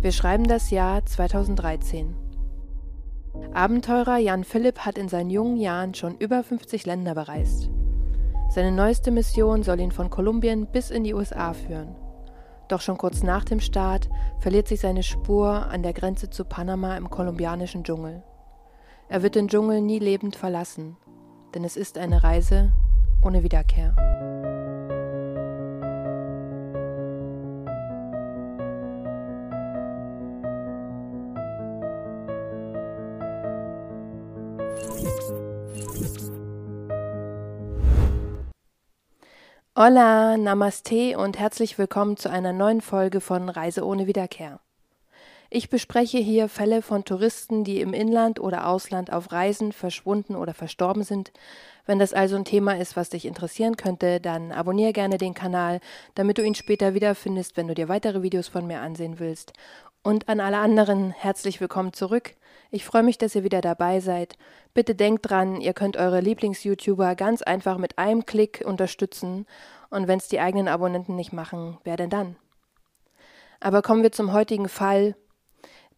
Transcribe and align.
Wir 0.00 0.12
schreiben 0.12 0.44
das 0.44 0.70
Jahr 0.70 1.04
2013. 1.04 2.14
Abenteurer 3.52 4.18
Jan 4.18 4.44
Philipp 4.44 4.78
hat 4.80 4.96
in 4.96 5.08
seinen 5.08 5.28
jungen 5.28 5.56
Jahren 5.56 5.92
schon 5.92 6.16
über 6.18 6.44
50 6.44 6.86
Länder 6.86 7.16
bereist. 7.16 7.68
Seine 8.48 8.70
neueste 8.70 9.10
Mission 9.10 9.64
soll 9.64 9.80
ihn 9.80 9.90
von 9.90 10.08
Kolumbien 10.08 10.66
bis 10.66 10.90
in 10.90 11.02
die 11.02 11.14
USA 11.14 11.52
führen. 11.52 11.96
Doch 12.68 12.80
schon 12.80 12.96
kurz 12.96 13.24
nach 13.24 13.44
dem 13.44 13.58
Start 13.58 14.08
verliert 14.38 14.68
sich 14.68 14.78
seine 14.78 15.02
Spur 15.02 15.66
an 15.66 15.82
der 15.82 15.94
Grenze 15.94 16.30
zu 16.30 16.44
Panama 16.44 16.96
im 16.96 17.10
kolumbianischen 17.10 17.82
Dschungel. 17.82 18.22
Er 19.08 19.24
wird 19.24 19.34
den 19.34 19.48
Dschungel 19.48 19.80
nie 19.80 19.98
lebend 19.98 20.36
verlassen, 20.36 20.96
denn 21.56 21.64
es 21.64 21.76
ist 21.76 21.98
eine 21.98 22.22
Reise 22.22 22.70
ohne 23.20 23.42
Wiederkehr. 23.42 23.96
Hola, 39.80 40.36
Namaste 40.36 41.16
und 41.16 41.38
herzlich 41.38 41.78
willkommen 41.78 42.16
zu 42.16 42.28
einer 42.28 42.52
neuen 42.52 42.80
Folge 42.80 43.20
von 43.20 43.48
Reise 43.48 43.86
ohne 43.86 44.08
Wiederkehr. 44.08 44.58
Ich 45.50 45.70
bespreche 45.70 46.18
hier 46.18 46.48
Fälle 46.48 46.82
von 46.82 47.04
Touristen, 47.04 47.62
die 47.62 47.80
im 47.80 47.94
Inland 47.94 48.40
oder 48.40 48.66
Ausland 48.66 49.12
auf 49.12 49.30
Reisen 49.30 49.70
verschwunden 49.70 50.34
oder 50.34 50.52
verstorben 50.52 51.04
sind. 51.04 51.30
Wenn 51.86 52.00
das 52.00 52.12
also 52.12 52.34
ein 52.34 52.44
Thema 52.44 52.76
ist, 52.76 52.96
was 52.96 53.10
dich 53.10 53.24
interessieren 53.24 53.76
könnte, 53.76 54.18
dann 54.18 54.50
abonniere 54.50 54.92
gerne 54.92 55.16
den 55.16 55.34
Kanal, 55.34 55.78
damit 56.16 56.38
du 56.38 56.42
ihn 56.42 56.56
später 56.56 56.94
wiederfindest, 56.94 57.56
wenn 57.56 57.68
du 57.68 57.74
dir 57.76 57.88
weitere 57.88 58.20
Videos 58.20 58.48
von 58.48 58.66
mir 58.66 58.80
ansehen 58.80 59.20
willst. 59.20 59.52
Und 60.02 60.28
an 60.28 60.40
alle 60.40 60.58
anderen 60.58 61.12
herzlich 61.12 61.60
willkommen 61.60 61.92
zurück. 61.92 62.34
Ich 62.70 62.84
freue 62.84 63.02
mich, 63.02 63.16
dass 63.16 63.34
ihr 63.34 63.44
wieder 63.44 63.62
dabei 63.62 64.00
seid. 64.00 64.36
Bitte 64.74 64.94
denkt 64.94 65.30
dran, 65.30 65.60
ihr 65.60 65.72
könnt 65.72 65.96
eure 65.96 66.20
Lieblings-YouTuber 66.20 67.14
ganz 67.14 67.40
einfach 67.40 67.78
mit 67.78 67.98
einem 67.98 68.26
Klick 68.26 68.62
unterstützen. 68.64 69.46
Und 69.88 70.06
wenn 70.06 70.18
es 70.18 70.28
die 70.28 70.40
eigenen 70.40 70.68
Abonnenten 70.68 71.16
nicht 71.16 71.32
machen, 71.32 71.78
wer 71.84 71.96
denn 71.96 72.10
dann? 72.10 72.36
Aber 73.60 73.80
kommen 73.80 74.02
wir 74.02 74.12
zum 74.12 74.32
heutigen 74.32 74.68
Fall. 74.68 75.16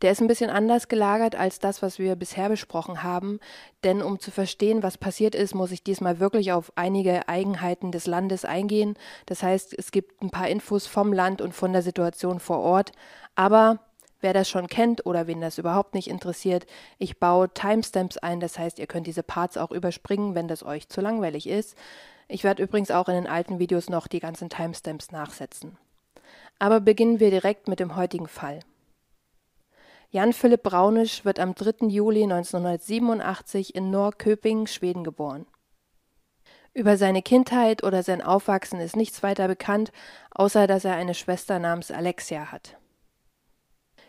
Der 0.03 0.13
ist 0.13 0.21
ein 0.23 0.29
bisschen 0.29 0.49
anders 0.49 0.89
gelagert 0.89 1.35
als 1.35 1.59
das, 1.59 1.83
was 1.83 1.99
wir 1.99 2.17
bisher 2.17 2.49
besprochen 2.49 3.03
haben, 3.03 3.39
denn 3.85 4.01
um 4.01 4.19
zu 4.19 4.31
verstehen, 4.31 4.83
was 4.83 4.97
passiert 4.97 5.35
ist, 5.35 5.55
muss 5.55 5.73
ich 5.73 5.85
diesmal 5.85 6.21
wirklich 6.21 6.53
auf 6.53 6.73
einige 6.75 7.29
Eigenheiten 7.29 7.93
des 7.93 8.07
Landes 8.07 8.47
eingehen. 8.47 8.95
Das 9.27 9.43
heißt, 9.43 9.75
es 9.77 9.91
gibt 9.91 10.23
ein 10.23 10.31
paar 10.31 10.49
Infos 10.49 10.87
vom 10.87 11.13
Land 11.13 11.43
und 11.43 11.53
von 11.53 11.75
der 11.75 11.83
Situation 11.83 12.41
vor 12.41 12.61
Ort, 12.61 12.93
aber 13.35 13.81
Wer 14.21 14.35
das 14.35 14.49
schon 14.49 14.67
kennt 14.67 15.07
oder 15.07 15.27
wen 15.27 15.41
das 15.41 15.59
überhaupt 15.59 15.95
nicht 15.95 16.09
interessiert, 16.09 16.67
ich 16.99 17.19
baue 17.19 17.49
Timestamps 17.49 18.19
ein, 18.19 18.41
das 18.41 18.59
heißt, 18.59 18.79
ihr 18.79 18.87
könnt 18.87 19.07
diese 19.07 19.23
Parts 19.23 19.57
auch 19.57 19.71
überspringen, 19.71 20.35
wenn 20.35 20.49
das 20.49 20.63
euch 20.63 20.89
zu 20.89 21.01
langweilig 21.01 21.49
ist. 21.49 21.77
Ich 22.29 22.45
werde 22.45 22.63
übrigens 22.63 22.91
auch 22.91 23.09
in 23.09 23.15
den 23.15 23.27
alten 23.27 23.59
Videos 23.59 23.89
noch 23.89 24.07
die 24.07 24.21
ganzen 24.21 24.51
Timestamps 24.51 25.11
nachsetzen. 25.11 25.79
Aber 26.59 26.81
beginnen 26.81 27.19
wir 27.19 27.31
direkt 27.31 27.67
mit 27.67 27.81
dem 27.81 27.97
heutigen 27.97 28.29
Fall. 28.29 28.61
Jan 30.11 30.33
Philipp 30.33 30.65
Braunisch 30.65 31.25
wird 31.25 31.41
am 31.41 31.55
3. 31.55 31.87
Juli 31.87 32.25
1987 32.25 33.75
in 33.75 33.91
Norrköping, 33.91 34.67
Schweden 34.67 35.05
geboren. 35.05 35.47
Über 36.75 36.97
seine 36.97 37.23
Kindheit 37.23 37.83
oder 37.83 38.03
sein 38.03 38.21
Aufwachsen 38.21 38.81
ist 38.81 38.97
nichts 38.97 39.23
weiter 39.23 39.49
bekannt, 39.49 39.93
außer 40.33 40.67
dass 40.67 40.85
er 40.85 40.95
eine 40.95 41.15
Schwester 41.15 41.59
namens 41.59 41.91
Alexia 41.91 42.53
hat. 42.53 42.80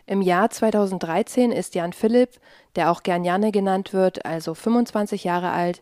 Im 0.05 0.21
Jahr 0.21 0.49
2013 0.49 1.51
ist 1.51 1.75
Jan 1.75 1.93
Philipp, 1.93 2.39
der 2.75 2.91
auch 2.91 3.03
gern 3.03 3.23
Janne 3.23 3.51
genannt 3.51 3.93
wird, 3.93 4.25
also 4.25 4.53
25 4.53 5.23
Jahre 5.23 5.51
alt 5.51 5.81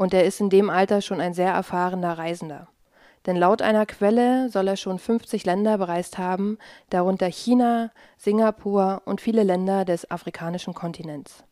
und 0.00 0.14
er 0.14 0.24
ist 0.24 0.40
in 0.40 0.48
dem 0.48 0.70
Alter 0.70 1.02
schon 1.02 1.20
ein 1.20 1.34
sehr 1.34 1.52
erfahrener 1.52 2.16
Reisender. 2.16 2.68
Denn 3.26 3.36
laut 3.36 3.60
einer 3.60 3.84
Quelle 3.84 4.48
soll 4.48 4.66
er 4.68 4.78
schon 4.78 4.98
50 4.98 5.44
Länder 5.44 5.76
bereist 5.76 6.16
haben, 6.16 6.56
darunter 6.88 7.26
China, 7.26 7.90
Singapur 8.16 9.02
und 9.04 9.20
viele 9.20 9.42
Länder 9.42 9.84
des 9.84 10.10
afrikanischen 10.10 10.72
Kontinents. 10.72 11.44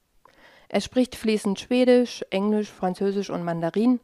Er 0.71 0.81
spricht 0.81 1.15
fließend 1.15 1.61
Schwedisch, 1.61 2.25
Englisch, 2.31 2.71
Französisch 2.71 3.29
und 3.29 3.45
Mandarin. 3.45 4.01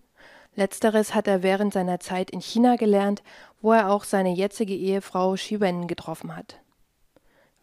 Letzteres 0.55 1.15
hat 1.15 1.27
er 1.27 1.43
während 1.43 1.73
seiner 1.73 1.99
Zeit 1.99 2.31
in 2.31 2.41
China 2.41 2.77
gelernt, 2.77 3.23
wo 3.63 3.73
er 3.73 3.91
auch 3.91 4.05
seine 4.05 4.35
jetzige 4.35 4.75
Ehefrau 4.75 5.37
Shiwen 5.37 5.87
getroffen 5.87 6.37
hat. 6.37 6.61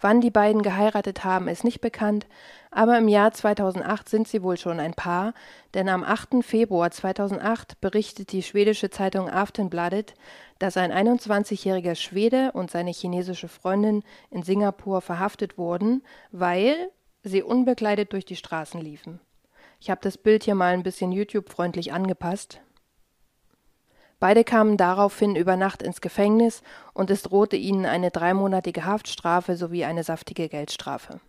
Wann 0.01 0.19
die 0.19 0.31
beiden 0.31 0.63
geheiratet 0.63 1.23
haben, 1.23 1.47
ist 1.47 1.63
nicht 1.63 1.79
bekannt, 1.79 2.25
aber 2.71 2.97
im 2.97 3.07
Jahr 3.07 3.31
2008 3.31 4.09
sind 4.09 4.27
sie 4.27 4.41
wohl 4.41 4.57
schon 4.57 4.79
ein 4.79 4.95
Paar, 4.95 5.35
denn 5.75 5.89
am 5.89 6.03
8. 6.03 6.43
Februar 6.43 6.89
2008 6.89 7.79
berichtet 7.81 8.31
die 8.31 8.41
schwedische 8.41 8.89
Zeitung 8.89 9.29
Aftenbladet, 9.29 10.15
dass 10.57 10.75
ein 10.75 10.91
21-jähriger 10.91 11.93
Schwede 11.93 12.51
und 12.53 12.71
seine 12.71 12.91
chinesische 12.91 13.47
Freundin 13.47 14.03
in 14.31 14.41
Singapur 14.41 15.01
verhaftet 15.01 15.59
wurden, 15.59 16.03
weil 16.31 16.89
sie 17.21 17.43
unbekleidet 17.43 18.11
durch 18.11 18.25
die 18.25 18.35
Straßen 18.35 18.81
liefen. 18.81 19.19
Ich 19.79 19.91
habe 19.91 20.01
das 20.01 20.17
Bild 20.17 20.43
hier 20.43 20.55
mal 20.55 20.73
ein 20.73 20.83
bisschen 20.83 21.11
YouTube-freundlich 21.11 21.93
angepasst. 21.93 22.61
Beide 24.21 24.43
kamen 24.43 24.77
daraufhin 24.77 25.35
über 25.35 25.57
Nacht 25.57 25.81
ins 25.81 25.99
Gefängnis 25.99 26.61
und 26.93 27.09
es 27.09 27.23
drohte 27.23 27.55
ihnen 27.55 27.87
eine 27.87 28.11
dreimonatige 28.11 28.85
Haftstrafe 28.85 29.55
sowie 29.55 29.83
eine 29.83 30.03
saftige 30.03 30.47
Geldstrafe. 30.47 31.19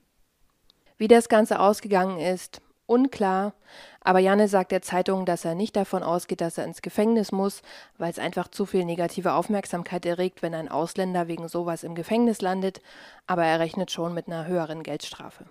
Wie 0.99 1.09
das 1.09 1.31
Ganze 1.31 1.59
ausgegangen 1.59 2.21
ist, 2.21 2.61
unklar, 2.85 3.55
aber 4.03 4.19
Janne 4.19 4.47
sagt 4.47 4.73
der 4.73 4.83
Zeitung, 4.83 5.25
dass 5.25 5.47
er 5.47 5.55
nicht 5.55 5.75
davon 5.75 6.03
ausgeht, 6.03 6.43
dass 6.43 6.59
er 6.59 6.67
ins 6.67 6.83
Gefängnis 6.83 7.33
muss, 7.33 7.63
weil 7.97 8.11
es 8.11 8.19
einfach 8.19 8.49
zu 8.49 8.67
viel 8.67 8.85
negative 8.85 9.33
Aufmerksamkeit 9.33 10.05
erregt, 10.05 10.43
wenn 10.43 10.55
ein 10.55 10.69
Ausländer 10.69 11.29
wegen 11.29 11.49
sowas 11.49 11.85
im 11.85 11.95
Gefängnis 11.95 12.43
landet, 12.43 12.83
aber 13.27 13.47
er 13.47 13.59
rechnet 13.59 13.91
schon 13.91 14.13
mit 14.13 14.27
einer 14.27 14.47
höheren 14.47 14.83
Geldstrafe. 14.83 15.47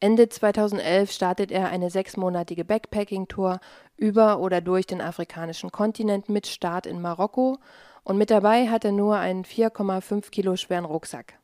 Ende 0.00 0.28
2011 0.28 1.12
startet 1.12 1.50
er 1.50 1.68
eine 1.68 1.88
sechsmonatige 1.88 2.64
Backpacking-Tour 2.64 3.60
über 3.96 4.38
oder 4.40 4.60
durch 4.60 4.86
den 4.86 5.00
afrikanischen 5.00 5.70
Kontinent 5.70 6.28
mit 6.28 6.46
Start 6.46 6.86
in 6.86 7.00
Marokko 7.00 7.58
und 8.02 8.18
mit 8.18 8.30
dabei 8.30 8.68
hat 8.68 8.84
er 8.84 8.92
nur 8.92 9.16
einen 9.16 9.44
4,5 9.44 10.30
Kilo 10.30 10.56
schweren 10.56 10.84
Rucksack. 10.84 11.38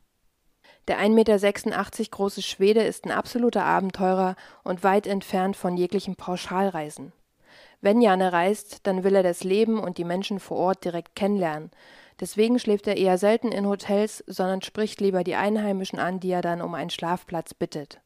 Der 0.88 0.98
1,86 0.98 1.08
Meter 1.10 2.10
große 2.10 2.42
Schwede 2.42 2.82
ist 2.82 3.04
ein 3.04 3.12
absoluter 3.12 3.64
Abenteurer 3.64 4.34
und 4.64 4.82
weit 4.82 5.06
entfernt 5.06 5.56
von 5.56 5.76
jeglichen 5.76 6.16
Pauschalreisen. 6.16 7.12
Wenn 7.80 8.02
Janne 8.02 8.32
reist, 8.32 8.86
dann 8.86 9.04
will 9.04 9.14
er 9.14 9.22
das 9.22 9.42
Leben 9.42 9.78
und 9.78 9.96
die 9.96 10.04
Menschen 10.04 10.38
vor 10.38 10.58
Ort 10.58 10.84
direkt 10.84 11.16
kennenlernen. 11.16 11.70
Deswegen 12.18 12.58
schläft 12.58 12.86
er 12.86 12.98
eher 12.98 13.16
selten 13.16 13.52
in 13.52 13.66
Hotels, 13.66 14.22
sondern 14.26 14.60
spricht 14.60 15.00
lieber 15.00 15.24
die 15.24 15.36
Einheimischen 15.36 15.98
an, 15.98 16.20
die 16.20 16.30
er 16.30 16.42
dann 16.42 16.60
um 16.60 16.74
einen 16.74 16.90
Schlafplatz 16.90 17.54
bittet. 17.54 18.00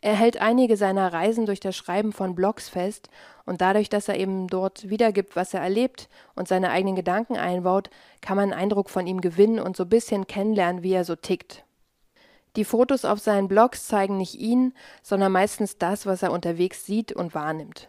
Er 0.00 0.14
hält 0.14 0.40
einige 0.40 0.76
seiner 0.76 1.12
Reisen 1.12 1.46
durch 1.46 1.60
das 1.60 1.74
Schreiben 1.74 2.12
von 2.12 2.34
Blogs 2.34 2.68
fest 2.68 3.08
und 3.44 3.60
dadurch, 3.60 3.88
dass 3.88 4.08
er 4.08 4.18
eben 4.18 4.46
dort 4.46 4.88
wiedergibt, 4.88 5.36
was 5.36 5.54
er 5.54 5.60
erlebt 5.60 6.08
und 6.34 6.48
seine 6.48 6.70
eigenen 6.70 6.96
Gedanken 6.96 7.36
einbaut, 7.36 7.90
kann 8.20 8.36
man 8.36 8.52
einen 8.52 8.60
Eindruck 8.60 8.90
von 8.90 9.06
ihm 9.06 9.20
gewinnen 9.20 9.58
und 9.58 9.76
so 9.76 9.84
ein 9.84 9.88
bisschen 9.88 10.26
kennenlernen, 10.26 10.82
wie 10.82 10.92
er 10.92 11.04
so 11.04 11.16
tickt. 11.16 11.64
Die 12.56 12.64
Fotos 12.64 13.04
auf 13.04 13.20
seinen 13.20 13.48
Blogs 13.48 13.86
zeigen 13.86 14.16
nicht 14.16 14.34
ihn, 14.34 14.72
sondern 15.02 15.32
meistens 15.32 15.76
das, 15.76 16.06
was 16.06 16.22
er 16.22 16.32
unterwegs 16.32 16.86
sieht 16.86 17.12
und 17.12 17.34
wahrnimmt. 17.34 17.88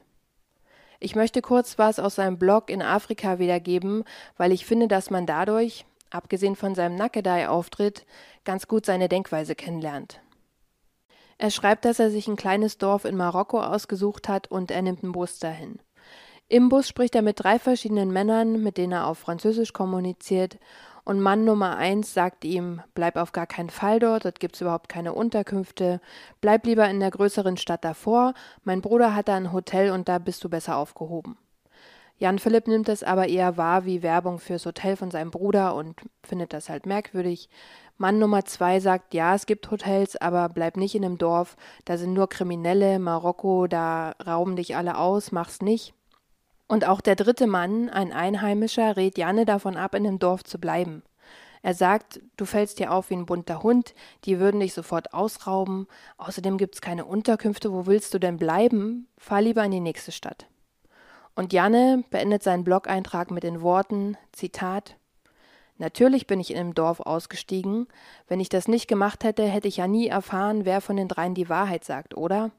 Ich 1.00 1.16
möchte 1.16 1.42
kurz 1.42 1.78
was 1.78 2.00
aus 2.00 2.16
seinem 2.16 2.38
Blog 2.40 2.70
in 2.70 2.82
Afrika 2.82 3.40
wiedergeben, 3.40 4.04
weil 4.36 4.52
ich 4.52 4.66
finde, 4.66 4.88
dass 4.88 5.10
man 5.10 5.26
dadurch, 5.26 5.86
abgesehen 6.10 6.56
von 6.56 6.74
seinem 6.74 6.96
Nackedei-Auftritt, 6.96 8.06
ganz 8.44 8.68
gut 8.68 8.86
seine 8.86 9.08
Denkweise 9.08 9.56
kennenlernt. 9.56 10.20
Er 11.40 11.52
schreibt, 11.52 11.86
dass 11.86 12.00
er 12.00 12.10
sich 12.10 12.28
ein 12.28 12.36
kleines 12.36 12.78
Dorf 12.78 13.06
in 13.06 13.16
Marokko 13.16 13.62
ausgesucht 13.62 14.28
hat 14.28 14.50
und 14.50 14.72
er 14.72 14.82
nimmt 14.82 15.04
einen 15.04 15.12
Bus 15.12 15.40
dahin. 15.40 15.80
Im 16.50 16.70
Bus 16.70 16.88
spricht 16.88 17.14
er 17.16 17.22
mit 17.22 17.44
drei 17.44 17.60
verschiedenen 17.60 18.12
Männern, 18.12 18.64
mit 18.64 18.78
denen 18.78 18.94
er 18.94 19.08
auf 19.08 19.20
Französisch 19.20 19.74
kommuniziert, 19.74 20.58
Und 21.04 21.22
Mann 21.22 21.46
Nummer 21.46 21.78
eins 21.78 22.14
sagt 22.14 22.44
ihm, 22.44 22.82
bleib 22.94 23.16
auf 23.16 23.32
gar 23.32 23.48
keinen 23.48 23.70
Fall 23.70 24.00
dort, 24.00 24.26
dort 24.26 24.42
gibt's 24.42 24.60
überhaupt 24.60 24.90
keine 24.90 25.14
Unterkünfte, 25.14 26.02
bleib 26.42 26.66
lieber 26.66 26.90
in 26.90 27.00
der 27.00 27.12
größeren 27.12 27.56
Stadt 27.56 27.86
davor, 27.86 28.34
mein 28.66 28.82
Bruder 28.82 29.16
hat 29.16 29.30
da 29.30 29.36
ein 29.38 29.54
Hotel 29.54 29.92
und 29.92 30.10
da 30.10 30.18
bist 30.20 30.44
du 30.44 30.50
besser 30.50 30.76
aufgehoben. 30.76 31.38
Jan 32.20 32.40
Philipp 32.40 32.68
nimmt 32.68 32.90
es 32.90 33.04
aber 33.04 33.28
eher 33.28 33.58
wahr 33.58 33.86
wie 33.86 34.02
Werbung 34.02 34.40
fürs 34.40 34.66
Hotel 34.66 34.96
von 34.96 35.12
seinem 35.12 35.30
Bruder 35.30 35.76
und 35.76 36.02
findet 36.24 36.52
das 36.52 36.68
halt 36.68 36.88
merkwürdig. 36.88 37.48
Mann 37.98 38.18
Nummer 38.18 38.44
zwei 38.44 38.80
sagt, 38.80 39.14
ja, 39.14 39.36
es 39.36 39.46
gibt 39.46 39.70
Hotels, 39.70 40.16
aber 40.16 40.50
bleib 40.50 40.78
nicht 40.78 40.96
in 40.96 41.06
einem 41.06 41.20
Dorf, 41.20 41.56
da 41.86 41.98
sind 41.98 42.14
nur 42.14 42.28
Kriminelle, 42.28 42.98
Marokko, 42.98 43.68
da 43.68 44.16
rauben 44.26 44.56
dich 44.56 44.76
alle 44.76 44.98
aus, 44.98 45.32
mach's 45.32 45.62
nicht. 45.62 45.94
Und 46.68 46.88
auch 46.88 47.02
der 47.02 47.16
dritte 47.16 47.48
Mann, 47.48 47.90
ein 47.90 48.12
Einheimischer, 48.12 48.98
rät 48.98 49.18
Janne 49.18 49.46
davon 49.46 49.78
ab, 49.78 49.94
in 49.94 50.04
dem 50.04 50.20
Dorf 50.20 50.44
zu 50.44 50.60
bleiben. 50.60 51.04
Er 51.62 51.74
sagt, 51.74 52.20
du 52.36 52.46
fällst 52.46 52.80
dir 52.80 52.92
auf 52.92 53.10
wie 53.10 53.16
ein 53.16 53.26
bunter 53.26 53.62
Hund, 53.62 53.94
die 54.26 54.40
würden 54.40 54.60
dich 54.60 54.74
sofort 54.74 55.14
ausrauben, 55.14 55.88
außerdem 56.18 56.58
gibt's 56.58 56.82
keine 56.82 57.06
Unterkünfte, 57.06 57.72
wo 57.72 57.86
willst 57.86 58.14
du 58.14 58.20
denn 58.20 58.38
bleiben? 58.38 59.08
Fahr 59.18 59.42
lieber 59.42 59.64
in 59.64 59.72
die 59.72 59.80
nächste 59.80 60.12
Stadt. 60.12 60.48
Und 61.38 61.54
Janne 61.54 62.04
beendet 62.10 62.42
seinen 62.42 62.64
Blog-Eintrag 62.64 63.30
mit 63.30 63.44
den 63.44 63.62
Worten, 63.62 64.18
Zitat, 64.32 64.98
Natürlich 65.78 66.26
bin 66.26 66.40
ich 66.40 66.50
in 66.50 66.58
dem 66.58 66.74
Dorf 66.74 67.00
ausgestiegen. 67.00 67.86
Wenn 68.28 68.40
ich 68.40 68.50
das 68.50 68.68
nicht 68.68 68.88
gemacht 68.88 69.24
hätte, 69.24 69.44
hätte 69.44 69.68
ich 69.68 69.78
ja 69.78 69.88
nie 69.88 70.08
erfahren, 70.08 70.66
wer 70.66 70.82
von 70.82 70.96
den 70.96 71.08
dreien 71.08 71.36
die 71.36 71.48
Wahrheit 71.48 71.86
sagt, 71.86 72.18
oder? 72.18 72.50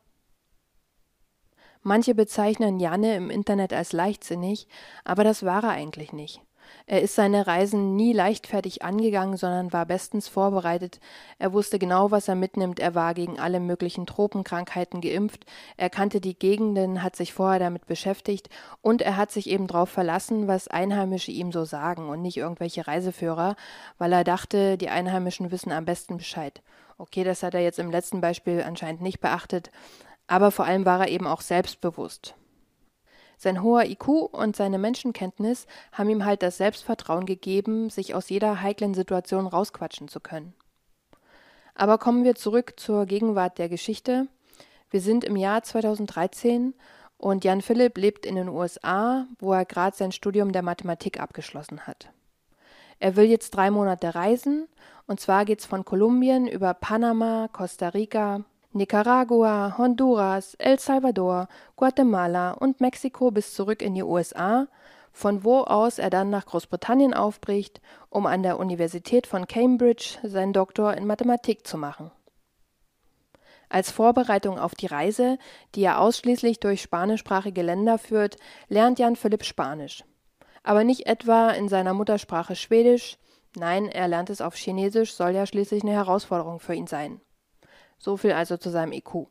Manche 1.82 2.14
bezeichnen 2.14 2.78
Janne 2.78 3.16
im 3.16 3.30
Internet 3.30 3.72
als 3.72 3.92
leichtsinnig, 3.92 4.69
aber 5.02 5.24
das 5.24 5.44
war 5.44 5.64
er 5.64 5.70
eigentlich 5.70 6.12
nicht. 6.12 6.40
Er 6.87 7.03
ist 7.03 7.15
seine 7.15 7.47
Reisen 7.47 7.97
nie 7.97 8.12
leichtfertig 8.12 8.82
angegangen, 8.82 9.37
sondern 9.37 9.73
war 9.73 9.87
bestens 9.87 10.29
vorbereitet. 10.29 11.00
Er 11.38 11.53
wusste 11.53 11.79
genau, 11.79 12.11
was 12.11 12.29
er 12.29 12.35
mitnimmt. 12.35 12.81
Er 12.81 12.94
war 12.94 13.15
gegen 13.15 13.38
alle 13.38 13.61
möglichen 13.61 14.06
Tropenkrankheiten 14.06 15.00
geimpft. 15.00 15.44
Er 15.76 15.91
kannte 15.91 16.20
die 16.20 16.38
Gegenden, 16.38 17.03
hat 17.03 17.17
sich 17.17 17.32
vorher 17.32 17.59
damit 17.59 17.87
beschäftigt 17.87 18.49
und 18.81 19.03
er 19.03 19.17
hat 19.17 19.31
sich 19.31 19.49
eben 19.49 19.67
darauf 19.67 19.91
verlassen, 19.91 20.49
was 20.49 20.69
Einheimische 20.69 21.31
ihm 21.31 21.53
so 21.53 21.65
sagen 21.65 22.09
und 22.09 22.23
nicht 22.23 22.37
irgendwelche 22.37 22.87
Reiseführer, 22.87 23.56
weil 23.99 24.12
er 24.12 24.25
dachte, 24.25 24.79
die 24.79 24.88
Einheimischen 24.88 25.50
wissen 25.50 25.73
am 25.73 25.85
besten 25.85 26.17
Bescheid. 26.17 26.62
Okay, 26.97 27.23
das 27.23 27.43
hat 27.43 27.55
er 27.55 27.61
jetzt 27.61 27.79
im 27.79 27.91
letzten 27.91 28.20
Beispiel 28.20 28.62
anscheinend 28.67 29.03
nicht 29.03 29.20
beachtet, 29.20 29.70
aber 30.26 30.50
vor 30.50 30.65
allem 30.65 30.85
war 30.85 31.00
er 31.00 31.09
eben 31.09 31.26
auch 31.26 31.41
selbstbewusst. 31.41 32.35
Sein 33.38 33.62
hoher 33.62 33.85
IQ 33.85 34.08
und 34.08 34.56
seine 34.56 34.79
Menschenkenntnis 34.79 35.69
haben 35.93 36.11
ihm 36.11 36.25
halt 36.25 36.43
das 36.43 36.58
Selbstvertrauen 36.58 37.25
gegeben, 37.25 37.88
sich 37.88 38.14
aus 38.14 38.29
jeder 38.29 38.61
heiklen 38.62 38.94
Situation 38.94 39.46
rausquatschen 39.46 40.08
zu 40.08 40.19
können. 40.19 40.55
Aber 41.76 41.99
kommen 41.99 42.25
wir 42.25 42.35
zurück 42.35 42.75
zur 42.76 43.06
Gegenwart 43.06 43.58
der 43.58 43.69
Geschichte. 43.69 44.26
Wir 44.90 45.00
sind 45.00 45.23
im 45.23 45.37
Jahr 45.37 45.62
2013 45.62 46.75
und 47.17 47.44
Jan 47.44 47.62
Philipp 47.62 47.96
lebt 47.96 48.26
in 48.26 48.35
den 48.35 48.49
USA, 48.49 49.29
wo 49.38 49.52
er 49.52 49.64
gerade 49.64 49.96
sein 49.96 50.11
Studium 50.11 50.50
der 50.50 50.62
Mathematik 50.62 51.20
abgeschlossen 51.20 51.87
hat. 51.87 52.11
Er 52.99 53.14
will 53.14 53.26
jetzt 53.26 53.50
drei 53.50 53.70
Monate 53.70 54.17
reisen, 54.17 54.67
und 55.06 55.20
zwar 55.20 55.44
geht's 55.44 55.64
von 55.64 55.84
Kolumbien 55.84 56.49
über 56.49 56.75
Panama, 56.75 57.49
Costa 57.52 57.91
Rica, 57.91 58.44
Nicaragua, 58.78 59.76
Honduras, 59.76 60.54
El 60.54 60.78
Salvador, 60.78 61.48
Guatemala 61.76 62.52
und 62.52 62.80
Mexiko 62.80 63.30
bis 63.30 63.52
zurück 63.52 63.82
in 63.82 63.94
die 63.94 64.02
USA, 64.02 64.69
von 65.12 65.44
wo 65.44 65.62
aus 65.62 65.98
er 65.98 66.10
dann 66.10 66.30
nach 66.30 66.46
Großbritannien 66.46 67.12
aufbricht, 67.12 67.80
um 68.08 68.25
an 68.25 68.42
der 68.42 68.58
Universität 68.58 69.26
von 69.26 69.46
Cambridge 69.46 70.19
seinen 70.22 70.52
Doktor 70.52 70.94
in 70.94 71.06
Mathematik 71.06 71.66
zu 71.66 71.76
machen. 71.76 72.10
Als 73.69 73.90
Vorbereitung 73.90 74.58
auf 74.58 74.75
die 74.75 74.86
Reise, 74.86 75.38
die 75.74 75.82
er 75.82 76.00
ausschließlich 76.00 76.60
durch 76.60 76.81
spanischsprachige 76.81 77.62
Länder 77.62 77.98
führt, 77.98 78.36
lernt 78.69 78.98
Jan 78.98 79.16
Philipp 79.16 79.44
Spanisch. 79.44 80.04
Aber 80.62 80.84
nicht 80.84 81.06
etwa 81.06 81.50
in 81.50 81.69
seiner 81.69 81.94
Muttersprache 81.94 82.56
Schwedisch, 82.56 83.19
nein, 83.56 83.86
er 83.86 84.08
lernt 84.08 84.31
es 84.31 84.40
auf 84.40 84.54
Chinesisch, 84.54 85.12
soll 85.12 85.32
ja 85.32 85.46
schließlich 85.46 85.82
eine 85.82 85.92
Herausforderung 85.92 86.60
für 86.60 86.74
ihn 86.74 86.86
sein. 86.86 87.20
So 87.98 88.16
viel 88.16 88.32
also 88.32 88.56
zu 88.56 88.70
seinem 88.70 88.92
IQ. 88.92 89.26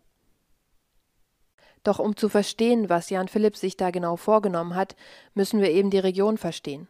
Doch 1.83 1.99
um 1.99 2.17
zu 2.17 2.27
verstehen, 2.27 2.89
was 2.89 3.09
Jan 3.09 3.27
Philipp 3.27 3.55
sich 3.55 3.77
da 3.77 3.91
genau 3.91 4.17
vorgenommen 4.17 4.75
hat, 4.75 4.95
müssen 5.33 5.61
wir 5.61 5.71
eben 5.71 5.89
die 5.89 5.99
Region 5.99 6.37
verstehen. 6.37 6.87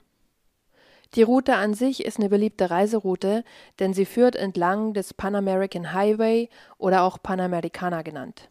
Die 1.13 1.24
Route 1.24 1.56
an 1.56 1.74
sich 1.74 2.03
ist 2.03 2.19
eine 2.19 2.29
beliebte 2.29 2.69
Reiseroute, 2.69 3.44
denn 3.79 3.94
sie 3.94 4.06
führt 4.06 4.35
entlang 4.35 4.94
des 4.94 5.13
Pan 5.13 5.35
American 5.35 5.94
Highway 5.94 6.50
oder 6.77 7.03
auch 7.03 7.21
Panamericana 7.21 8.01
genannt. 8.01 8.50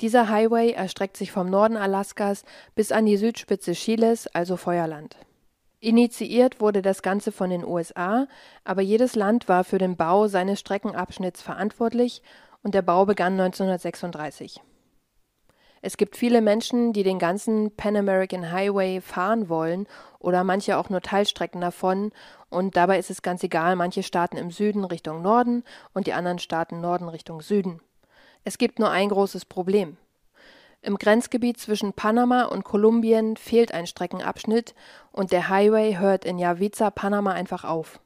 Dieser 0.00 0.28
Highway 0.28 0.72
erstreckt 0.72 1.16
sich 1.16 1.32
vom 1.32 1.50
Norden 1.50 1.76
Alaskas 1.76 2.44
bis 2.74 2.92
an 2.92 3.04
die 3.04 3.16
Südspitze 3.16 3.72
Chiles, 3.72 4.28
also 4.28 4.56
Feuerland. 4.56 5.16
Initiiert 5.82 6.60
wurde 6.60 6.82
das 6.82 7.00
Ganze 7.00 7.32
von 7.32 7.48
den 7.48 7.64
USA, 7.64 8.26
aber 8.64 8.82
jedes 8.82 9.14
Land 9.16 9.48
war 9.48 9.64
für 9.64 9.78
den 9.78 9.96
Bau 9.96 10.28
seines 10.28 10.60
Streckenabschnitts 10.60 11.40
verantwortlich 11.40 12.20
und 12.62 12.74
der 12.74 12.82
Bau 12.82 13.06
begann 13.06 13.40
1936. 13.40 14.60
Es 15.80 15.96
gibt 15.96 16.16
viele 16.16 16.42
Menschen, 16.42 16.92
die 16.92 17.02
den 17.02 17.18
ganzen 17.18 17.74
Pan 17.74 17.96
American 17.96 18.52
Highway 18.52 19.00
fahren 19.00 19.48
wollen 19.48 19.86
oder 20.18 20.44
manche 20.44 20.76
auch 20.76 20.90
nur 20.90 21.00
Teilstrecken 21.00 21.62
davon 21.62 22.12
und 22.50 22.76
dabei 22.76 22.98
ist 22.98 23.08
es 23.08 23.22
ganz 23.22 23.42
egal, 23.42 23.74
manche 23.74 24.02
starten 24.02 24.36
im 24.36 24.50
Süden 24.50 24.84
Richtung 24.84 25.22
Norden 25.22 25.64
und 25.94 26.06
die 26.06 26.12
anderen 26.12 26.38
starten 26.38 26.82
Norden 26.82 27.08
Richtung 27.08 27.40
Süden. 27.40 27.80
Es 28.44 28.58
gibt 28.58 28.78
nur 28.78 28.90
ein 28.90 29.08
großes 29.08 29.46
Problem. 29.46 29.96
Im 30.82 30.96
Grenzgebiet 30.96 31.58
zwischen 31.58 31.92
Panama 31.92 32.44
und 32.44 32.64
Kolumbien 32.64 33.36
fehlt 33.36 33.72
ein 33.72 33.86
Streckenabschnitt 33.86 34.74
und 35.12 35.30
der 35.30 35.48
Highway 35.48 35.98
hört 35.98 36.24
in 36.24 36.38
Yaviza, 36.38 36.90
Panama 36.90 37.32
einfach 37.32 37.64
auf. 37.64 38.00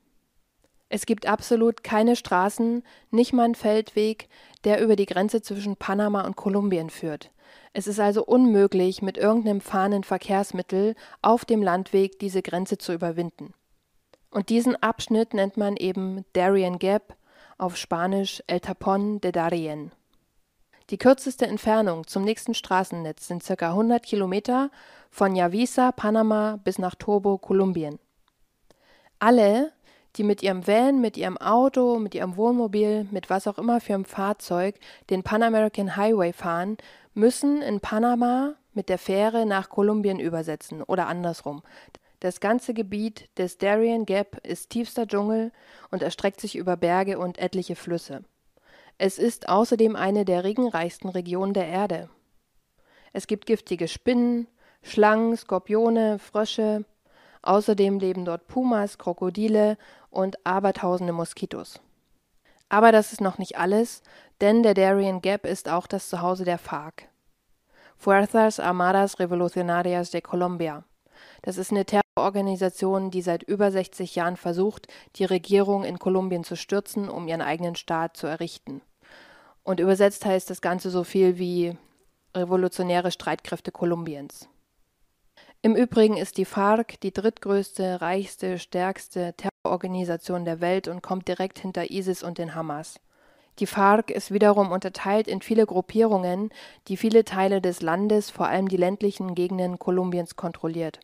Es 0.89 1.07
gibt 1.07 1.27
absolut 1.27 1.85
keine 1.85 2.17
Straßen, 2.17 2.83
nicht 3.11 3.33
mal 3.33 3.45
einen 3.45 3.55
Feldweg, 3.55 4.29
der 4.65 4.81
über 4.81 4.97
die 4.97 5.07
Grenze 5.07 5.41
zwischen 5.41 5.77
Panama 5.77 6.23
und 6.27 6.37
Kolumbien 6.37 6.91
führt. 6.91 7.31
Es 7.73 7.87
ist 7.87 8.01
also 8.01 8.25
unmöglich, 8.25 9.03
mit 9.03 9.19
irgendeinem 9.19 9.61
fahrenden 9.61 10.05
Verkehrsmittel 10.05 10.95
auf 11.23 11.45
dem 11.45 11.63
Landweg 11.63 12.19
diese 12.19 12.43
Grenze 12.43 12.79
zu 12.79 12.93
überwinden. 12.93 13.55
Und 14.31 14.49
diesen 14.49 14.81
Abschnitt 14.83 15.33
nennt 15.33 15.57
man 15.57 15.77
eben 15.77 16.25
Darien 16.33 16.79
Gap, 16.79 17.17
auf 17.57 17.77
Spanisch 17.77 18.43
El 18.49 18.59
Tapón 18.59 19.21
de 19.21 19.31
Darien. 19.31 19.93
Die 20.91 20.99
kürzeste 20.99 21.47
Entfernung 21.47 22.07
zum 22.07 22.25
nächsten 22.25 22.53
Straßennetz 22.53 23.29
sind 23.29 23.43
ca. 23.43 23.71
100 23.71 24.03
Kilometer 24.03 24.71
von 25.11 25.35
Yavisa, 25.35 25.93
Panama 25.93 26.59
bis 26.63 26.79
nach 26.79 26.95
Tobo, 26.95 27.39
Kolumbien. 27.39 27.99
Alle, 29.19 29.73
die 30.17 30.25
mit 30.25 30.43
ihrem 30.43 30.67
Van, 30.67 31.01
mit 31.01 31.17
ihrem 31.17 31.39
Auto, 31.39 31.99
mit 31.99 32.15
ihrem 32.15 32.37
Wohnmobil, 32.37 33.09
mit 33.11 33.31
was 33.31 33.47
auch 33.47 33.57
immer 33.57 33.81
für 33.81 33.95
einem 33.95 34.05
Fahrzeug 34.05 34.77
den 35.09 35.23
Pan 35.23 35.43
American 35.43 35.97
Highway 35.97 36.35
fahren, 36.35 36.77
müssen 37.15 37.63
in 37.63 37.81
Panama 37.81 38.55
mit 38.75 38.91
der 38.91 38.99
Fähre 38.99 39.47
nach 39.47 39.71
Kolumbien 39.71 40.21
übersetzen 40.21 40.83
oder 40.83 41.07
andersrum. 41.07 41.63
Das 42.21 42.41
ganze 42.41 42.75
Gebiet 42.75 43.31
des 43.39 43.57
Darien 43.57 44.05
Gap 44.05 44.39
ist 44.47 44.69
tiefster 44.69 45.07
Dschungel 45.07 45.51
und 45.91 46.03
erstreckt 46.03 46.43
sich 46.43 46.57
über 46.57 46.77
Berge 46.77 47.19
und 47.19 47.39
etliche 47.39 47.75
Flüsse. 47.75 48.23
Es 48.99 49.19
ist 49.19 49.49
außerdem 49.49 49.97
eine 49.97 50.25
der 50.25 50.45
regenreichsten 50.45 51.09
Regionen 51.09 51.53
der 51.53 51.67
Erde. 51.67 52.09
Es 53.13 53.27
gibt 53.27 53.47
giftige 53.47 53.89
Spinnen, 53.89 54.47
Schlangen, 54.83 55.37
Skorpione, 55.37 56.19
Frösche. 56.19 56.85
Außerdem 57.43 57.99
leben 57.99 58.25
dort 58.25 58.47
Pumas, 58.47 58.99
Krokodile 58.99 59.77
und 60.11 60.47
abertausende 60.47 61.13
Moskitos. 61.13 61.81
Aber 62.69 62.93
das 62.93 63.13
ist 63.13 63.21
noch 63.21 63.39
nicht 63.39 63.59
alles, 63.59 64.03
denn 64.41 64.63
der 64.63 64.75
Darien 64.75 65.21
Gap 65.21 65.45
ist 65.45 65.69
auch 65.69 65.87
das 65.87 66.09
Zuhause 66.09 66.45
der 66.45 66.59
FARC. 66.59 67.09
Fuerzas 67.97 68.61
Armadas 68.61 69.19
Revolucionarias 69.19 70.11
de 70.11 70.21
Colombia. 70.21 70.85
Das 71.45 71.59
ist 71.59 71.73
eine 71.73 71.85
Terrororganisation, 71.85 73.11
die 73.11 73.21
seit 73.21 73.43
über 73.43 73.71
60 73.71 74.15
Jahren 74.15 74.39
versucht, 74.39 74.89
die 75.17 75.27
Regierung 75.27 75.85
in 75.85 75.99
Kolumbien 75.99 76.43
zu 76.43 76.57
stürzen, 76.57 77.11
um 77.11 77.29
ihren 77.29 77.43
eigenen 77.43 77.77
Staat 77.77 78.17
zu 78.17 78.27
errichten. 78.27 78.81
Und 79.63 79.79
übersetzt 79.79 80.25
heißt 80.25 80.49
das 80.49 80.63
Ganze 80.63 80.89
so 80.89 81.05
viel 81.05 81.37
wie 81.37 81.77
Revolutionäre 82.35 83.11
Streitkräfte 83.11 83.73
Kolumbiens. 83.73 84.49
Im 85.61 85.77
Übrigen 85.77 86.17
ist 86.17 86.39
die 86.39 86.47
FARC 86.47 86.99
die 87.03 87.13
drittgrößte, 87.13 88.01
reichste, 88.01 88.59
stärkste 88.59 89.35
Terrororganisation 89.37 90.47
der 90.47 90.63
Welt 90.63 90.89
und 90.89 91.03
kommt 91.03 91.29
direkt 91.29 91.59
hinter 91.59 91.91
ISIS 91.91 92.23
und 92.23 92.39
den 92.39 92.55
Hamas. 92.55 93.01
Die 93.59 93.67
FARC 93.67 94.11
ist 94.11 94.33
wiederum 94.33 94.73
unterteilt 94.73 95.29
in 95.29 95.43
viele 95.43 95.67
Gruppierungen, 95.67 96.49
die 96.89 96.97
viele 96.97 97.23
Teile 97.23 97.61
des 97.61 97.83
Landes, 97.83 98.31
vor 98.31 98.47
allem 98.47 98.69
die 98.69 98.79
ländlichen 98.79 99.35
Gegenden 99.35 99.79
Kolumbiens 99.79 100.37
kontrolliert. 100.37 101.01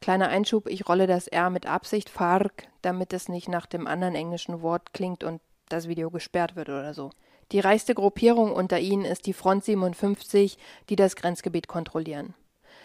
Kleiner 0.00 0.28
Einschub, 0.28 0.68
ich 0.68 0.88
rolle 0.88 1.06
das 1.06 1.26
R 1.26 1.50
mit 1.50 1.66
Absicht, 1.66 2.08
FARC, 2.08 2.68
damit 2.82 3.12
es 3.12 3.28
nicht 3.28 3.48
nach 3.48 3.66
dem 3.66 3.86
anderen 3.86 4.14
englischen 4.14 4.62
Wort 4.62 4.92
klingt 4.92 5.24
und 5.24 5.40
das 5.68 5.88
Video 5.88 6.10
gesperrt 6.10 6.56
wird 6.56 6.68
oder 6.68 6.94
so. 6.94 7.10
Die 7.52 7.60
reichste 7.60 7.94
Gruppierung 7.94 8.52
unter 8.52 8.78
ihnen 8.78 9.04
ist 9.04 9.26
die 9.26 9.32
Front 9.32 9.64
57, 9.64 10.58
die 10.88 10.96
das 10.96 11.16
Grenzgebiet 11.16 11.68
kontrollieren. 11.68 12.34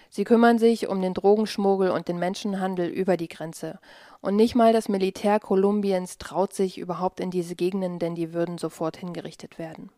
Sie 0.10 0.24
kümmern 0.24 0.60
sich 0.60 0.88
um 0.88 1.01
den 1.01 1.13
Drogenschmuggel 1.13 1.89
und 1.89 2.08
den 2.08 2.20
Menschenhandel 2.20 2.89
über 2.89 3.18
die 3.18 3.30
Grenze. 3.30 3.80
Und 4.20 4.36
nicht 4.36 4.56
mal 4.56 4.74
das 4.74 4.89
Militär 4.89 5.39
Kolumbiens 5.39 6.18
traut 6.18 6.53
sich 6.53 6.77
überhaupt 6.77 7.20
in 7.20 7.32
diese 7.32 7.56
Gegenden, 7.56 7.98
denn 7.98 8.13
die 8.13 8.34
würden 8.34 8.58
sofort 8.58 8.98
hingerichtet 8.98 9.58
werden. 9.58 9.89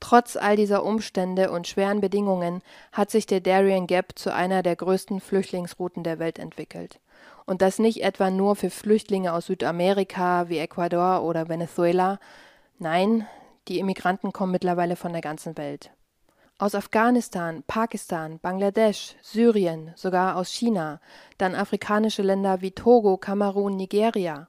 Trotz 0.00 0.36
all 0.36 0.56
dieser 0.56 0.82
Umstände 0.84 1.50
und 1.50 1.68
schweren 1.68 2.00
Bedingungen 2.00 2.62
hat 2.90 3.10
sich 3.10 3.26
der 3.26 3.40
Darien 3.40 3.86
Gap 3.86 4.18
zu 4.18 4.34
einer 4.34 4.62
der 4.62 4.74
größten 4.74 5.20
Flüchtlingsrouten 5.20 6.02
der 6.02 6.18
Welt 6.18 6.38
entwickelt. 6.38 6.98
Und 7.44 7.62
das 7.62 7.78
nicht 7.78 8.02
etwa 8.02 8.30
nur 8.30 8.56
für 8.56 8.70
Flüchtlinge 8.70 9.32
aus 9.32 9.46
Südamerika 9.46 10.48
wie 10.48 10.58
Ecuador 10.58 11.22
oder 11.22 11.48
Venezuela. 11.48 12.18
Nein, 12.78 13.26
die 13.68 13.78
Immigranten 13.78 14.32
kommen 14.32 14.52
mittlerweile 14.52 14.96
von 14.96 15.12
der 15.12 15.20
ganzen 15.20 15.58
Welt. 15.58 15.90
Aus 16.58 16.74
Afghanistan, 16.74 17.62
Pakistan, 17.66 18.38
Bangladesch, 18.38 19.16
Syrien, 19.22 19.92
sogar 19.96 20.36
aus 20.36 20.50
China, 20.50 21.00
dann 21.38 21.54
afrikanische 21.54 22.22
Länder 22.22 22.60
wie 22.60 22.72
Togo, 22.72 23.16
Kamerun, 23.16 23.76
Nigeria. 23.76 24.48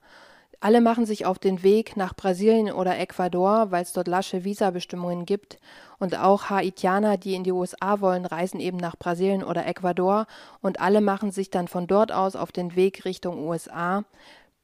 Alle 0.64 0.80
machen 0.80 1.08
sich 1.08 1.26
auf 1.26 1.40
den 1.40 1.64
Weg 1.64 1.98
nach 1.98 2.16
Brasilien 2.16 2.72
oder 2.72 3.00
Ecuador, 3.00 3.72
weil 3.72 3.82
es 3.82 3.94
dort 3.94 4.08
lasche 4.08 4.44
Visabestimmungen 4.44 5.26
gibt. 5.26 5.58
Und 5.98 6.16
auch 6.16 6.52
Haitianer, 6.52 7.18
die 7.18 7.34
in 7.34 7.44
die 7.44 7.52
USA 7.52 8.00
wollen, 8.00 8.28
reisen 8.28 8.60
eben 8.60 8.78
nach 8.78 8.96
Brasilien 8.96 9.44
oder 9.44 9.66
Ecuador. 9.66 10.28
Und 10.62 10.80
alle 10.80 11.02
machen 11.02 11.32
sich 11.32 11.50
dann 11.50 11.68
von 11.68 11.88
dort 11.88 12.12
aus 12.12 12.36
auf 12.36 12.52
den 12.52 12.76
Weg 12.76 13.06
Richtung 13.06 13.40
USA. 13.40 14.06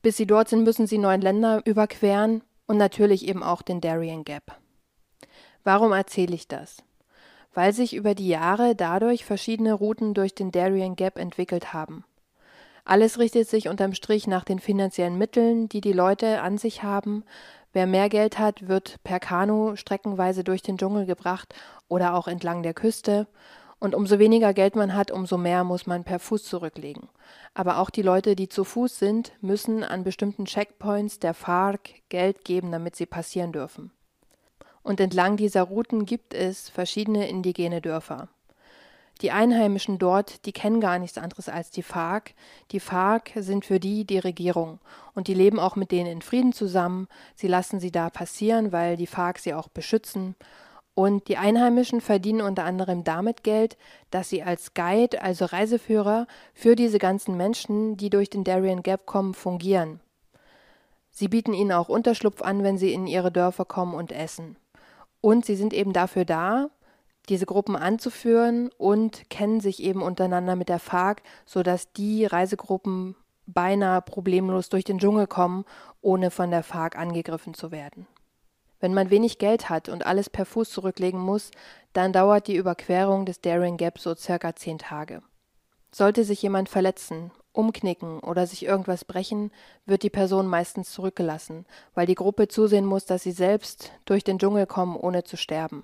Bis 0.03 0.17
sie 0.17 0.27
dort 0.27 0.49
sind, 0.49 0.63
müssen 0.63 0.85
sie 0.85 0.99
neun 0.99 1.19
Länder 1.19 1.63
überqueren 1.65 2.43
und 2.67 2.77
natürlich 2.77 3.27
eben 3.27 3.41
auch 3.41 3.63
den 3.63 3.81
Darien 3.81 4.23
Gap. 4.23 4.55
Warum 5.63 5.93
erzähle 5.93 6.35
ich 6.35 6.47
das? 6.47 6.77
Weil 7.55 7.73
sich 7.73 7.95
über 7.95 8.13
die 8.13 8.27
Jahre 8.27 8.75
dadurch 8.75 9.25
verschiedene 9.25 9.73
Routen 9.73 10.13
durch 10.13 10.35
den 10.35 10.51
Darien 10.51 10.95
Gap 10.95 11.17
entwickelt 11.17 11.73
haben. 11.73 12.05
Alles 12.87 13.19
richtet 13.19 13.49
sich 13.49 13.67
unterm 13.67 13.93
Strich 13.93 14.27
nach 14.27 14.45
den 14.45 14.59
finanziellen 14.59 15.17
Mitteln, 15.17 15.67
die 15.67 15.81
die 15.81 15.91
Leute 15.91 16.39
an 16.39 16.57
sich 16.57 16.83
haben. 16.83 17.25
Wer 17.73 17.85
mehr 17.85 18.07
Geld 18.07 18.39
hat, 18.39 18.69
wird 18.69 19.03
per 19.03 19.19
Kanu 19.19 19.75
streckenweise 19.75 20.45
durch 20.45 20.61
den 20.61 20.77
Dschungel 20.77 21.05
gebracht 21.05 21.53
oder 21.89 22.13
auch 22.13 22.29
entlang 22.29 22.63
der 22.63 22.73
Küste. 22.73 23.27
Und 23.79 23.93
umso 23.93 24.19
weniger 24.19 24.53
Geld 24.53 24.77
man 24.77 24.95
hat, 24.95 25.11
umso 25.11 25.37
mehr 25.37 25.65
muss 25.65 25.85
man 25.85 26.05
per 26.05 26.17
Fuß 26.17 26.45
zurücklegen. 26.45 27.09
Aber 27.53 27.79
auch 27.79 27.89
die 27.89 28.03
Leute, 28.03 28.37
die 28.37 28.47
zu 28.47 28.63
Fuß 28.63 28.97
sind, 28.97 29.33
müssen 29.41 29.83
an 29.83 30.05
bestimmten 30.05 30.45
Checkpoints 30.45 31.19
der 31.19 31.33
FARC 31.33 31.89
Geld 32.07 32.45
geben, 32.45 32.71
damit 32.71 32.95
sie 32.95 33.05
passieren 33.05 33.51
dürfen. 33.51 33.91
Und 34.81 35.01
entlang 35.01 35.35
dieser 35.35 35.63
Routen 35.63 36.05
gibt 36.05 36.33
es 36.33 36.69
verschiedene 36.69 37.27
indigene 37.27 37.81
Dörfer. 37.81 38.29
Die 39.21 39.31
Einheimischen 39.31 39.97
dort, 39.97 40.45
die 40.45 40.51
kennen 40.51 40.79
gar 40.79 40.99
nichts 40.99 41.17
anderes 41.17 41.49
als 41.49 41.71
die 41.71 41.83
FARC. 41.83 42.33
Die 42.71 42.79
FARC 42.79 43.31
sind 43.35 43.65
für 43.65 43.79
die 43.79 44.05
die 44.05 44.19
Regierung 44.19 44.79
und 45.15 45.27
die 45.27 45.33
leben 45.33 45.59
auch 45.59 45.75
mit 45.75 45.91
denen 45.91 46.11
in 46.11 46.21
Frieden 46.21 46.53
zusammen. 46.53 47.07
Sie 47.35 47.47
lassen 47.47 47.79
sie 47.79 47.91
da 47.91 48.09
passieren, 48.09 48.71
weil 48.71 48.95
die 48.95 49.07
FARC 49.07 49.39
sie 49.39 49.53
auch 49.53 49.69
beschützen 49.69 50.35
und 50.97 51.27
die 51.27 51.37
Einheimischen 51.37 52.01
verdienen 52.01 52.41
unter 52.41 52.63
anderem 52.63 53.03
damit 53.03 53.43
Geld, 53.43 53.77
dass 54.09 54.29
sie 54.29 54.41
als 54.41 54.73
Guide, 54.73 55.21
also 55.21 55.45
Reiseführer, 55.45 56.25
für 56.55 56.75
diese 56.75 56.97
ganzen 56.97 57.37
Menschen, 57.37 57.97
die 57.97 58.09
durch 58.09 58.31
den 58.31 58.43
Darien 58.43 58.81
Gap 58.81 59.05
kommen, 59.05 59.35
fungieren. 59.35 59.99
Sie 61.11 61.27
bieten 61.27 61.53
ihnen 61.53 61.71
auch 61.71 61.87
Unterschlupf 61.87 62.41
an, 62.41 62.63
wenn 62.63 62.79
sie 62.79 62.93
in 62.93 63.05
ihre 63.05 63.31
Dörfer 63.31 63.63
kommen 63.63 63.93
und 63.93 64.11
essen. 64.11 64.55
Und 65.21 65.45
sie 65.45 65.55
sind 65.55 65.71
eben 65.71 65.93
dafür 65.93 66.25
da, 66.25 66.71
diese 67.29 67.45
Gruppen 67.45 67.75
anzuführen 67.75 68.69
und 68.77 69.29
kennen 69.29 69.59
sich 69.59 69.81
eben 69.83 70.01
untereinander 70.01 70.55
mit 70.55 70.69
der 70.69 70.79
FARC, 70.79 71.21
sodass 71.45 71.91
die 71.91 72.25
Reisegruppen 72.25 73.15
beinahe 73.45 74.01
problemlos 74.01 74.69
durch 74.69 74.83
den 74.83 74.99
Dschungel 74.99 75.27
kommen, 75.27 75.65
ohne 76.01 76.31
von 76.31 76.51
der 76.51 76.63
FARC 76.63 76.97
angegriffen 76.97 77.53
zu 77.53 77.71
werden. 77.71 78.07
Wenn 78.79 78.93
man 78.93 79.09
wenig 79.09 79.39
Geld 79.39 79.69
hat 79.69 79.89
und 79.89 80.05
alles 80.05 80.29
per 80.29 80.45
Fuß 80.45 80.69
zurücklegen 80.69 81.19
muss, 81.19 81.51
dann 81.93 82.13
dauert 82.13 82.47
die 82.47 82.55
Überquerung 82.55 83.25
des 83.25 83.41
Daring 83.41 83.77
Gap 83.77 83.97
so 83.97 84.13
circa 84.15 84.55
zehn 84.55 84.77
Tage. 84.77 85.23
Sollte 85.91 86.23
sich 86.23 86.41
jemand 86.41 86.69
verletzen, 86.69 87.31
umknicken 87.53 88.19
oder 88.19 88.45
sich 88.45 88.63
irgendwas 88.63 89.03
brechen, 89.03 89.51
wird 89.85 90.03
die 90.03 90.11
Person 90.11 90.47
meistens 90.47 90.91
zurückgelassen, 90.91 91.65
weil 91.95 92.05
die 92.05 92.15
Gruppe 92.15 92.47
zusehen 92.47 92.85
muss, 92.85 93.05
dass 93.05 93.23
sie 93.23 93.31
selbst 93.31 93.91
durch 94.05 94.23
den 94.23 94.37
Dschungel 94.37 94.67
kommen, 94.67 94.95
ohne 94.95 95.23
zu 95.23 95.37
sterben. 95.37 95.83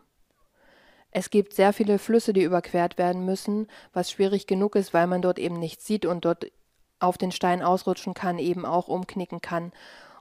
Es 1.15 1.29
gibt 1.29 1.53
sehr 1.53 1.74
viele 1.74 2.00
Flüsse, 2.00 2.34
die 2.34 2.43
überquert 2.43 2.98
werden 2.98 3.24
müssen, 3.24 3.67
was 3.93 4.10
schwierig 4.10 4.48
genug 4.48 4.75
ist, 4.75 4.93
weil 4.93 5.08
man 5.08 5.22
dort 5.22 5.38
eben 5.38 5.60
nichts 5.60 5.86
sieht 5.86 6.05
und 6.05 6.25
dort 6.25 6.51
auf 7.00 7.17
den 7.17 7.32
Stein 7.32 7.62
ausrutschen 7.62 8.13
kann, 8.13 8.39
eben 8.39 8.65
auch 8.65 8.88
umknicken 8.88 9.41
kann 9.41 9.72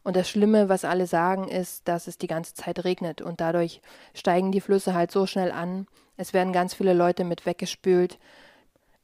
und 0.05 0.17
das 0.17 0.29
Schlimme, 0.29 0.69
was 0.69 0.85
alle 0.85 1.07
sagen, 1.07 1.49
ist, 1.49 1.87
dass 1.87 2.07
es 2.07 2.19
die 2.19 2.27
ganze 2.27 2.55
Zeit 2.55 2.85
regnet 2.85 3.21
und 3.21 3.41
dadurch 3.41 3.81
steigen 4.15 4.51
die 4.51 4.61
Flüsse 4.61 4.95
halt 4.95 5.13
so 5.13 5.27
schnell 5.27 5.53
an. 5.53 5.87
Es 6.17 6.33
werden 6.33 6.53
ganz 6.53 6.75
viele 6.75 6.93
Leute 6.93 7.25
mit 7.25 7.47
weggespült. 7.47 8.19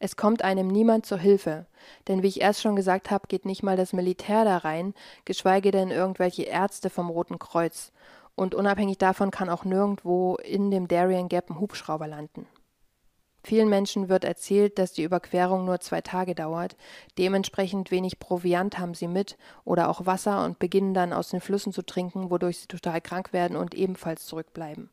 Es 0.00 0.16
kommt 0.16 0.42
einem 0.42 0.68
niemand 0.68 1.06
zur 1.06 1.18
Hilfe, 1.18 1.66
denn 2.06 2.22
wie 2.22 2.28
ich 2.28 2.40
erst 2.40 2.62
schon 2.62 2.76
gesagt 2.76 3.10
habe, 3.10 3.26
geht 3.26 3.44
nicht 3.44 3.62
mal 3.62 3.76
das 3.76 3.92
Militär 3.92 4.44
da 4.44 4.58
rein, 4.58 4.94
geschweige 5.24 5.70
denn 5.70 5.90
irgendwelche 5.90 6.44
Ärzte 6.44 6.90
vom 6.90 7.10
Roten 7.10 7.38
Kreuz. 7.38 7.92
Und 8.38 8.54
unabhängig 8.54 8.98
davon 8.98 9.32
kann 9.32 9.50
auch 9.50 9.64
nirgendwo 9.64 10.36
in 10.36 10.70
dem 10.70 10.86
Darien 10.86 11.28
Gap 11.28 11.50
ein 11.50 11.58
Hubschrauber 11.58 12.06
landen. 12.06 12.46
Vielen 13.42 13.68
Menschen 13.68 14.08
wird 14.08 14.22
erzählt, 14.22 14.78
dass 14.78 14.92
die 14.92 15.02
Überquerung 15.02 15.64
nur 15.64 15.80
zwei 15.80 16.02
Tage 16.02 16.36
dauert. 16.36 16.76
Dementsprechend 17.18 17.90
wenig 17.90 18.20
Proviant 18.20 18.78
haben 18.78 18.94
sie 18.94 19.08
mit 19.08 19.36
oder 19.64 19.88
auch 19.88 20.06
Wasser 20.06 20.44
und 20.44 20.60
beginnen 20.60 20.94
dann 20.94 21.12
aus 21.12 21.30
den 21.30 21.40
Flüssen 21.40 21.72
zu 21.72 21.82
trinken, 21.82 22.30
wodurch 22.30 22.60
sie 22.60 22.68
total 22.68 23.00
krank 23.00 23.32
werden 23.32 23.56
und 23.56 23.74
ebenfalls 23.74 24.24
zurückbleiben. 24.26 24.88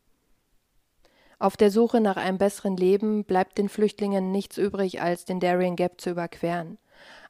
Auf 1.38 1.56
der 1.56 1.70
Suche 1.70 2.00
nach 2.00 2.16
einem 2.16 2.38
besseren 2.38 2.76
Leben 2.76 3.22
bleibt 3.22 3.58
den 3.58 3.68
Flüchtlingen 3.68 4.32
nichts 4.32 4.58
übrig, 4.58 5.00
als 5.00 5.24
den 5.24 5.38
Darien 5.38 5.76
Gap 5.76 6.00
zu 6.00 6.10
überqueren. 6.10 6.78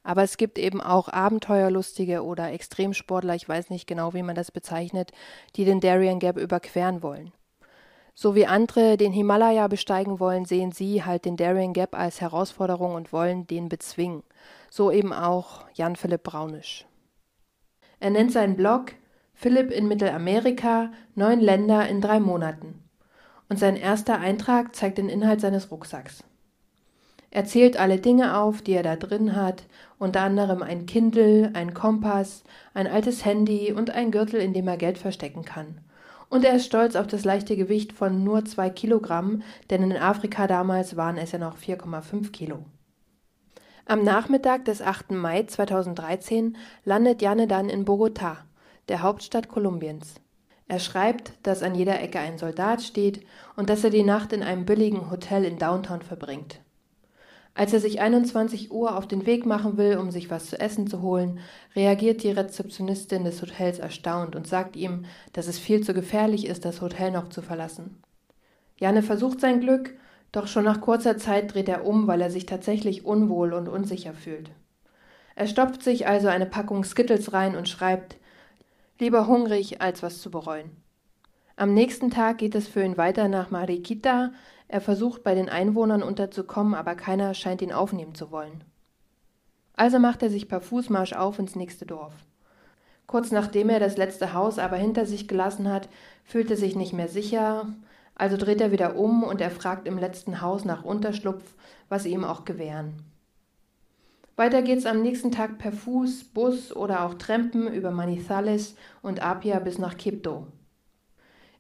Aber 0.06 0.22
es 0.22 0.36
gibt 0.36 0.56
eben 0.56 0.80
auch 0.80 1.08
Abenteuerlustige 1.08 2.22
oder 2.22 2.52
Extremsportler, 2.52 3.34
ich 3.34 3.48
weiß 3.48 3.70
nicht 3.70 3.88
genau, 3.88 4.14
wie 4.14 4.22
man 4.22 4.36
das 4.36 4.52
bezeichnet, 4.52 5.10
die 5.56 5.64
den 5.64 5.80
Darien 5.80 6.20
Gap 6.20 6.36
überqueren 6.36 7.02
wollen. 7.02 7.32
So 8.14 8.36
wie 8.36 8.46
andere 8.46 8.96
den 8.96 9.12
Himalaya 9.12 9.66
besteigen 9.66 10.20
wollen, 10.20 10.44
sehen 10.44 10.70
sie 10.70 11.02
halt 11.02 11.24
den 11.24 11.36
Darien 11.36 11.72
Gap 11.72 11.98
als 11.98 12.20
Herausforderung 12.20 12.94
und 12.94 13.12
wollen 13.12 13.48
den 13.48 13.68
bezwingen. 13.68 14.22
So 14.70 14.92
eben 14.92 15.12
auch 15.12 15.64
Jan 15.74 15.96
Philipp 15.96 16.22
Braunisch. 16.22 16.86
Er 17.98 18.10
nennt 18.10 18.30
seinen 18.30 18.54
Blog 18.54 18.92
Philipp 19.34 19.72
in 19.72 19.88
Mittelamerika, 19.88 20.92
neun 21.16 21.40
Länder 21.40 21.88
in 21.88 22.00
drei 22.00 22.20
Monaten. 22.20 22.84
Und 23.48 23.58
sein 23.58 23.74
erster 23.74 24.20
Eintrag 24.20 24.76
zeigt 24.76 24.98
den 24.98 25.08
Inhalt 25.08 25.40
seines 25.40 25.72
Rucksacks. 25.72 26.22
Er 27.36 27.44
zählt 27.44 27.76
alle 27.76 27.98
Dinge 27.98 28.38
auf, 28.38 28.62
die 28.62 28.72
er 28.72 28.82
da 28.82 28.96
drin 28.96 29.36
hat, 29.36 29.64
unter 29.98 30.20
anderem 30.20 30.62
ein 30.62 30.86
Kindle, 30.86 31.50
ein 31.54 31.74
Kompass, 31.74 32.44
ein 32.74 32.86
altes 32.86 33.24
Handy 33.24 33.72
und 33.72 33.90
ein 33.90 34.10
Gürtel, 34.10 34.40
in 34.40 34.52
dem 34.52 34.68
er 34.68 34.76
Geld 34.76 34.98
verstecken 34.98 35.44
kann. 35.44 35.78
Und 36.28 36.44
er 36.44 36.56
ist 36.56 36.66
stolz 36.66 36.96
auf 36.96 37.06
das 37.06 37.24
leichte 37.24 37.56
Gewicht 37.56 37.92
von 37.92 38.24
nur 38.24 38.44
zwei 38.44 38.68
Kilogramm, 38.68 39.42
denn 39.70 39.82
in 39.82 39.96
Afrika 39.96 40.46
damals 40.46 40.96
waren 40.96 41.18
es 41.18 41.32
ja 41.32 41.38
noch 41.38 41.56
4,5 41.56 42.32
Kilo. 42.32 42.64
Am 43.86 44.02
Nachmittag 44.02 44.64
des 44.64 44.82
8. 44.82 45.12
Mai 45.12 45.44
2013 45.44 46.56
landet 46.84 47.22
Janne 47.22 47.46
dann 47.46 47.68
in 47.68 47.84
Bogotá, 47.84 48.38
der 48.88 49.02
Hauptstadt 49.02 49.48
Kolumbiens. 49.48 50.16
Er 50.66 50.80
schreibt, 50.80 51.32
dass 51.44 51.62
an 51.62 51.76
jeder 51.76 52.00
Ecke 52.00 52.18
ein 52.18 52.38
Soldat 52.38 52.82
steht 52.82 53.24
und 53.54 53.70
dass 53.70 53.84
er 53.84 53.90
die 53.90 54.02
Nacht 54.02 54.32
in 54.32 54.42
einem 54.42 54.64
billigen 54.66 55.10
Hotel 55.10 55.44
in 55.44 55.58
Downtown 55.58 56.02
verbringt. 56.02 56.60
Als 57.56 57.72
er 57.72 57.80
sich 57.80 58.02
21 58.02 58.70
Uhr 58.70 58.98
auf 58.98 59.08
den 59.08 59.24
Weg 59.24 59.46
machen 59.46 59.78
will, 59.78 59.96
um 59.96 60.10
sich 60.10 60.30
was 60.30 60.50
zu 60.50 60.60
essen 60.60 60.86
zu 60.86 61.00
holen, 61.00 61.40
reagiert 61.74 62.22
die 62.22 62.30
Rezeptionistin 62.30 63.24
des 63.24 63.40
Hotels 63.40 63.78
erstaunt 63.78 64.36
und 64.36 64.46
sagt 64.46 64.76
ihm, 64.76 65.06
dass 65.32 65.46
es 65.46 65.58
viel 65.58 65.82
zu 65.82 65.94
gefährlich 65.94 66.46
ist, 66.46 66.66
das 66.66 66.82
Hotel 66.82 67.12
noch 67.12 67.30
zu 67.30 67.40
verlassen. 67.40 68.02
Janne 68.78 69.02
versucht 69.02 69.40
sein 69.40 69.60
Glück, 69.60 69.94
doch 70.32 70.48
schon 70.48 70.64
nach 70.64 70.82
kurzer 70.82 71.16
Zeit 71.16 71.54
dreht 71.54 71.70
er 71.70 71.86
um, 71.86 72.06
weil 72.06 72.20
er 72.20 72.30
sich 72.30 72.44
tatsächlich 72.44 73.06
unwohl 73.06 73.54
und 73.54 73.68
unsicher 73.68 74.12
fühlt. 74.12 74.50
Er 75.34 75.46
stopft 75.46 75.82
sich 75.82 76.06
also 76.06 76.28
eine 76.28 76.46
Packung 76.46 76.84
Skittles 76.84 77.32
rein 77.32 77.56
und 77.56 77.70
schreibt 77.70 78.18
Lieber 78.98 79.26
hungrig, 79.26 79.80
als 79.80 80.02
was 80.02 80.20
zu 80.20 80.30
bereuen. 80.30 80.70
Am 81.56 81.72
nächsten 81.72 82.10
Tag 82.10 82.36
geht 82.36 82.54
es 82.54 82.68
für 82.68 82.84
ihn 82.84 82.98
weiter 82.98 83.28
nach 83.28 83.50
Mariquita, 83.50 84.32
er 84.68 84.80
versucht 84.80 85.22
bei 85.22 85.34
den 85.34 85.48
Einwohnern 85.48 86.02
unterzukommen, 86.02 86.74
aber 86.74 86.94
keiner 86.94 87.34
scheint 87.34 87.62
ihn 87.62 87.72
aufnehmen 87.72 88.14
zu 88.14 88.30
wollen. 88.30 88.64
Also 89.74 89.98
macht 89.98 90.22
er 90.22 90.30
sich 90.30 90.48
per 90.48 90.60
Fußmarsch 90.60 91.12
auf 91.12 91.38
ins 91.38 91.54
nächste 91.54 91.86
Dorf. 91.86 92.14
Kurz 93.06 93.30
nachdem 93.30 93.68
er 93.68 93.78
das 93.78 93.96
letzte 93.96 94.32
Haus 94.32 94.58
aber 94.58 94.76
hinter 94.76 95.06
sich 95.06 95.28
gelassen 95.28 95.70
hat, 95.70 95.88
fühlt 96.24 96.50
er 96.50 96.56
sich 96.56 96.74
nicht 96.74 96.92
mehr 96.92 97.08
sicher, 97.08 97.66
also 98.16 98.36
dreht 98.36 98.60
er 98.60 98.72
wieder 98.72 98.96
um 98.96 99.22
und 99.22 99.40
er 99.40 99.50
fragt 99.50 99.86
im 99.86 99.98
letzten 99.98 100.40
Haus 100.40 100.64
nach 100.64 100.84
Unterschlupf, 100.84 101.54
was 101.88 102.02
sie 102.02 102.10
ihm 102.10 102.24
auch 102.24 102.44
gewähren. 102.44 102.94
Weiter 104.34 104.62
geht's 104.62 104.86
am 104.86 105.02
nächsten 105.02 105.30
Tag 105.30 105.58
per 105.58 105.72
Fuß, 105.72 106.24
Bus 106.24 106.74
oder 106.74 107.04
auch 107.04 107.14
Trampen 107.14 107.72
über 107.72 107.90
Manizales 107.90 108.74
und 109.02 109.22
Apia 109.22 109.60
bis 109.60 109.78
nach 109.78 109.96
Kipto. 109.96 110.46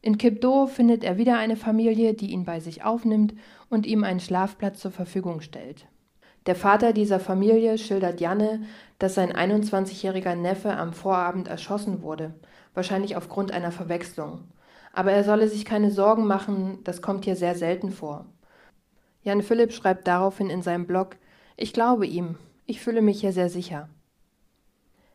In 0.06 0.18
Kipto 0.18 0.68
findet 0.68 1.02
er 1.02 1.18
wieder 1.18 1.36
eine 1.36 1.56
Familie, 1.56 2.14
die 2.14 2.30
ihn 2.30 2.44
bei 2.44 2.60
sich 2.60 2.84
aufnimmt 2.84 3.34
und 3.68 3.86
ihm 3.86 4.04
einen 4.04 4.20
Schlafplatz 4.20 4.78
zur 4.78 4.92
Verfügung 4.92 5.40
stellt. 5.40 5.88
Der 6.46 6.54
Vater 6.54 6.92
dieser 6.92 7.18
Familie 7.18 7.76
schildert 7.76 8.20
Janne, 8.20 8.62
dass 9.00 9.16
sein 9.16 9.32
21-jähriger 9.32 10.36
Neffe 10.36 10.76
am 10.76 10.92
Vorabend 10.92 11.48
erschossen 11.48 12.02
wurde, 12.02 12.34
wahrscheinlich 12.72 13.16
aufgrund 13.16 13.50
einer 13.50 13.72
Verwechslung. 13.72 14.44
Aber 14.92 15.10
er 15.10 15.24
solle 15.24 15.48
sich 15.48 15.64
keine 15.64 15.90
Sorgen 15.90 16.28
machen, 16.28 16.78
das 16.84 17.02
kommt 17.02 17.24
hier 17.24 17.34
sehr 17.34 17.56
selten 17.56 17.90
vor. 17.90 18.26
Jan 19.24 19.42
Philipp 19.42 19.72
schreibt 19.72 20.06
daraufhin 20.06 20.50
in 20.50 20.62
seinem 20.62 20.86
Blog 20.86 21.16
Ich 21.56 21.72
glaube 21.72 22.06
ihm, 22.06 22.36
ich 22.64 22.80
fühle 22.80 23.02
mich 23.02 23.22
hier 23.22 23.32
sehr 23.32 23.48
sicher. 23.48 23.88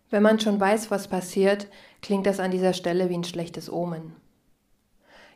Wenn 0.10 0.21
man 0.21 0.41
schon 0.41 0.60
weiß, 0.60 0.91
was 0.91 1.07
passiert, 1.07 1.67
klingt 2.01 2.25
das 2.25 2.41
an 2.41 2.51
dieser 2.51 2.74
Stelle 2.74 3.07
wie 3.07 3.15
ein 3.15 3.24
schlechtes 3.24 3.71
Omen. 3.71 4.17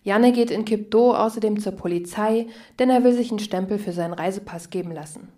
Janne 0.05 0.31
geht 0.31 0.51
in 0.51 0.63
Kipdo 0.63 1.13
außerdem 1.13 1.59
zur 1.59 1.74
Polizei, 1.74 2.47
denn 2.79 2.89
er 2.89 3.03
will 3.03 3.12
sich 3.12 3.31
einen 3.31 3.39
Stempel 3.39 3.77
für 3.77 3.91
seinen 3.91 4.13
Reisepass 4.13 4.69
geben 4.69 4.91
lassen. 4.91 5.33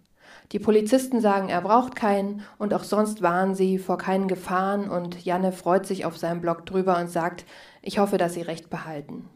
Die 0.52 0.60
Polizisten 0.60 1.20
sagen, 1.20 1.50
er 1.50 1.62
braucht 1.62 1.96
keinen 1.96 2.44
und 2.60 2.76
auch 2.76 2.84
sonst 2.84 3.24
warnen 3.24 3.56
sie 3.56 3.80
vor 3.80 3.98
keinen 3.98 4.28
Gefahren 4.28 4.90
und 4.90 5.26
Janne 5.26 5.52
freut 5.52 5.88
sich 5.88 6.06
auf 6.06 6.18
seinem 6.18 6.42
Blog 6.42 6.68
drüber 6.68 7.00
und 7.00 7.10
sagt, 7.10 7.46
ich 7.82 7.98
hoffe, 7.98 8.20
dass 8.20 8.36
sie 8.36 8.44
recht 8.44 8.70
behalten. 8.70 9.28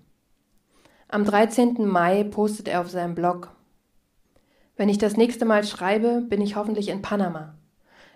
Am 1.07 1.25
13. 1.25 1.88
Mai 1.88 2.23
postet 2.23 2.67
er 2.67 2.81
auf 2.81 2.91
seinem 2.91 3.15
Blog, 3.15 3.55
wenn 4.81 4.89
ich 4.89 4.97
das 4.97 5.15
nächste 5.15 5.45
Mal 5.45 5.63
schreibe, 5.63 6.21
bin 6.21 6.41
ich 6.41 6.55
hoffentlich 6.55 6.89
in 6.89 7.03
Panama. 7.03 7.53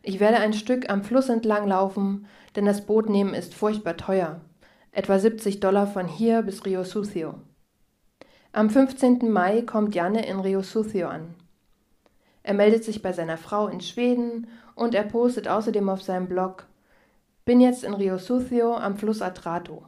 Ich 0.02 0.20
werde 0.20 0.38
ein 0.38 0.54
Stück 0.54 0.90
am 0.90 1.04
Fluss 1.04 1.30
entlang 1.30 1.68
laufen, 1.68 2.26
denn 2.56 2.66
das 2.66 2.88
Boot 2.88 3.08
nehmen 3.08 3.36
ist 3.36 3.54
furchtbar 3.54 3.98
teuer. 3.98 4.42
Etwa 4.98 5.20
70 5.20 5.60
Dollar 5.60 5.88
von 5.88 6.08
hier 6.08 6.42
bis 6.42 6.66
Rio 6.66 6.86
Sucio. 6.86 7.34
Am 8.54 8.70
15. 8.70 9.30
Mai 9.30 9.62
kommt 9.62 9.94
Janne 9.94 10.26
in 10.26 10.40
Rio 10.40 10.62
Sucio 10.62 11.10
an. 11.10 11.36
Er 12.44 12.54
meldet 12.54 12.86
sich 12.86 13.02
bei 13.02 13.12
seiner 13.12 13.38
Frau 13.38 13.68
in 13.68 13.82
Schweden 13.82 14.48
und 14.74 14.96
er 14.96 15.04
postet 15.04 15.50
außerdem 15.50 15.90
auf 15.90 16.02
seinem 16.02 16.30
Blog 16.30 16.66
Bin 17.44 17.60
jetzt 17.60 17.84
in 17.84 17.94
Rio 17.94 18.18
Sucio 18.18 18.74
am 18.74 18.96
Fluss 18.96 19.22
Atrato. 19.22 19.86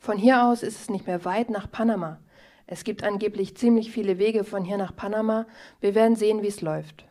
Von 0.00 0.18
hier 0.18 0.42
aus 0.42 0.64
ist 0.64 0.80
es 0.80 0.90
nicht 0.90 1.06
mehr 1.06 1.24
weit 1.24 1.48
nach 1.48 1.70
Panama. 1.70 2.18
Es 2.66 2.82
gibt 2.82 3.04
angeblich 3.04 3.56
ziemlich 3.56 3.92
viele 3.92 4.18
Wege 4.18 4.42
von 4.42 4.64
hier 4.64 4.76
nach 4.76 4.96
Panama. 4.96 5.46
Wir 5.80 5.94
werden 5.94 6.16
sehen, 6.16 6.42
wie 6.42 6.48
es 6.48 6.62
läuft. 6.62 7.04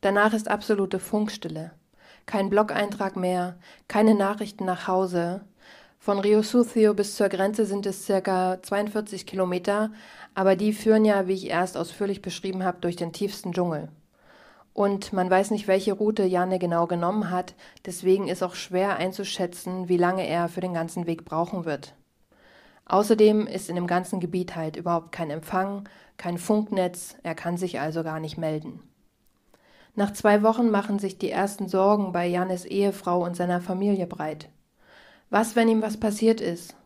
Danach 0.00 0.34
ist 0.34 0.48
absolute 0.48 0.98
Funkstille. 0.98 1.77
Kein 2.28 2.50
Blog-Eintrag 2.50 3.16
mehr, 3.16 3.56
keine 3.88 4.14
Nachrichten 4.14 4.66
nach 4.66 4.86
Hause. 4.86 5.40
Von 5.98 6.18
Rio 6.18 6.42
Sucio 6.42 6.92
bis 6.92 7.16
zur 7.16 7.30
Grenze 7.30 7.64
sind 7.64 7.86
es 7.86 8.04
circa 8.04 8.62
42 8.62 9.24
Kilometer, 9.24 9.90
aber 10.34 10.54
die 10.54 10.74
führen 10.74 11.06
ja, 11.06 11.26
wie 11.26 11.32
ich 11.32 11.48
erst 11.48 11.78
ausführlich 11.78 12.20
beschrieben 12.20 12.64
habe, 12.64 12.82
durch 12.82 12.96
den 12.96 13.14
tiefsten 13.14 13.54
Dschungel. 13.54 13.88
Und 14.74 15.14
man 15.14 15.30
weiß 15.30 15.52
nicht, 15.52 15.68
welche 15.68 15.94
Route 15.94 16.24
Janne 16.24 16.58
genau 16.58 16.86
genommen 16.86 17.30
hat, 17.30 17.54
deswegen 17.86 18.28
ist 18.28 18.42
auch 18.42 18.56
schwer 18.56 18.96
einzuschätzen, 18.96 19.88
wie 19.88 19.96
lange 19.96 20.26
er 20.26 20.50
für 20.50 20.60
den 20.60 20.74
ganzen 20.74 21.06
Weg 21.06 21.24
brauchen 21.24 21.64
wird. 21.64 21.94
Außerdem 22.84 23.46
ist 23.46 23.70
in 23.70 23.74
dem 23.74 23.86
ganzen 23.86 24.20
Gebiet 24.20 24.54
halt 24.54 24.76
überhaupt 24.76 25.12
kein 25.12 25.30
Empfang, 25.30 25.88
kein 26.18 26.36
Funknetz, 26.36 27.16
er 27.22 27.34
kann 27.34 27.56
sich 27.56 27.80
also 27.80 28.02
gar 28.02 28.20
nicht 28.20 28.36
melden. 28.36 28.82
Nach 29.98 30.12
zwei 30.12 30.44
Wochen 30.44 30.70
machen 30.70 31.00
sich 31.00 31.18
die 31.18 31.28
ersten 31.28 31.66
Sorgen 31.66 32.12
bei 32.12 32.24
Jannes 32.24 32.64
Ehefrau 32.64 33.24
und 33.24 33.34
seiner 33.34 33.60
Familie 33.60 34.06
breit. 34.06 34.48
Was, 35.28 35.56
wenn 35.56 35.68
ihm 35.68 35.82
was 35.82 35.96
passiert 35.96 36.40
ist? 36.40 36.76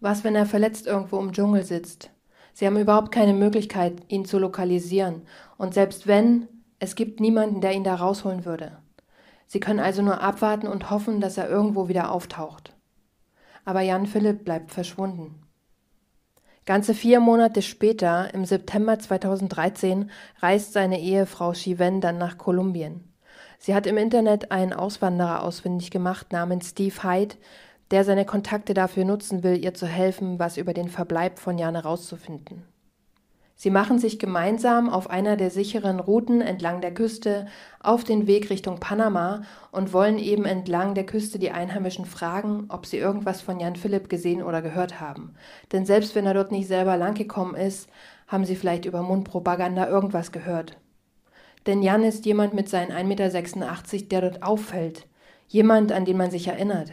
Was, 0.00 0.22
wenn 0.22 0.34
er 0.34 0.44
verletzt 0.44 0.86
irgendwo 0.86 1.18
im 1.18 1.32
Dschungel 1.32 1.62
sitzt? 1.62 2.10
Sie 2.52 2.66
haben 2.66 2.76
überhaupt 2.76 3.10
keine 3.10 3.32
Möglichkeit, 3.32 4.02
ihn 4.08 4.26
zu 4.26 4.38
lokalisieren. 4.38 5.22
Und 5.56 5.72
selbst 5.72 6.06
wenn, 6.06 6.46
es 6.78 6.94
gibt 6.94 7.20
niemanden, 7.20 7.62
der 7.62 7.72
ihn 7.72 7.84
da 7.84 7.94
rausholen 7.94 8.44
würde. 8.44 8.76
Sie 9.46 9.60
können 9.60 9.80
also 9.80 10.02
nur 10.02 10.20
abwarten 10.20 10.66
und 10.66 10.90
hoffen, 10.90 11.22
dass 11.22 11.38
er 11.38 11.48
irgendwo 11.48 11.88
wieder 11.88 12.12
auftaucht. 12.12 12.76
Aber 13.64 13.80
Jan 13.80 14.04
Philipp 14.04 14.44
bleibt 14.44 14.72
verschwunden. 14.72 15.40
Ganze 16.68 16.92
vier 16.92 17.18
Monate 17.18 17.62
später, 17.62 18.34
im 18.34 18.44
September 18.44 18.98
2013, 18.98 20.10
reist 20.40 20.74
seine 20.74 21.00
Ehefrau 21.00 21.54
Shiven 21.54 22.02
dann 22.02 22.18
nach 22.18 22.36
Kolumbien. 22.36 23.10
Sie 23.58 23.74
hat 23.74 23.86
im 23.86 23.96
Internet 23.96 24.52
einen 24.52 24.74
Auswanderer 24.74 25.44
ausfindig 25.44 25.90
gemacht 25.90 26.30
namens 26.30 26.68
Steve 26.68 27.02
Hyde, 27.02 27.36
der 27.90 28.04
seine 28.04 28.26
Kontakte 28.26 28.74
dafür 28.74 29.06
nutzen 29.06 29.42
will, 29.42 29.56
ihr 29.56 29.72
zu 29.72 29.86
helfen, 29.86 30.38
was 30.38 30.58
über 30.58 30.74
den 30.74 30.90
Verbleib 30.90 31.38
von 31.38 31.56
Jan 31.56 31.74
herauszufinden. 31.74 32.64
Sie 33.60 33.70
machen 33.70 33.98
sich 33.98 34.20
gemeinsam 34.20 34.88
auf 34.88 35.10
einer 35.10 35.36
der 35.36 35.50
sicheren 35.50 35.98
Routen 35.98 36.40
entlang 36.40 36.80
der 36.80 36.94
Küste 36.94 37.48
auf 37.80 38.04
den 38.04 38.28
Weg 38.28 38.50
Richtung 38.50 38.78
Panama 38.78 39.42
und 39.72 39.92
wollen 39.92 40.20
eben 40.20 40.44
entlang 40.44 40.94
der 40.94 41.04
Küste 41.04 41.40
die 41.40 41.50
Einheimischen 41.50 42.04
fragen, 42.04 42.66
ob 42.68 42.86
sie 42.86 42.98
irgendwas 42.98 43.40
von 43.40 43.58
Jan 43.58 43.74
Philipp 43.74 44.08
gesehen 44.08 44.44
oder 44.44 44.62
gehört 44.62 45.00
haben. 45.00 45.34
Denn 45.72 45.84
selbst 45.84 46.14
wenn 46.14 46.24
er 46.24 46.34
dort 46.34 46.52
nicht 46.52 46.68
selber 46.68 46.96
langgekommen 46.96 47.56
ist, 47.56 47.90
haben 48.28 48.44
sie 48.44 48.54
vielleicht 48.54 48.84
über 48.84 49.02
Mundpropaganda 49.02 49.88
irgendwas 49.88 50.30
gehört. 50.30 50.76
Denn 51.66 51.82
Jan 51.82 52.04
ist 52.04 52.26
jemand 52.26 52.54
mit 52.54 52.68
seinen 52.68 52.92
1,86 52.92 53.02
Meter, 53.06 54.08
der 54.08 54.20
dort 54.20 54.42
auffällt. 54.44 55.08
Jemand, 55.48 55.90
an 55.90 56.04
den 56.04 56.16
man 56.16 56.30
sich 56.30 56.46
erinnert. 56.46 56.92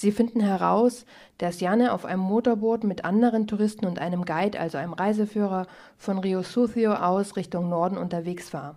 Sie 0.00 0.12
finden 0.12 0.38
heraus, 0.38 1.04
dass 1.38 1.58
Janne 1.58 1.92
auf 1.92 2.04
einem 2.04 2.22
Motorboot 2.22 2.84
mit 2.84 3.04
anderen 3.04 3.48
Touristen 3.48 3.84
und 3.84 3.98
einem 3.98 4.24
Guide, 4.24 4.60
also 4.60 4.78
einem 4.78 4.92
Reiseführer, 4.92 5.66
von 5.96 6.18
Rio 6.18 6.44
Sucio 6.44 6.92
aus 6.92 7.34
Richtung 7.34 7.68
Norden 7.68 7.98
unterwegs 7.98 8.54
war. 8.54 8.76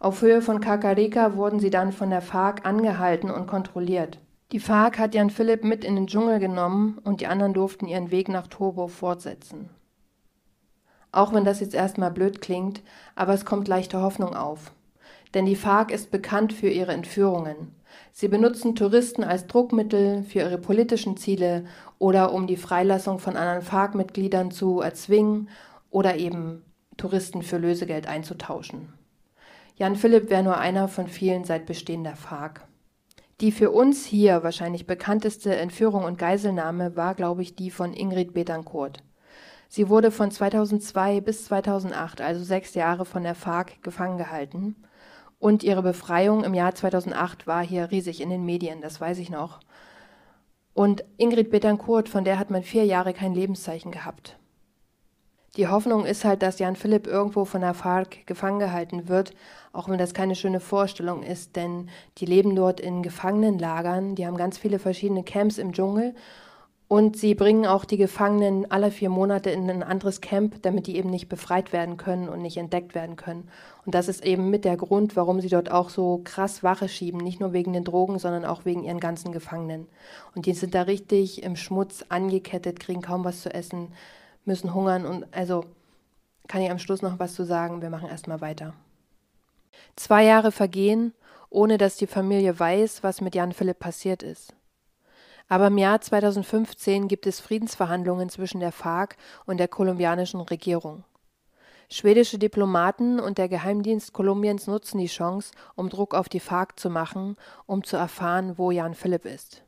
Auf 0.00 0.20
Höhe 0.20 0.42
von 0.42 0.60
Kakarika 0.60 1.34
wurden 1.34 1.60
sie 1.60 1.70
dann 1.70 1.92
von 1.92 2.10
der 2.10 2.20
FARC 2.20 2.66
angehalten 2.66 3.30
und 3.30 3.46
kontrolliert. 3.46 4.18
Die 4.52 4.60
FARC 4.60 4.98
hat 4.98 5.14
Jan 5.14 5.30
Philipp 5.30 5.64
mit 5.64 5.82
in 5.82 5.96
den 5.96 6.08
Dschungel 6.08 6.38
genommen 6.38 6.98
und 7.04 7.22
die 7.22 7.26
anderen 7.26 7.54
durften 7.54 7.86
ihren 7.86 8.10
Weg 8.10 8.28
nach 8.28 8.46
Tobo 8.46 8.86
fortsetzen. 8.86 9.70
Auch 11.10 11.32
wenn 11.32 11.46
das 11.46 11.60
jetzt 11.60 11.74
erstmal 11.74 12.10
blöd 12.10 12.42
klingt, 12.42 12.82
aber 13.14 13.32
es 13.32 13.46
kommt 13.46 13.66
leichte 13.66 14.02
Hoffnung 14.02 14.36
auf. 14.36 14.72
Denn 15.32 15.46
die 15.46 15.56
FARC 15.56 15.90
ist 15.90 16.10
bekannt 16.10 16.52
für 16.52 16.68
ihre 16.68 16.92
Entführungen. 16.92 17.79
Sie 18.12 18.28
benutzen 18.28 18.74
Touristen 18.74 19.24
als 19.24 19.46
Druckmittel 19.46 20.22
für 20.24 20.40
ihre 20.40 20.58
politischen 20.58 21.16
Ziele 21.16 21.64
oder 21.98 22.32
um 22.32 22.46
die 22.46 22.56
Freilassung 22.56 23.18
von 23.18 23.36
anderen 23.36 23.62
FARC-Mitgliedern 23.62 24.50
zu 24.50 24.80
erzwingen 24.80 25.48
oder 25.90 26.16
eben 26.16 26.64
Touristen 26.96 27.42
für 27.42 27.58
Lösegeld 27.58 28.06
einzutauschen. 28.06 28.92
Jan 29.76 29.96
Philipp 29.96 30.28
wäre 30.28 30.42
nur 30.42 30.58
einer 30.58 30.88
von 30.88 31.08
vielen 31.08 31.44
seit 31.44 31.66
Bestehen 31.66 32.04
der 32.04 32.16
FARC. 32.16 32.66
Die 33.40 33.52
für 33.52 33.70
uns 33.70 34.04
hier 34.04 34.42
wahrscheinlich 34.42 34.86
bekannteste 34.86 35.56
Entführung 35.56 36.04
und 36.04 36.18
Geiselnahme 36.18 36.96
war, 36.96 37.14
glaube 37.14 37.40
ich, 37.40 37.54
die 37.54 37.70
von 37.70 37.94
Ingrid 37.94 38.34
Betancourt. 38.34 39.02
Sie 39.68 39.88
wurde 39.88 40.10
von 40.10 40.30
2002 40.30 41.22
bis 41.22 41.46
2008, 41.46 42.20
also 42.20 42.44
sechs 42.44 42.74
Jahre, 42.74 43.06
von 43.06 43.22
der 43.22 43.34
FARC 43.34 43.82
gefangen 43.82 44.18
gehalten 44.18 44.76
und 45.40 45.64
ihre 45.64 45.82
Befreiung 45.82 46.44
im 46.44 46.54
Jahr 46.54 46.74
2008 46.74 47.48
war 47.48 47.64
hier 47.64 47.90
riesig 47.90 48.20
in 48.20 48.30
den 48.30 48.44
Medien, 48.44 48.80
das 48.80 49.00
weiß 49.00 49.18
ich 49.18 49.30
noch. 49.30 49.58
Und 50.74 51.02
Ingrid 51.16 51.50
Betancourt, 51.50 52.08
von 52.08 52.24
der 52.24 52.38
hat 52.38 52.50
man 52.50 52.62
vier 52.62 52.84
Jahre 52.84 53.12
kein 53.12 53.34
Lebenszeichen 53.34 53.90
gehabt. 53.90 54.38
Die 55.56 55.66
Hoffnung 55.66 56.06
ist 56.06 56.24
halt, 56.24 56.42
dass 56.42 56.60
Jan 56.60 56.76
Philipp 56.76 57.08
irgendwo 57.08 57.44
von 57.44 57.62
der 57.62 57.74
FARC 57.74 58.24
gefangen 58.26 58.60
gehalten 58.60 59.08
wird, 59.08 59.34
auch 59.72 59.88
wenn 59.88 59.98
das 59.98 60.14
keine 60.14 60.36
schöne 60.36 60.60
Vorstellung 60.60 61.24
ist, 61.24 61.56
denn 61.56 61.88
die 62.18 62.26
leben 62.26 62.54
dort 62.54 62.78
in 62.78 63.02
Gefangenenlagern, 63.02 64.14
die 64.14 64.26
haben 64.26 64.36
ganz 64.36 64.58
viele 64.58 64.78
verschiedene 64.78 65.24
Camps 65.24 65.58
im 65.58 65.72
Dschungel 65.72 66.14
und 66.86 67.16
sie 67.16 67.34
bringen 67.34 67.66
auch 67.66 67.84
die 67.84 67.96
Gefangenen 67.96 68.70
alle 68.70 68.90
vier 68.90 69.10
Monate 69.10 69.50
in 69.50 69.70
ein 69.70 69.82
anderes 69.82 70.20
Camp, 70.20 70.62
damit 70.62 70.86
die 70.86 70.96
eben 70.96 71.08
nicht 71.08 71.28
befreit 71.28 71.72
werden 71.72 71.96
können 71.96 72.28
und 72.28 72.42
nicht 72.42 72.56
entdeckt 72.56 72.94
werden 72.94 73.16
können. 73.16 73.48
Und 73.86 73.94
das 73.94 74.08
ist 74.08 74.24
eben 74.24 74.50
mit 74.50 74.64
der 74.64 74.76
Grund, 74.76 75.16
warum 75.16 75.40
sie 75.40 75.48
dort 75.48 75.70
auch 75.70 75.88
so 75.88 76.20
krass 76.24 76.62
Wache 76.62 76.88
schieben. 76.88 77.20
Nicht 77.20 77.40
nur 77.40 77.52
wegen 77.52 77.72
den 77.72 77.84
Drogen, 77.84 78.18
sondern 78.18 78.44
auch 78.44 78.64
wegen 78.64 78.84
ihren 78.84 79.00
ganzen 79.00 79.32
Gefangenen. 79.32 79.88
Und 80.34 80.46
die 80.46 80.52
sind 80.52 80.74
da 80.74 80.82
richtig 80.82 81.42
im 81.42 81.56
Schmutz 81.56 82.04
angekettet, 82.08 82.78
kriegen 82.78 83.00
kaum 83.00 83.24
was 83.24 83.40
zu 83.40 83.52
essen, 83.52 83.92
müssen 84.44 84.74
hungern. 84.74 85.06
Und 85.06 85.26
also 85.32 85.64
kann 86.46 86.60
ich 86.60 86.70
am 86.70 86.78
Schluss 86.78 87.00
noch 87.00 87.18
was 87.18 87.34
zu 87.34 87.44
sagen. 87.44 87.80
Wir 87.80 87.90
machen 87.90 88.08
erstmal 88.08 88.40
weiter. 88.40 88.74
Zwei 89.96 90.24
Jahre 90.24 90.52
vergehen, 90.52 91.14
ohne 91.48 91.78
dass 91.78 91.96
die 91.96 92.06
Familie 92.06 92.58
weiß, 92.58 93.02
was 93.02 93.20
mit 93.20 93.34
Jan 93.34 93.52
Philipp 93.52 93.78
passiert 93.78 94.22
ist. 94.22 94.54
Aber 95.48 95.66
im 95.66 95.78
Jahr 95.78 96.00
2015 96.00 97.08
gibt 97.08 97.26
es 97.26 97.40
Friedensverhandlungen 97.40 98.28
zwischen 98.28 98.60
der 98.60 98.72
FARC 98.72 99.16
und 99.46 99.58
der 99.58 99.66
kolumbianischen 99.66 100.40
Regierung. 100.40 101.02
Schwedische 101.92 102.38
Diplomaten 102.38 103.18
und 103.18 103.36
der 103.36 103.48
Geheimdienst 103.48 104.12
Kolumbiens 104.12 104.68
nutzen 104.68 104.98
die 104.98 105.08
Chance, 105.08 105.50
um 105.74 105.88
Druck 105.88 106.14
auf 106.14 106.28
die 106.28 106.38
FARC 106.38 106.78
zu 106.78 106.88
machen, 106.88 107.36
um 107.66 107.82
zu 107.82 107.96
erfahren, 107.96 108.58
wo 108.58 108.70
Jan 108.70 108.94
Philipp 108.94 109.24
ist. 109.24 109.64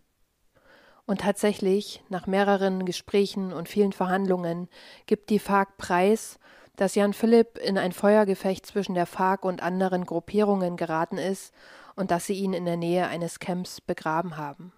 Und 1.05 1.23
tatsächlich, 1.23 2.05
nach 2.11 2.29
mehreren 2.29 2.85
Gesprächen 2.85 3.53
und 3.53 3.69
vielen 3.69 3.93
Verhandlungen, 3.93 4.69
gibt 5.07 5.31
die 5.31 5.41
FARC 5.41 5.77
preis, 5.79 6.39
dass 6.77 6.95
Jan 6.95 7.13
Philipp 7.13 7.59
in 7.59 7.77
ein 7.77 7.91
Feuergefecht 7.91 8.65
zwischen 8.67 8.95
der 8.95 9.07
FARC 9.07 9.45
und 9.45 9.61
anderen 9.61 10.07
Gruppierungen 10.07 10.77
geraten 10.77 11.19
ist 11.19 11.53
und 11.97 12.13
dass 12.13 12.27
sie 12.27 12.35
ihn 12.35 12.53
in 12.53 12.67
der 12.67 12.77
Nähe 12.77 13.09
eines 13.09 13.41
Camps 13.41 13.81
begraben 13.81 14.37
haben. 14.37 14.73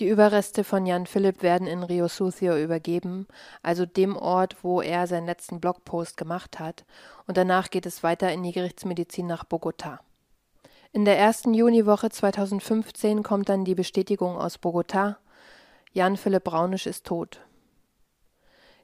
Die 0.00 0.08
Überreste 0.08 0.64
von 0.64 0.86
Jan 0.86 1.06
Philipp 1.06 1.42
werden 1.42 1.68
in 1.68 1.84
Rio 1.84 2.08
Sucio 2.08 2.58
übergeben, 2.58 3.28
also 3.62 3.86
dem 3.86 4.16
Ort, 4.16 4.56
wo 4.62 4.80
er 4.80 5.06
seinen 5.06 5.26
letzten 5.26 5.60
Blogpost 5.60 6.16
gemacht 6.16 6.58
hat, 6.58 6.84
und 7.28 7.36
danach 7.36 7.70
geht 7.70 7.86
es 7.86 8.02
weiter 8.02 8.32
in 8.32 8.42
die 8.42 8.50
Gerichtsmedizin 8.50 9.28
nach 9.28 9.44
Bogotá. 9.44 10.00
In 10.92 11.04
der 11.04 11.16
ersten 11.16 11.54
Juniwoche 11.54 12.10
2015 12.10 13.22
kommt 13.22 13.48
dann 13.48 13.64
die 13.64 13.76
Bestätigung 13.76 14.36
aus 14.36 14.58
Bogotá, 14.58 15.16
Jan 15.92 16.16
Philipp 16.16 16.42
Braunisch 16.42 16.86
ist 16.86 17.06
tot. 17.06 17.40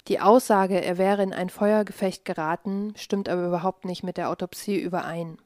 Die 0.06 0.20
Aussage, 0.20 0.80
er 0.80 0.96
wäre 0.96 1.24
in 1.24 1.32
ein 1.32 1.50
Feuergefecht 1.50 2.24
geraten, 2.24 2.94
stimmt 2.96 3.28
aber 3.28 3.48
überhaupt 3.48 3.84
nicht 3.84 4.04
mit 4.04 4.16
der 4.16 4.30
Autopsie 4.30 4.78
überein 4.78 5.38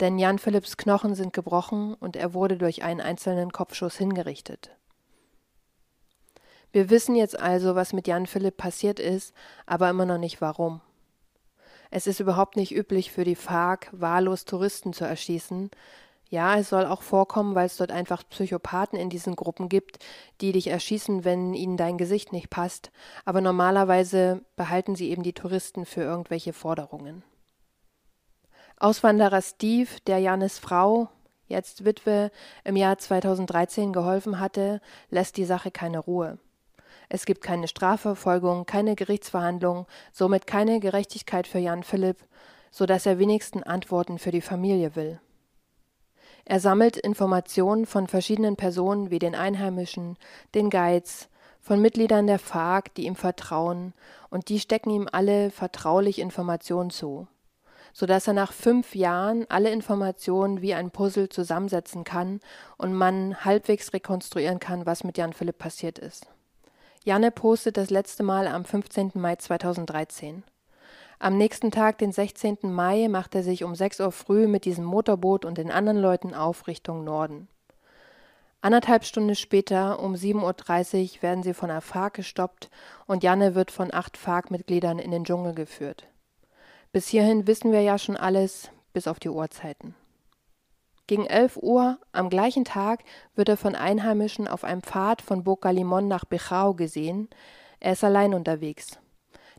denn 0.00 0.18
Jan 0.18 0.38
Philipps 0.38 0.76
Knochen 0.76 1.14
sind 1.14 1.32
gebrochen 1.32 1.94
und 1.94 2.16
er 2.16 2.34
wurde 2.34 2.56
durch 2.56 2.82
einen 2.82 3.00
einzelnen 3.00 3.52
Kopfschuss 3.52 3.96
hingerichtet. 3.96 4.70
Wir 6.72 6.90
wissen 6.90 7.14
jetzt 7.14 7.38
also, 7.38 7.74
was 7.74 7.92
mit 7.92 8.06
Jan 8.06 8.26
Philipp 8.26 8.56
passiert 8.56 9.00
ist, 9.00 9.32
aber 9.64 9.88
immer 9.88 10.04
noch 10.04 10.18
nicht 10.18 10.40
warum. 10.40 10.80
Es 11.90 12.06
ist 12.06 12.20
überhaupt 12.20 12.56
nicht 12.56 12.74
üblich 12.74 13.12
für 13.12 13.24
die 13.24 13.36
FARC, 13.36 13.88
wahllos 13.92 14.44
Touristen 14.44 14.92
zu 14.92 15.04
erschießen. 15.04 15.70
Ja, 16.28 16.58
es 16.58 16.68
soll 16.68 16.84
auch 16.84 17.02
vorkommen, 17.02 17.54
weil 17.54 17.66
es 17.66 17.76
dort 17.76 17.92
einfach 17.92 18.28
Psychopathen 18.28 18.98
in 18.98 19.08
diesen 19.08 19.36
Gruppen 19.36 19.68
gibt, 19.68 20.04
die 20.40 20.52
dich 20.52 20.66
erschießen, 20.66 21.24
wenn 21.24 21.54
ihnen 21.54 21.76
dein 21.76 21.98
Gesicht 21.98 22.32
nicht 22.32 22.50
passt, 22.50 22.90
aber 23.24 23.40
normalerweise 23.40 24.44
behalten 24.56 24.96
sie 24.96 25.10
eben 25.10 25.22
die 25.22 25.34
Touristen 25.34 25.86
für 25.86 26.02
irgendwelche 26.02 26.52
Forderungen. 26.52 27.22
Auswanderer 28.78 29.40
Steve, 29.40 29.88
der 30.06 30.18
Janis 30.18 30.58
Frau, 30.58 31.08
jetzt 31.48 31.86
Witwe, 31.86 32.30
im 32.62 32.76
Jahr 32.76 32.98
2013 32.98 33.94
geholfen 33.94 34.38
hatte, 34.38 34.82
lässt 35.08 35.38
die 35.38 35.46
Sache 35.46 35.70
keine 35.70 35.98
Ruhe. 35.98 36.38
Es 37.08 37.24
gibt 37.24 37.40
keine 37.40 37.68
Strafverfolgung, 37.68 38.66
keine 38.66 38.94
Gerichtsverhandlung, 38.94 39.86
somit 40.12 40.46
keine 40.46 40.78
Gerechtigkeit 40.78 41.46
für 41.46 41.58
Jan 41.58 41.84
Philipp, 41.84 42.18
so 42.70 42.84
dass 42.84 43.06
er 43.06 43.18
wenigstens 43.18 43.62
Antworten 43.62 44.18
für 44.18 44.30
die 44.30 44.42
Familie 44.42 44.94
will. 44.94 45.20
Er 46.44 46.60
sammelt 46.60 46.98
Informationen 46.98 47.86
von 47.86 48.08
verschiedenen 48.08 48.56
Personen 48.56 49.10
wie 49.10 49.18
den 49.18 49.34
Einheimischen, 49.34 50.18
den 50.54 50.68
Guides, 50.68 51.30
von 51.62 51.80
Mitgliedern 51.80 52.26
der 52.26 52.38
FARC, 52.38 52.94
die 52.94 53.06
ihm 53.06 53.16
vertrauen, 53.16 53.94
und 54.28 54.50
die 54.50 54.60
stecken 54.60 54.90
ihm 54.90 55.08
alle 55.10 55.50
vertraulich 55.50 56.18
Informationen 56.18 56.90
zu 56.90 57.26
sodass 57.96 58.26
er 58.26 58.34
nach 58.34 58.52
fünf 58.52 58.94
Jahren 58.94 59.46
alle 59.48 59.70
Informationen 59.70 60.60
wie 60.60 60.74
ein 60.74 60.90
Puzzle 60.90 61.30
zusammensetzen 61.30 62.04
kann 62.04 62.40
und 62.76 62.92
man 62.92 63.42
halbwegs 63.42 63.94
rekonstruieren 63.94 64.58
kann, 64.58 64.84
was 64.84 65.02
mit 65.02 65.16
Jan 65.16 65.32
Philipp 65.32 65.56
passiert 65.56 65.98
ist. 65.98 66.26
Janne 67.04 67.30
postet 67.30 67.78
das 67.78 67.88
letzte 67.88 68.22
Mal 68.22 68.48
am 68.48 68.66
15. 68.66 69.12
Mai 69.14 69.36
2013. 69.36 70.42
Am 71.18 71.38
nächsten 71.38 71.70
Tag, 71.70 71.96
den 71.96 72.12
16. 72.12 72.58
Mai, 72.64 73.08
macht 73.08 73.34
er 73.34 73.42
sich 73.42 73.64
um 73.64 73.74
6 73.74 74.00
Uhr 74.00 74.12
früh 74.12 74.46
mit 74.46 74.66
diesem 74.66 74.84
Motorboot 74.84 75.46
und 75.46 75.56
den 75.56 75.70
anderen 75.70 75.98
Leuten 75.98 76.34
auf 76.34 76.66
Richtung 76.66 77.02
Norden. 77.02 77.48
Anderthalb 78.60 79.06
Stunden 79.06 79.36
später, 79.36 80.00
um 80.00 80.12
7.30 80.12 81.14
Uhr, 81.16 81.22
werden 81.22 81.42
sie 81.42 81.54
von 81.54 81.70
der 81.70 81.80
FARC 81.80 82.12
gestoppt 82.12 82.68
und 83.06 83.22
Janne 83.24 83.54
wird 83.54 83.70
von 83.70 83.94
acht 83.94 84.18
FARC-Mitgliedern 84.18 84.98
in 84.98 85.12
den 85.12 85.24
Dschungel 85.24 85.54
geführt. 85.54 86.06
Bis 86.96 87.08
hierhin 87.08 87.46
wissen 87.46 87.72
wir 87.72 87.82
ja 87.82 87.98
schon 87.98 88.16
alles, 88.16 88.70
bis 88.94 89.06
auf 89.06 89.20
die 89.20 89.28
Uhrzeiten. 89.28 89.94
Gegen 91.06 91.26
11 91.26 91.58
Uhr 91.58 91.98
am 92.12 92.30
gleichen 92.30 92.64
Tag 92.64 93.04
wird 93.34 93.50
er 93.50 93.58
von 93.58 93.74
Einheimischen 93.74 94.48
auf 94.48 94.64
einem 94.64 94.80
Pfad 94.80 95.20
von 95.20 95.44
Bocalimon 95.44 96.08
nach 96.08 96.24
Bechau 96.24 96.72
gesehen. 96.72 97.28
Er 97.80 97.92
ist 97.92 98.02
allein 98.02 98.32
unterwegs. 98.32 98.98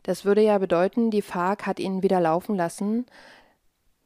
Das 0.02 0.24
würde 0.24 0.42
ja 0.42 0.58
bedeuten, 0.58 1.12
die 1.12 1.22
FARC 1.22 1.64
hat 1.64 1.78
ihn 1.78 2.02
wieder 2.02 2.20
laufen 2.20 2.56
lassen. 2.56 3.06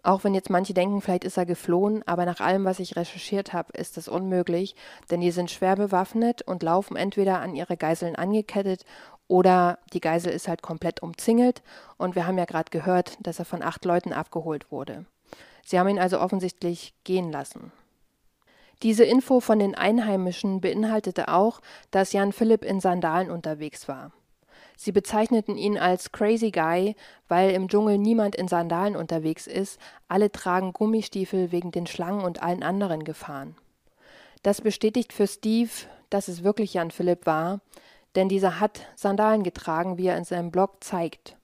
Auch 0.03 0.25
wenn 0.25 0.35
jetzt 0.35 0.51
manche 0.51 0.75
denken, 0.75 1.01
vielleicht 1.01 1.25
ist 1.25 1.39
er 1.39 1.47
geflohen, 1.47 2.07
aber 2.07 2.27
nach 2.27 2.41
allem, 2.41 2.67
was 2.67 2.81
ich 2.81 2.97
recherchiert 2.97 3.55
habe, 3.55 3.73
ist 3.73 3.97
das 3.97 4.09
unmöglich, 4.09 4.75
denn 5.11 5.23
die 5.23 5.31
sind 5.31 5.51
schwer 5.51 5.77
bewaffnet 5.77 6.43
und 6.43 6.63
laufen 6.63 6.97
entweder 6.97 7.41
an 7.41 7.55
ihre 7.55 7.79
Geiseln 7.79 8.15
angekettet 8.15 8.85
oder 9.33 9.79
die 9.95 10.01
Geisel 10.01 10.31
ist 10.31 10.47
halt 10.47 10.61
komplett 10.61 11.03
umzingelt 11.03 11.63
und 11.97 12.15
wir 12.15 12.27
haben 12.27 12.37
ja 12.37 12.45
gerade 12.45 12.71
gehört, 12.71 13.17
dass 13.21 13.39
er 13.39 13.47
von 13.47 13.63
acht 13.63 13.87
Leuten 13.87 14.13
abgeholt 14.13 14.71
wurde. 14.71 15.07
Sie 15.65 15.79
haben 15.79 15.89
ihn 15.89 15.99
also 15.99 16.21
offensichtlich 16.21 16.93
gehen 17.05 17.33
lassen. 17.33 17.73
Diese 18.83 19.05
Info 19.05 19.41
von 19.41 19.59
den 19.59 19.75
Einheimischen 19.75 20.61
beinhaltete 20.61 21.29
auch, 21.29 21.63
dass 21.91 22.13
Jan 22.13 22.33
Philipp 22.33 22.63
in 22.63 22.81
Sandalen 22.81 23.31
unterwegs 23.31 23.89
war. 23.89 24.13
Sie 24.77 24.93
bezeichneten 24.93 25.57
ihn 25.57 25.79
als 25.79 26.13
Crazy 26.13 26.51
Guy, 26.51 26.95
weil 27.27 27.53
im 27.53 27.69
Dschungel 27.69 27.97
niemand 27.97 28.37
in 28.37 28.49
Sandalen 28.49 28.97
unterwegs 28.97 29.47
ist, 29.47 29.81
alle 30.09 30.31
tragen 30.31 30.75
Gummistiefel 30.75 31.53
wegen 31.53 31.71
den 31.71 31.87
Schlangen 31.87 32.23
und 32.23 32.43
allen 32.43 32.63
anderen 32.63 33.03
Gefahren. 33.03 33.57
Das 34.43 34.61
bestätigt 34.61 35.15
für 35.15 35.27
Steve, 35.27 35.71
dass 36.11 36.29
es 36.29 36.45
wirklich 36.45 36.75
Jan 36.75 36.91
Philipp 36.91 37.25
war, 37.25 37.63
denn 38.15 38.29
dieser 38.29 38.61
hat 38.61 38.81
Sandalen 38.97 39.43
getragen, 39.43 39.99
wie 39.99 40.07
er 40.07 40.17
in 40.17 40.25
seinem 40.25 40.51
Blog 40.51 40.83
zeigt. 40.85 41.37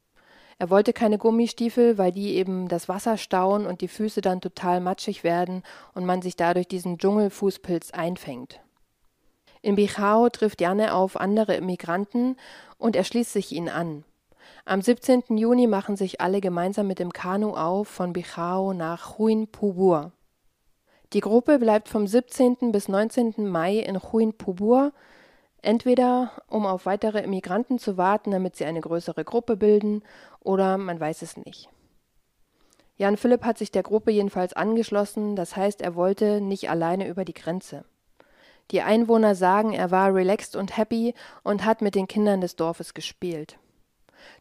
Er 0.58 0.70
wollte 0.70 0.92
keine 0.92 1.18
Gummistiefel, 1.18 1.98
weil 1.98 2.10
die 2.10 2.34
eben 2.34 2.68
das 2.68 2.88
Wasser 2.88 3.16
stauen 3.16 3.64
und 3.64 3.80
die 3.80 3.88
Füße 3.88 4.20
dann 4.20 4.40
total 4.40 4.80
matschig 4.80 5.22
werden 5.22 5.62
und 5.94 6.04
man 6.04 6.20
sich 6.20 6.34
dadurch 6.34 6.66
diesen 6.66 6.98
Dschungelfußpilz 6.98 7.92
einfängt. 7.92 8.60
In 9.62 9.76
Bichao 9.76 10.28
trifft 10.30 10.60
Janne 10.60 10.94
auf 10.94 11.16
andere 11.18 11.54
Immigranten 11.54 12.36
und 12.76 12.96
er 12.96 13.04
schließt 13.04 13.32
sich 13.32 13.52
ihnen 13.52 13.68
an. 13.68 14.04
Am 14.64 14.82
17. 14.82 15.36
Juni 15.36 15.66
machen 15.66 15.96
sich 15.96 16.20
alle 16.20 16.40
gemeinsam 16.40 16.86
mit 16.86 16.98
dem 16.98 17.12
Kanu 17.12 17.54
auf 17.54 17.88
von 17.88 18.12
Bichao 18.12 18.72
nach 18.72 19.18
Huin 19.18 19.46
Pubur. 19.48 20.12
Die 21.12 21.20
Gruppe 21.20 21.58
bleibt 21.58 21.88
vom 21.88 22.06
17. 22.06 22.72
bis 22.72 22.88
19. 22.88 23.48
Mai 23.48 23.76
in 23.76 24.02
Huin 24.02 24.34
Pubur 24.34 24.92
Entweder 25.62 26.32
um 26.48 26.66
auf 26.66 26.86
weitere 26.86 27.20
Immigranten 27.20 27.78
zu 27.78 27.96
warten, 27.96 28.30
damit 28.30 28.56
sie 28.56 28.64
eine 28.64 28.80
größere 28.80 29.24
Gruppe 29.24 29.56
bilden, 29.56 30.02
oder 30.40 30.78
man 30.78 31.00
weiß 31.00 31.22
es 31.22 31.36
nicht. 31.36 31.68
Jan 32.96 33.16
Philipp 33.16 33.44
hat 33.44 33.58
sich 33.58 33.70
der 33.70 33.82
Gruppe 33.82 34.10
jedenfalls 34.10 34.52
angeschlossen, 34.54 35.36
das 35.36 35.56
heißt, 35.56 35.82
er 35.82 35.94
wollte 35.94 36.40
nicht 36.40 36.68
alleine 36.70 37.08
über 37.08 37.24
die 37.24 37.34
Grenze. 37.34 37.84
Die 38.70 38.82
Einwohner 38.82 39.34
sagen, 39.34 39.72
er 39.72 39.90
war 39.90 40.14
relaxed 40.14 40.54
und 40.54 40.76
happy 40.76 41.14
und 41.42 41.64
hat 41.64 41.80
mit 41.80 41.94
den 41.94 42.06
Kindern 42.06 42.40
des 42.40 42.56
Dorfes 42.56 42.94
gespielt. 42.94 43.58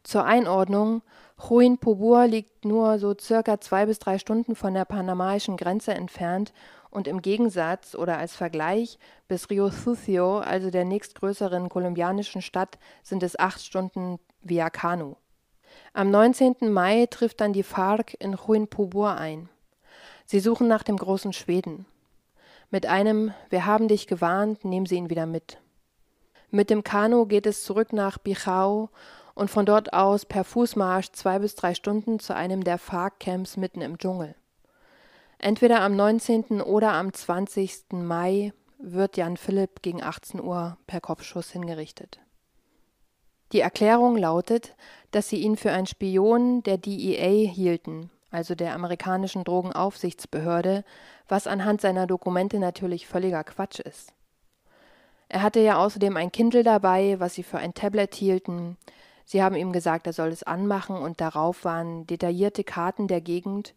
Zur 0.02 0.24
Einordnung, 0.24 1.02
Huin 1.48 1.78
Pobur 1.78 2.26
liegt 2.26 2.64
nur 2.64 2.98
so 2.98 3.14
circa 3.18 3.60
zwei 3.60 3.86
bis 3.86 3.98
drei 3.98 4.18
Stunden 4.18 4.54
von 4.56 4.74
der 4.74 4.84
panamaischen 4.84 5.56
Grenze 5.56 5.94
entfernt 5.94 6.52
und 6.90 7.08
im 7.08 7.22
Gegensatz 7.22 7.94
oder 7.94 8.18
als 8.18 8.34
Vergleich 8.36 8.98
bis 9.28 9.50
Rio 9.50 9.70
Sucio, 9.70 10.38
also 10.38 10.70
der 10.70 10.84
nächstgrößeren 10.84 11.68
kolumbianischen 11.68 12.42
Stadt, 12.42 12.78
sind 13.02 13.22
es 13.22 13.38
acht 13.38 13.64
Stunden 13.64 14.18
via 14.42 14.70
Kanu. 14.70 15.16
Am 15.92 16.10
19. 16.10 16.70
Mai 16.70 17.06
trifft 17.06 17.40
dann 17.40 17.52
die 17.52 17.62
FARC 17.62 18.14
in 18.18 18.36
Huinpubur 18.46 19.16
ein. 19.16 19.48
Sie 20.24 20.40
suchen 20.40 20.68
nach 20.68 20.82
dem 20.82 20.96
großen 20.96 21.32
Schweden. 21.32 21.86
Mit 22.70 22.86
einem 22.86 23.32
Wir 23.50 23.64
haben 23.64 23.88
dich 23.88 24.06
gewarnt, 24.06 24.64
nehmen 24.64 24.86
sie 24.86 24.96
ihn 24.96 25.10
wieder 25.10 25.26
mit. 25.26 25.58
Mit 26.50 26.70
dem 26.70 26.84
Kanu 26.84 27.26
geht 27.26 27.46
es 27.46 27.64
zurück 27.64 27.92
nach 27.92 28.18
Bichau 28.18 28.90
und 29.34 29.50
von 29.50 29.66
dort 29.66 29.92
aus 29.92 30.24
per 30.24 30.44
Fußmarsch 30.44 31.12
zwei 31.12 31.38
bis 31.38 31.54
drei 31.54 31.74
Stunden 31.74 32.18
zu 32.18 32.34
einem 32.34 32.64
der 32.64 32.78
FARC-Camps 32.78 33.56
mitten 33.56 33.80
im 33.80 33.98
Dschungel. 33.98 34.34
Entweder 35.38 35.82
am 35.82 35.94
19. 35.94 36.60
oder 36.60 36.92
am 36.92 37.12
20. 37.12 37.92
Mai 37.92 38.52
wird 38.78 39.16
Jan 39.16 39.36
Philipp 39.36 39.82
gegen 39.82 40.02
18 40.02 40.40
Uhr 40.40 40.78
per 40.88 41.00
Kopfschuss 41.00 41.52
hingerichtet. 41.52 42.18
Die 43.52 43.60
Erklärung 43.60 44.16
lautet, 44.16 44.74
dass 45.12 45.28
sie 45.28 45.38
ihn 45.38 45.56
für 45.56 45.70
einen 45.70 45.86
Spion 45.86 46.62
der 46.64 46.76
DEA 46.76 47.48
hielten, 47.48 48.10
also 48.30 48.56
der 48.56 48.74
amerikanischen 48.74 49.44
Drogenaufsichtsbehörde, 49.44 50.84
was 51.28 51.46
anhand 51.46 51.80
seiner 51.80 52.06
Dokumente 52.06 52.58
natürlich 52.58 53.06
völliger 53.06 53.44
Quatsch 53.44 53.78
ist. 53.78 54.12
Er 55.28 55.42
hatte 55.42 55.60
ja 55.60 55.78
außerdem 55.78 56.16
ein 56.16 56.32
Kindle 56.32 56.64
dabei, 56.64 57.20
was 57.20 57.34
sie 57.34 57.42
für 57.44 57.58
ein 57.58 57.74
Tablet 57.74 58.14
hielten. 58.14 58.76
Sie 59.24 59.42
haben 59.42 59.56
ihm 59.56 59.72
gesagt, 59.72 60.06
er 60.06 60.12
soll 60.12 60.28
es 60.28 60.42
anmachen 60.42 60.96
und 60.96 61.20
darauf 61.20 61.64
waren 61.64 62.06
detaillierte 62.06 62.64
Karten 62.64 63.08
der 63.08 63.20
Gegend 63.20 63.74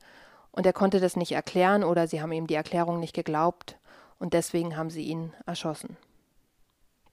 und 0.51 0.65
er 0.65 0.73
konnte 0.73 0.99
das 0.99 1.15
nicht 1.15 1.31
erklären 1.31 1.83
oder 1.83 2.07
sie 2.07 2.21
haben 2.21 2.31
ihm 2.31 2.47
die 2.47 2.55
Erklärung 2.55 2.99
nicht 2.99 3.13
geglaubt 3.13 3.77
und 4.19 4.33
deswegen 4.33 4.77
haben 4.77 4.89
sie 4.89 5.03
ihn 5.03 5.33
erschossen. 5.45 5.97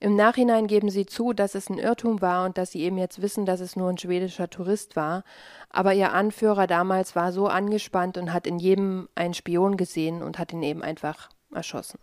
Im 0.01 0.15
Nachhinein 0.15 0.67
geben 0.67 0.89
sie 0.89 1.05
zu, 1.05 1.33
dass 1.33 1.55
es 1.55 1.69
ein 1.69 1.77
Irrtum 1.77 2.21
war 2.21 2.45
und 2.45 2.57
dass 2.57 2.71
sie 2.71 2.81
eben 2.81 2.97
jetzt 2.97 3.21
wissen, 3.21 3.45
dass 3.45 3.59
es 3.59 3.75
nur 3.75 3.89
ein 3.89 3.97
schwedischer 3.97 4.49
Tourist 4.49 4.95
war, 4.95 5.23
aber 5.69 5.93
ihr 5.93 6.13
Anführer 6.13 6.67
damals 6.67 7.17
war 7.17 7.33
so 7.33 7.47
angespannt 7.47 8.17
und 8.17 8.31
hat 8.31 8.47
in 8.47 8.59
jedem 8.59 9.09
einen 9.15 9.33
Spion 9.33 9.75
gesehen 9.75 10.23
und 10.23 10.39
hat 10.39 10.53
ihn 10.53 10.63
eben 10.63 10.83
einfach 10.83 11.29
erschossen. 11.53 11.99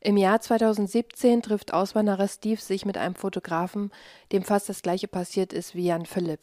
Im 0.00 0.16
Jahr 0.16 0.40
2017 0.40 1.42
trifft 1.42 1.74
Auswanderer 1.74 2.28
Steve 2.28 2.60
sich 2.60 2.86
mit 2.86 2.96
einem 2.96 3.16
Fotografen, 3.16 3.90
dem 4.32 4.44
fast 4.44 4.68
das 4.68 4.80
gleiche 4.80 5.08
passiert 5.08 5.52
ist 5.52 5.74
wie 5.74 5.86
Jan 5.86 6.06
Philipp. 6.06 6.40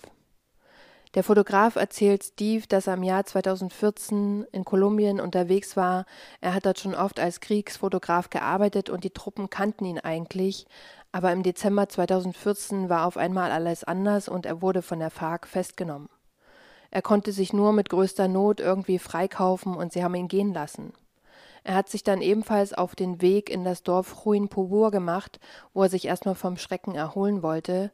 Der 1.15 1.23
Fotograf 1.23 1.77
erzählt 1.77 2.25
Steve, 2.25 2.67
dass 2.67 2.87
er 2.87 2.95
im 2.95 3.03
Jahr 3.03 3.25
2014 3.25 4.45
in 4.51 4.65
Kolumbien 4.65 5.21
unterwegs 5.21 5.77
war. 5.77 6.05
Er 6.41 6.53
hat 6.53 6.65
dort 6.65 6.77
schon 6.77 6.93
oft 6.93 7.21
als 7.21 7.39
Kriegsfotograf 7.39 8.29
gearbeitet 8.29 8.89
und 8.89 9.05
die 9.05 9.11
Truppen 9.11 9.49
kannten 9.49 9.85
ihn 9.85 9.99
eigentlich. 9.99 10.67
Aber 11.13 11.31
im 11.31 11.41
Dezember 11.41 11.87
2014 11.87 12.89
war 12.89 13.05
auf 13.05 13.15
einmal 13.15 13.51
alles 13.51 13.85
anders 13.85 14.27
und 14.27 14.45
er 14.45 14.61
wurde 14.61 14.81
von 14.81 14.99
der 14.99 15.09
FARC 15.09 15.47
festgenommen. 15.47 16.09
Er 16.91 17.01
konnte 17.01 17.31
sich 17.31 17.53
nur 17.53 17.71
mit 17.71 17.89
größter 17.89 18.27
Not 18.27 18.59
irgendwie 18.59 18.99
freikaufen 18.99 19.73
und 19.73 19.93
sie 19.93 20.03
haben 20.03 20.15
ihn 20.15 20.27
gehen 20.27 20.53
lassen. 20.53 20.91
Er 21.63 21.75
hat 21.75 21.87
sich 21.87 22.03
dann 22.03 22.21
ebenfalls 22.21 22.73
auf 22.73 22.93
den 22.93 23.21
Weg 23.21 23.49
in 23.49 23.63
das 23.63 23.83
Dorf 23.83 24.25
Ruin 24.25 24.49
Pobur 24.49 24.91
gemacht, 24.91 25.39
wo 25.73 25.83
er 25.83 25.89
sich 25.89 26.05
erstmal 26.05 26.35
vom 26.35 26.57
Schrecken 26.57 26.93
erholen 26.93 27.41
wollte. 27.41 27.91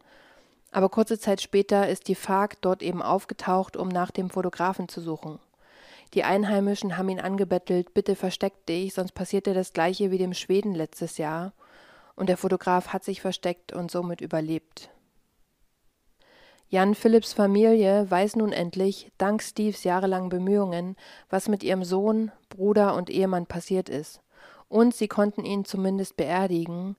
Aber 0.72 0.90
kurze 0.90 1.20
Zeit 1.20 1.42
später 1.42 1.88
ist 1.90 2.08
die 2.08 2.16
FARC 2.16 2.62
dort 2.62 2.82
eben 2.82 3.02
aufgetaucht, 3.02 3.76
um 3.76 3.90
nach 3.90 4.10
dem 4.12 4.30
Fotografen 4.30 4.88
zu 4.88 5.02
suchen. 5.02 5.40
Die 6.14 6.24
Einheimischen 6.24 6.98
haben 6.98 7.10
ihn 7.10 7.20
angebettelt, 7.20 7.94
bitte 7.94 8.16
versteck 8.16 8.66
dich, 8.66 8.94
sonst 8.94 9.14
passiert 9.14 9.46
dir 9.46 9.54
das 9.54 9.74
gleiche 9.74 10.12
wie 10.12 10.18
dem 10.18 10.34
Schweden 10.34 10.74
letztes 10.74 11.18
Jahr. 11.18 11.54
Und 12.16 12.28
der 12.28 12.38
Fotograf 12.38 12.90
hat 12.90 13.04
sich 13.04 13.22
versteckt 13.22 13.74
und 13.74 13.92
somit 13.92 14.22
überlebt. 14.22 14.90
Jan 16.68 16.96
Philipps 16.96 17.34
Familie 17.34 18.10
weiß 18.10 18.38
nun 18.38 18.54
endlich, 18.54 19.12
dank 19.18 19.44
Steves 19.44 19.84
jahrelangen 19.84 20.30
Bemühungen, 20.30 20.96
was 21.30 21.50
mit 21.50 21.64
ihrem 21.64 21.84
Sohn, 21.84 22.32
Bruder 22.48 22.96
und 22.96 23.10
Ehemann 23.10 23.46
passiert 23.46 23.90
ist. 23.90 24.22
Und 24.70 24.96
sie 24.96 25.10
konnten 25.10 25.44
ihn 25.44 25.66
zumindest 25.66 26.16
beerdigen, 26.16 26.96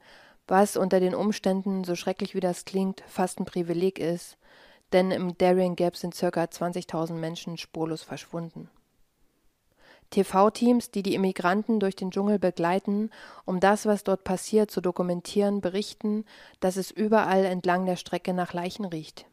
was 0.52 0.76
unter 0.76 1.00
den 1.00 1.14
Umständen, 1.14 1.82
so 1.82 1.94
schrecklich 1.94 2.34
wie 2.34 2.40
das 2.40 2.66
klingt, 2.66 3.02
fast 3.08 3.40
ein 3.40 3.46
Privileg 3.46 3.98
ist, 3.98 4.36
denn 4.92 5.10
im 5.10 5.38
Darien 5.38 5.76
Gap 5.76 5.96
sind 5.96 6.14
ca. 6.14 6.28
20.000 6.28 7.14
Menschen 7.14 7.56
spurlos 7.56 8.02
verschwunden. 8.02 8.68
TV-Teams, 10.10 10.90
die 10.90 11.02
die 11.02 11.14
Immigranten 11.14 11.80
durch 11.80 11.96
den 11.96 12.10
Dschungel 12.10 12.38
begleiten, 12.38 13.08
um 13.46 13.60
das, 13.60 13.86
was 13.86 14.04
dort 14.04 14.24
passiert, 14.24 14.70
zu 14.70 14.82
dokumentieren, 14.82 15.62
berichten, 15.62 16.26
dass 16.60 16.76
es 16.76 16.90
überall 16.90 17.46
entlang 17.46 17.86
der 17.86 17.96
Strecke 17.96 18.34
nach 18.34 18.52
Leichen 18.52 18.84
riecht. 18.84 19.24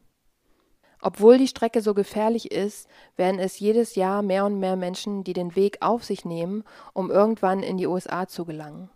Obwohl 1.01 1.38
die 1.38 1.49
Strecke 1.49 1.82
so 1.82 1.93
gefährlich 1.93 2.49
ist, 2.49 2.88
werden 3.17 3.41
es 3.41 3.60
jedes 3.60 3.95
Jahr 3.95 4.21
mehr 4.21 4.45
und 4.45 4.58
mehr 4.58 4.77
Menschen, 4.77 5.25
die 5.25 5.34
den 5.34 5.58
Weg 5.58 5.79
auf 5.82 6.05
sich 6.05 6.23
nehmen, 6.23 6.63
um 6.93 7.12
irgendwann 7.12 7.62
in 7.62 7.75
die 7.75 7.88
USA 7.88 8.25
zu 8.29 8.45
gelangen. 8.45 8.89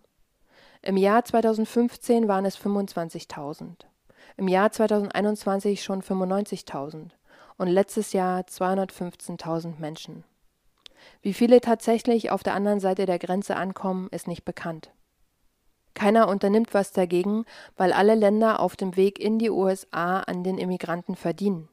Im 0.86 0.98
Jahr 0.98 1.24
2015 1.24 2.28
waren 2.28 2.44
es 2.44 2.58
25.000, 2.58 3.86
im 4.36 4.50
Jahr 4.50 4.70
2021 4.70 5.82
schon 5.82 6.02
95.000 6.02 7.12
und 7.58 7.68
letztes 7.70 8.12
Jahr 8.12 8.42
215.000 8.42 9.80
Menschen. 9.80 10.26
Wie 11.22 11.34
viele 11.34 11.62
tatsächlich 11.62 12.32
auf 12.32 12.44
der 12.44 12.54
anderen 12.54 12.82
Seite 12.82 13.06
der 13.06 13.18
Grenze 13.18 13.56
ankommen, 13.56 14.10
ist 14.12 14.28
nicht 14.28 14.44
bekannt. 14.44 14.92
Keiner 15.94 16.28
unternimmt 16.28 16.74
was 16.74 16.92
dagegen, 16.92 17.46
weil 17.78 17.94
alle 17.94 18.16
Länder 18.16 18.60
auf 18.60 18.76
dem 18.76 18.98
Weg 18.98 19.20
in 19.20 19.40
die 19.40 19.52
USA 19.52 20.20
an 20.20 20.44
den 20.44 20.58
Immigranten 20.58 21.16
verdienen. 21.16 21.70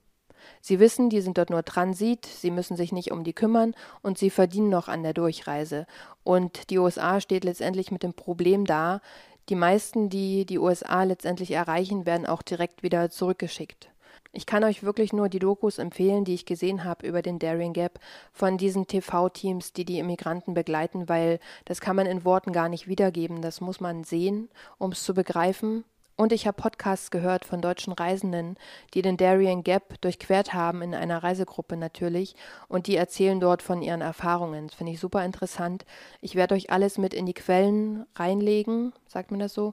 Sie 0.61 0.81
wissen, 0.81 1.11
die 1.11 1.21
sind 1.21 1.39
dort 1.39 1.51
nur 1.51 1.65
Transit, 1.65 2.27
sie 2.27 2.51
müssen 2.51 2.77
sich 2.77 2.93
nicht 2.93 3.13
um 3.13 3.25
die 3.25 3.33
kümmern 3.33 3.75
und 4.03 4.19
sie 4.19 4.31
verdienen 4.31 4.69
noch 4.69 4.89
an 4.89 5.03
der 5.03 5.15
Durchreise. 5.15 5.87
Und 6.25 6.71
die 6.71 6.79
USA 6.79 7.21
steht 7.21 7.45
letztendlich 7.45 7.91
mit 7.91 8.03
dem 8.03 8.15
Problem 8.15 8.65
da, 8.65 9.01
die 9.49 9.57
meisten, 9.57 10.11
die 10.11 10.47
die 10.47 10.59
USA 10.59 11.03
letztendlich 11.03 11.51
erreichen, 11.51 12.07
werden 12.07 12.27
auch 12.27 12.43
direkt 12.43 12.83
wieder 12.83 13.11
zurückgeschickt. 13.11 13.91
Ich 14.33 14.47
kann 14.47 14.63
euch 14.63 14.85
wirklich 14.85 15.13
nur 15.13 15.29
die 15.29 15.41
Dokus 15.41 15.79
empfehlen, 15.79 16.25
die 16.25 16.35
ich 16.35 16.47
gesehen 16.47 16.85
habe 16.85 17.05
über 17.07 17.21
den 17.21 17.41
Daring 17.41 17.73
Gap 17.73 17.99
von 18.33 18.59
diesen 18.59 18.87
TV-Teams, 18.87 19.73
die 19.73 19.85
die 19.85 19.99
Immigranten 19.99 20.55
begleiten, 20.55 21.09
weil 21.09 21.41
das 21.65 21.81
kann 21.81 21.97
man 21.97 22.07
in 22.07 22.25
Worten 22.25 22.53
gar 22.53 22.69
nicht 22.69 22.87
wiedergeben. 22.87 23.43
Das 23.43 23.61
muss 23.61 23.81
man 23.81 24.05
sehen, 24.05 24.49
um 24.79 24.93
es 24.93 25.03
zu 25.03 25.15
begreifen. 25.15 25.85
Und 26.21 26.35
ich 26.35 26.47
habe 26.47 26.61
Podcasts 26.61 27.11
gehört 27.11 27.47
von 27.47 27.63
deutschen 27.63 27.95
Reisenden, 27.95 28.59
die 28.93 29.01
den 29.01 29.17
Darien 29.17 29.65
Gap 29.65 29.99
durchquert 30.03 30.53
haben, 30.53 30.83
in 30.83 30.95
einer 30.95 31.23
Reisegruppe 31.23 31.79
natürlich, 31.79 32.37
und 32.69 32.89
die 32.89 32.97
erzählen 32.97 33.41
dort 33.41 33.63
von 33.63 33.81
ihren 33.81 34.03
Erfahrungen. 34.03 34.67
Das 34.67 34.77
finde 34.77 34.93
ich 34.93 35.01
super 35.01 35.25
interessant. 35.25 35.87
Ich 36.21 36.35
werde 36.35 36.55
euch 36.57 36.69
alles 36.69 36.99
mit 36.99 37.15
in 37.15 37.25
die 37.25 37.33
Quellen 37.33 38.05
reinlegen, 38.17 38.93
sagt 39.07 39.31
man 39.31 39.41
das 39.41 39.55
so. 39.55 39.73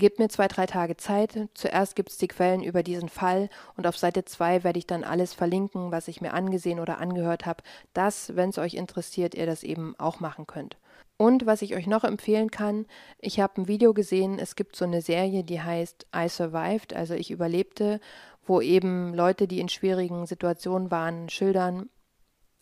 Gebt 0.00 0.18
mir 0.18 0.30
zwei, 0.30 0.48
drei 0.48 0.64
Tage 0.64 0.96
Zeit. 0.96 1.50
Zuerst 1.52 1.94
gibt 1.94 2.08
es 2.08 2.16
die 2.16 2.26
Quellen 2.26 2.62
über 2.62 2.82
diesen 2.82 3.10
Fall 3.10 3.50
und 3.76 3.86
auf 3.86 3.98
Seite 3.98 4.24
2 4.24 4.64
werde 4.64 4.78
ich 4.78 4.86
dann 4.86 5.04
alles 5.04 5.34
verlinken, 5.34 5.92
was 5.92 6.08
ich 6.08 6.22
mir 6.22 6.32
angesehen 6.32 6.80
oder 6.80 6.96
angehört 6.96 7.44
habe, 7.44 7.62
dass, 7.92 8.34
wenn 8.34 8.48
es 8.48 8.56
euch 8.56 8.72
interessiert, 8.72 9.34
ihr 9.34 9.44
das 9.44 9.62
eben 9.62 9.94
auch 9.98 10.18
machen 10.18 10.46
könnt. 10.46 10.78
Und 11.18 11.44
was 11.44 11.60
ich 11.60 11.76
euch 11.76 11.86
noch 11.86 12.04
empfehlen 12.04 12.50
kann, 12.50 12.86
ich 13.18 13.40
habe 13.40 13.60
ein 13.60 13.68
Video 13.68 13.92
gesehen, 13.92 14.38
es 14.38 14.56
gibt 14.56 14.74
so 14.74 14.86
eine 14.86 15.02
Serie, 15.02 15.44
die 15.44 15.60
heißt 15.60 16.06
I 16.16 16.30
Survived, 16.30 16.96
also 16.96 17.12
ich 17.12 17.30
überlebte, 17.30 18.00
wo 18.46 18.62
eben 18.62 19.12
Leute, 19.12 19.46
die 19.46 19.60
in 19.60 19.68
schwierigen 19.68 20.24
Situationen 20.24 20.90
waren, 20.90 21.28
schildern, 21.28 21.90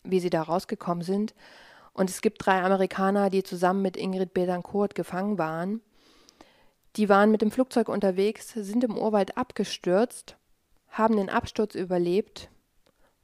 wie 0.03 0.19
sie 0.19 0.31
da 0.31 0.43
rausgekommen 0.43 1.05
sind. 1.05 1.37
Und 1.93 2.11
es 2.11 2.21
gibt 2.21 2.45
drei 2.45 2.65
Amerikaner, 2.65 3.31
die 3.31 3.45
zusammen 3.45 3.83
mit 3.83 3.97
Ingrid 3.97 4.35
Betancourt 4.35 4.97
gefangen 4.97 5.39
waren. 5.39 5.83
Die 6.97 7.09
waren 7.09 7.31
mit 7.31 7.43
dem 7.43 7.51
Flugzeug 7.51 7.89
unterwegs, 7.89 8.51
sind 8.55 8.83
im 8.85 8.97
Urwald 8.97 9.37
abgestürzt, 9.37 10.37
haben 10.91 11.17
den 11.17 11.31
Absturz 11.31 11.75
überlebt, 11.75 12.51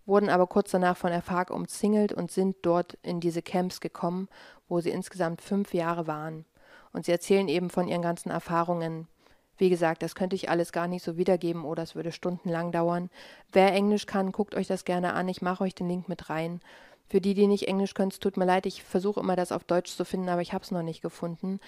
wurden 0.06 0.28
aber 0.28 0.46
kurz 0.46 0.70
danach 0.70 0.96
von 0.96 1.10
der 1.10 1.22
FARC 1.22 1.50
umzingelt 1.50 2.12
und 2.12 2.30
sind 2.30 2.56
dort 2.62 2.98
in 3.02 3.20
diese 3.20 3.42
Camps 3.42 3.80
gekommen, 3.80 4.28
wo 4.68 4.80
sie 4.80 4.90
insgesamt 4.90 5.40
fünf 5.40 5.74
Jahre 5.74 6.06
waren. 6.06 6.44
Und 6.92 7.06
sie 7.06 7.12
erzählen 7.12 7.48
eben 7.48 7.70
von 7.70 7.88
ihren 7.88 8.02
ganzen 8.02 8.30
Erfahrungen. 8.30 9.08
Wie 9.56 9.70
gesagt, 9.70 10.02
das 10.02 10.14
könnte 10.14 10.36
ich 10.36 10.50
alles 10.50 10.72
gar 10.72 10.88
nicht 10.88 11.04
so 11.04 11.16
wiedergeben 11.16 11.64
oder 11.64 11.82
es 11.82 11.94
würde 11.94 12.12
stundenlang 12.12 12.72
dauern. 12.72 13.10
Wer 13.52 13.72
Englisch 13.72 14.06
kann, 14.06 14.32
guckt 14.32 14.54
euch 14.54 14.66
das 14.66 14.84
gerne 14.84 15.14
an. 15.14 15.28
Ich 15.28 15.42
mache 15.42 15.64
euch 15.64 15.74
den 15.74 15.88
Link 15.88 16.08
mit 16.08 16.28
rein. 16.28 16.60
Für 17.08 17.20
die, 17.20 17.34
die 17.34 17.46
nicht 17.46 17.68
Englisch 17.68 17.94
können, 17.94 18.10
es 18.10 18.18
tut 18.18 18.36
mir 18.36 18.46
leid, 18.46 18.66
ich 18.66 18.82
versuche 18.82 19.20
immer 19.20 19.36
das 19.36 19.52
auf 19.52 19.64
Deutsch 19.64 19.94
zu 19.94 20.04
finden, 20.04 20.28
aber 20.28 20.42
ich 20.42 20.52
habe 20.52 20.64
es 20.64 20.70
noch 20.70 20.82
nicht 20.82 21.02
gefunden. 21.02 21.60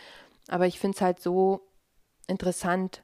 Aber 0.48 0.66
ich 0.66 0.80
finde 0.80 0.96
es 0.96 1.00
halt 1.00 1.20
so 1.20 1.60
interessant. 2.26 3.02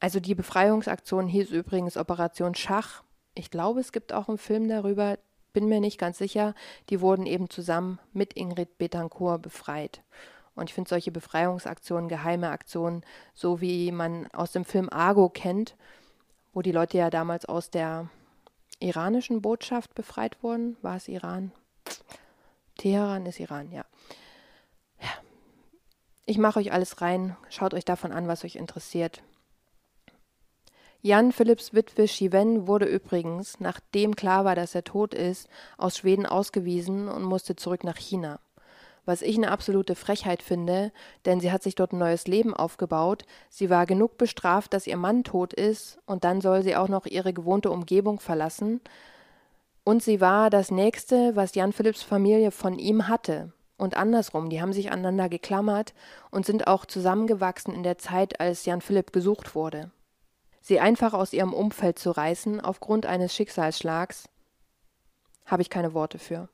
Also 0.00 0.20
die 0.20 0.34
Befreiungsaktion 0.34 1.28
hieß 1.28 1.50
übrigens 1.50 1.96
Operation 1.96 2.54
Schach 2.54 3.02
ich 3.34 3.50
glaube, 3.50 3.80
es 3.80 3.92
gibt 3.92 4.12
auch 4.12 4.28
einen 4.28 4.38
Film 4.38 4.68
darüber, 4.68 5.18
bin 5.52 5.68
mir 5.68 5.80
nicht 5.80 5.98
ganz 5.98 6.18
sicher. 6.18 6.54
Die 6.90 7.00
wurden 7.00 7.26
eben 7.26 7.50
zusammen 7.50 7.98
mit 8.12 8.34
Ingrid 8.34 8.78
Betancourt 8.78 9.42
befreit. 9.42 10.02
Und 10.54 10.68
ich 10.68 10.74
finde 10.74 10.90
solche 10.90 11.12
Befreiungsaktionen, 11.12 12.08
geheime 12.08 12.50
Aktionen, 12.50 13.02
so 13.32 13.60
wie 13.60 13.90
man 13.90 14.26
aus 14.32 14.52
dem 14.52 14.64
Film 14.66 14.90
Argo 14.90 15.30
kennt, 15.30 15.76
wo 16.52 16.60
die 16.60 16.72
Leute 16.72 16.98
ja 16.98 17.08
damals 17.08 17.46
aus 17.46 17.70
der 17.70 18.10
iranischen 18.80 19.40
Botschaft 19.40 19.94
befreit 19.94 20.42
wurden. 20.42 20.76
War 20.82 20.96
es 20.96 21.08
Iran? 21.08 21.52
Teheran 22.76 23.24
ist 23.24 23.40
Iran, 23.40 23.72
ja. 23.72 23.84
Ich 26.24 26.38
mache 26.38 26.60
euch 26.60 26.72
alles 26.72 27.00
rein. 27.00 27.36
Schaut 27.50 27.74
euch 27.74 27.84
davon 27.84 28.12
an, 28.12 28.28
was 28.28 28.44
euch 28.44 28.56
interessiert. 28.56 29.22
Jan 31.04 31.32
Philipps 31.32 31.74
Witwe 31.74 32.06
Chiven 32.06 32.68
wurde 32.68 32.86
übrigens, 32.86 33.58
nachdem 33.58 34.14
klar 34.14 34.44
war, 34.44 34.54
dass 34.54 34.76
er 34.76 34.84
tot 34.84 35.14
ist, 35.14 35.48
aus 35.76 35.98
Schweden 35.98 36.26
ausgewiesen 36.26 37.08
und 37.08 37.24
musste 37.24 37.56
zurück 37.56 37.82
nach 37.82 37.96
China. 37.96 38.38
Was 39.04 39.20
ich 39.20 39.36
eine 39.36 39.50
absolute 39.50 39.96
Frechheit 39.96 40.44
finde, 40.44 40.92
denn 41.24 41.40
sie 41.40 41.50
hat 41.50 41.64
sich 41.64 41.74
dort 41.74 41.92
ein 41.92 41.98
neues 41.98 42.28
Leben 42.28 42.54
aufgebaut. 42.54 43.24
Sie 43.50 43.68
war 43.68 43.84
genug 43.84 44.16
bestraft, 44.16 44.72
dass 44.74 44.86
ihr 44.86 44.96
Mann 44.96 45.24
tot 45.24 45.52
ist, 45.52 45.98
und 46.06 46.22
dann 46.22 46.40
soll 46.40 46.62
sie 46.62 46.76
auch 46.76 46.88
noch 46.88 47.06
ihre 47.06 47.32
gewohnte 47.32 47.72
Umgebung 47.72 48.20
verlassen. 48.20 48.80
Und 49.82 50.04
sie 50.04 50.20
war 50.20 50.50
das 50.50 50.70
Nächste, 50.70 51.34
was 51.34 51.56
Jan 51.56 51.72
Philipps 51.72 52.04
Familie 52.04 52.52
von 52.52 52.78
ihm 52.78 53.08
hatte. 53.08 53.52
Und 53.76 53.96
andersrum, 53.96 54.50
die 54.50 54.60
haben 54.60 54.72
sich 54.72 54.92
aneinander 54.92 55.28
geklammert 55.28 55.94
und 56.30 56.46
sind 56.46 56.66
auch 56.66 56.86
zusammengewachsen 56.86 57.74
in 57.74 57.82
der 57.82 57.98
Zeit, 57.98 58.40
als 58.40 58.64
Jan 58.64 58.80
Philipp 58.80 59.12
gesucht 59.12 59.54
wurde. 59.54 59.90
Sie 60.60 60.78
einfach 60.78 61.12
aus 61.12 61.32
ihrem 61.32 61.52
Umfeld 61.52 61.98
zu 61.98 62.10
reißen 62.10 62.60
aufgrund 62.60 63.06
eines 63.06 63.34
Schicksalsschlags, 63.34 64.28
habe 65.44 65.62
ich 65.62 65.70
keine 65.70 65.94
Worte 65.94 66.18
für. 66.18 66.48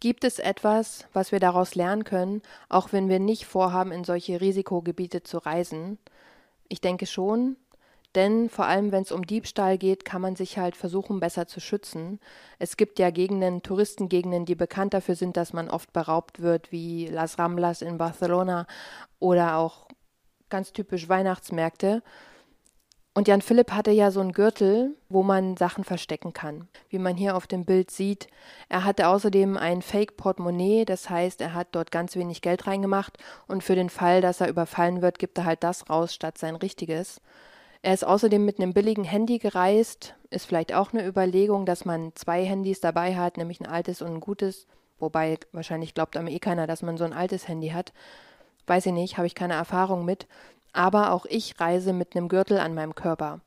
Gibt 0.00 0.24
es 0.24 0.38
etwas, 0.38 1.06
was 1.12 1.32
wir 1.32 1.40
daraus 1.40 1.74
lernen 1.74 2.04
können, 2.04 2.42
auch 2.68 2.92
wenn 2.92 3.08
wir 3.08 3.18
nicht 3.18 3.46
vorhaben, 3.46 3.90
in 3.90 4.04
solche 4.04 4.40
Risikogebiete 4.40 5.24
zu 5.24 5.38
reisen? 5.38 5.98
Ich 6.68 6.80
denke 6.80 7.06
schon, 7.06 7.56
denn 8.14 8.48
vor 8.48 8.64
allem, 8.64 8.90
wenn 8.90 9.02
es 9.02 9.12
um 9.12 9.26
Diebstahl 9.26 9.78
geht, 9.78 10.04
kann 10.04 10.22
man 10.22 10.34
sich 10.34 10.58
halt 10.58 10.76
versuchen, 10.76 11.20
besser 11.20 11.46
zu 11.46 11.60
schützen. 11.60 12.20
Es 12.58 12.76
gibt 12.76 12.98
ja 12.98 13.10
Gegenden, 13.10 13.62
Touristengegenden, 13.62 14.46
die 14.46 14.54
bekannt 14.54 14.94
dafür 14.94 15.14
sind, 15.14 15.36
dass 15.36 15.52
man 15.52 15.68
oft 15.68 15.92
beraubt 15.92 16.40
wird, 16.40 16.72
wie 16.72 17.06
Las 17.06 17.38
Ramblas 17.38 17.82
in 17.82 17.98
Barcelona 17.98 18.66
oder 19.18 19.56
auch 19.58 19.88
ganz 20.48 20.72
typisch 20.72 21.08
Weihnachtsmärkte. 21.08 22.02
Und 23.18 23.26
Jan 23.26 23.42
Philipp 23.42 23.72
hatte 23.72 23.90
ja 23.90 24.12
so 24.12 24.20
einen 24.20 24.32
Gürtel, 24.32 24.96
wo 25.08 25.24
man 25.24 25.56
Sachen 25.56 25.82
verstecken 25.82 26.32
kann. 26.32 26.68
Wie 26.88 27.00
man 27.00 27.16
hier 27.16 27.36
auf 27.36 27.48
dem 27.48 27.64
Bild 27.64 27.90
sieht. 27.90 28.28
Er 28.68 28.84
hatte 28.84 29.08
außerdem 29.08 29.56
ein 29.56 29.82
Fake-Portemonnaie, 29.82 30.84
das 30.84 31.10
heißt, 31.10 31.40
er 31.40 31.52
hat 31.52 31.68
dort 31.72 31.90
ganz 31.90 32.14
wenig 32.14 32.42
Geld 32.42 32.66
reingemacht 32.68 33.18
und 33.48 33.64
für 33.64 33.74
den 33.74 33.90
Fall, 33.90 34.20
dass 34.20 34.40
er 34.40 34.48
überfallen 34.48 35.02
wird, 35.02 35.18
gibt 35.18 35.36
er 35.36 35.46
halt 35.46 35.64
das 35.64 35.90
raus 35.90 36.14
statt 36.14 36.38
sein 36.38 36.54
richtiges. 36.54 37.20
Er 37.82 37.94
ist 37.94 38.04
außerdem 38.04 38.44
mit 38.44 38.58
einem 38.58 38.72
billigen 38.72 39.04
Handy 39.04 39.38
gereist. 39.38 40.14
Ist 40.30 40.46
vielleicht 40.46 40.74
auch 40.74 40.92
eine 40.92 41.06
Überlegung, 41.06 41.64
dass 41.64 41.84
man 41.84 42.12
zwei 42.14 42.44
Handys 42.44 42.80
dabei 42.80 43.16
hat, 43.16 43.36
nämlich 43.36 43.60
ein 43.60 43.66
altes 43.66 44.02
und 44.02 44.08
ein 44.08 44.20
gutes. 44.20 44.66
Wobei 44.98 45.38
wahrscheinlich 45.52 45.94
glaubt 45.94 46.16
einem 46.16 46.28
eh 46.28 46.40
keiner, 46.40 46.66
dass 46.66 46.82
man 46.82 46.96
so 46.96 47.04
ein 47.04 47.12
altes 47.12 47.46
Handy 47.46 47.68
hat. 47.68 47.92
Weiß 48.66 48.86
ich 48.86 48.92
nicht, 48.92 49.16
habe 49.16 49.26
ich 49.26 49.34
keine 49.34 49.54
Erfahrung 49.54 50.04
mit 50.04 50.26
aber 50.72 51.12
auch 51.12 51.26
ich 51.26 51.58
reise 51.60 51.92
mit 51.92 52.14
einem 52.14 52.28
Gürtel 52.28 52.58
an 52.58 52.74
meinem 52.74 52.94
Körper. 52.94 53.40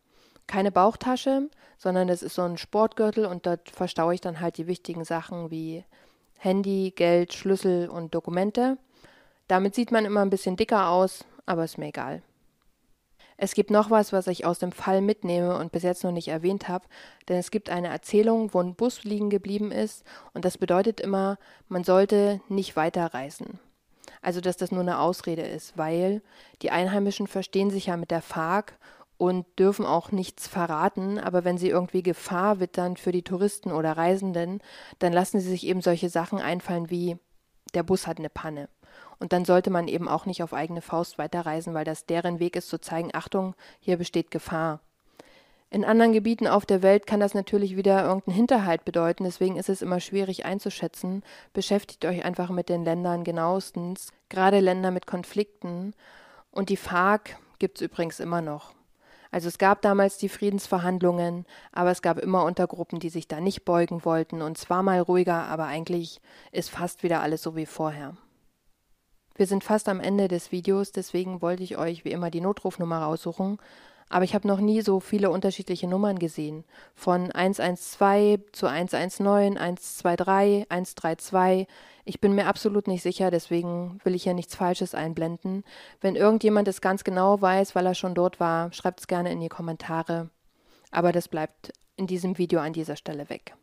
Keine 0.47 0.71
Bauchtasche, 0.71 1.49
sondern 1.77 2.09
es 2.09 2.23
ist 2.23 2.35
so 2.35 2.41
ein 2.41 2.57
Sportgürtel 2.57 3.25
und 3.25 3.45
dort 3.45 3.69
verstaue 3.69 4.13
ich 4.13 4.21
dann 4.21 4.41
halt 4.41 4.57
die 4.57 4.67
wichtigen 4.67 5.05
Sachen 5.05 5.49
wie 5.49 5.85
Handy, 6.37 6.91
Geld, 6.95 7.33
Schlüssel 7.33 7.89
und 7.89 8.13
Dokumente. 8.13 8.77
Damit 9.47 9.75
sieht 9.75 9.91
man 9.91 10.05
immer 10.05 10.21
ein 10.21 10.29
bisschen 10.29 10.57
dicker 10.57 10.89
aus, 10.89 11.23
aber 11.45 11.63
ist 11.63 11.77
mir 11.77 11.87
egal. 11.87 12.21
Es 13.43 13.55
gibt 13.55 13.71
noch 13.71 13.89
was, 13.89 14.13
was 14.13 14.27
ich 14.27 14.45
aus 14.45 14.59
dem 14.59 14.71
Fall 14.71 15.01
mitnehme 15.01 15.57
und 15.57 15.71
bis 15.71 15.81
jetzt 15.81 16.03
noch 16.03 16.11
nicht 16.11 16.27
erwähnt 16.27 16.69
habe, 16.69 16.85
denn 17.27 17.37
es 17.37 17.49
gibt 17.49 17.71
eine 17.71 17.87
Erzählung, 17.87 18.53
wo 18.53 18.59
ein 18.59 18.75
Bus 18.75 19.03
liegen 19.03 19.31
geblieben 19.31 19.71
ist 19.71 20.03
und 20.35 20.45
das 20.45 20.59
bedeutet 20.59 21.01
immer, 21.01 21.39
man 21.67 21.83
sollte 21.83 22.39
nicht 22.49 22.75
weiterreisen. 22.75 23.59
Also, 24.21 24.41
dass 24.41 24.57
das 24.57 24.71
nur 24.71 24.81
eine 24.81 24.99
Ausrede 24.99 25.41
ist, 25.41 25.75
weil 25.75 26.21
die 26.61 26.69
Einheimischen 26.69 27.25
verstehen 27.25 27.71
sich 27.71 27.87
ja 27.87 27.97
mit 27.97 28.11
der 28.11 28.21
FARC 28.21 28.77
und 29.17 29.47
dürfen 29.57 29.87
auch 29.87 30.11
nichts 30.11 30.47
verraten, 30.47 31.17
aber 31.17 31.43
wenn 31.43 31.57
sie 31.57 31.69
irgendwie 31.69 32.03
Gefahr 32.03 32.59
wittern 32.59 32.95
für 32.95 33.11
die 33.11 33.23
Touristen 33.23 33.71
oder 33.71 33.97
Reisenden, 33.97 34.61
dann 34.99 35.13
lassen 35.13 35.39
sie 35.39 35.49
sich 35.49 35.65
eben 35.65 35.81
solche 35.81 36.09
Sachen 36.09 36.37
einfallen 36.37 36.91
wie 36.91 37.17
der 37.73 37.81
Bus 37.81 38.05
hat 38.05 38.19
eine 38.19 38.29
Panne. 38.29 38.69
Und 39.21 39.33
dann 39.33 39.45
sollte 39.45 39.69
man 39.69 39.87
eben 39.87 40.07
auch 40.07 40.25
nicht 40.25 40.41
auf 40.41 40.51
eigene 40.51 40.81
Faust 40.81 41.19
weiterreisen, 41.19 41.75
weil 41.75 41.85
das 41.85 42.07
deren 42.07 42.39
Weg 42.39 42.55
ist 42.55 42.69
zu 42.69 42.81
zeigen, 42.81 43.11
Achtung, 43.13 43.53
hier 43.79 43.97
besteht 43.97 44.31
Gefahr. 44.31 44.79
In 45.69 45.85
anderen 45.85 46.11
Gebieten 46.11 46.47
auf 46.47 46.65
der 46.65 46.81
Welt 46.81 47.05
kann 47.05 47.19
das 47.19 47.35
natürlich 47.35 47.77
wieder 47.77 48.03
irgendeinen 48.03 48.35
Hinterhalt 48.35 48.83
bedeuten, 48.83 49.23
deswegen 49.23 49.57
ist 49.57 49.69
es 49.69 49.83
immer 49.83 49.99
schwierig 49.99 50.43
einzuschätzen. 50.43 51.21
Beschäftigt 51.53 52.03
euch 52.05 52.25
einfach 52.25 52.49
mit 52.49 52.67
den 52.67 52.83
Ländern 52.83 53.23
genauestens, 53.23 54.11
gerade 54.29 54.59
Länder 54.59 54.89
mit 54.89 55.05
Konflikten. 55.05 55.93
Und 56.49 56.69
die 56.69 56.75
FARC 56.75 57.37
gibt 57.59 57.77
es 57.77 57.83
übrigens 57.83 58.19
immer 58.19 58.41
noch. 58.41 58.73
Also 59.29 59.49
es 59.49 59.59
gab 59.59 59.83
damals 59.83 60.17
die 60.17 60.29
Friedensverhandlungen, 60.29 61.45
aber 61.71 61.91
es 61.91 62.01
gab 62.01 62.17
immer 62.17 62.43
Untergruppen, 62.43 62.99
die 62.99 63.09
sich 63.09 63.27
da 63.27 63.39
nicht 63.39 63.65
beugen 63.65 64.03
wollten 64.03 64.41
und 64.41 64.57
zwar 64.57 64.81
mal 64.81 64.99
ruhiger, 64.99 65.43
aber 65.43 65.65
eigentlich 65.65 66.21
ist 66.51 66.71
fast 66.71 67.03
wieder 67.03 67.21
alles 67.21 67.43
so 67.43 67.55
wie 67.55 67.67
vorher. 67.67 68.17
Wir 69.41 69.47
sind 69.47 69.63
fast 69.63 69.89
am 69.89 69.99
Ende 69.99 70.27
des 70.27 70.51
Videos, 70.51 70.91
deswegen 70.91 71.41
wollte 71.41 71.63
ich 71.63 71.75
euch 71.75 72.05
wie 72.05 72.11
immer 72.11 72.29
die 72.29 72.41
Notrufnummer 72.41 72.99
raussuchen. 72.99 73.57
Aber 74.07 74.23
ich 74.23 74.35
habe 74.35 74.47
noch 74.47 74.59
nie 74.59 74.83
so 74.83 74.99
viele 74.99 75.31
unterschiedliche 75.31 75.87
Nummern 75.87 76.19
gesehen. 76.19 76.63
Von 76.93 77.31
112 77.31 78.51
zu 78.51 78.67
119, 78.67 79.25
123, 79.25 80.67
132. 80.69 81.67
Ich 82.05 82.21
bin 82.21 82.35
mir 82.35 82.45
absolut 82.45 82.87
nicht 82.87 83.01
sicher, 83.01 83.31
deswegen 83.31 83.99
will 84.03 84.13
ich 84.13 84.25
ja 84.25 84.33
nichts 84.33 84.53
Falsches 84.53 84.93
einblenden. 84.93 85.63
Wenn 86.01 86.15
irgendjemand 86.15 86.67
es 86.67 86.79
ganz 86.79 87.03
genau 87.03 87.41
weiß, 87.41 87.73
weil 87.73 87.87
er 87.87 87.95
schon 87.95 88.13
dort 88.13 88.39
war, 88.39 88.71
schreibt 88.73 88.99
es 88.99 89.07
gerne 89.07 89.31
in 89.31 89.39
die 89.39 89.49
Kommentare. 89.49 90.29
Aber 90.91 91.11
das 91.11 91.27
bleibt 91.27 91.73
in 91.95 92.05
diesem 92.05 92.37
Video 92.37 92.59
an 92.59 92.73
dieser 92.73 92.95
Stelle 92.95 93.27
weg. 93.31 93.55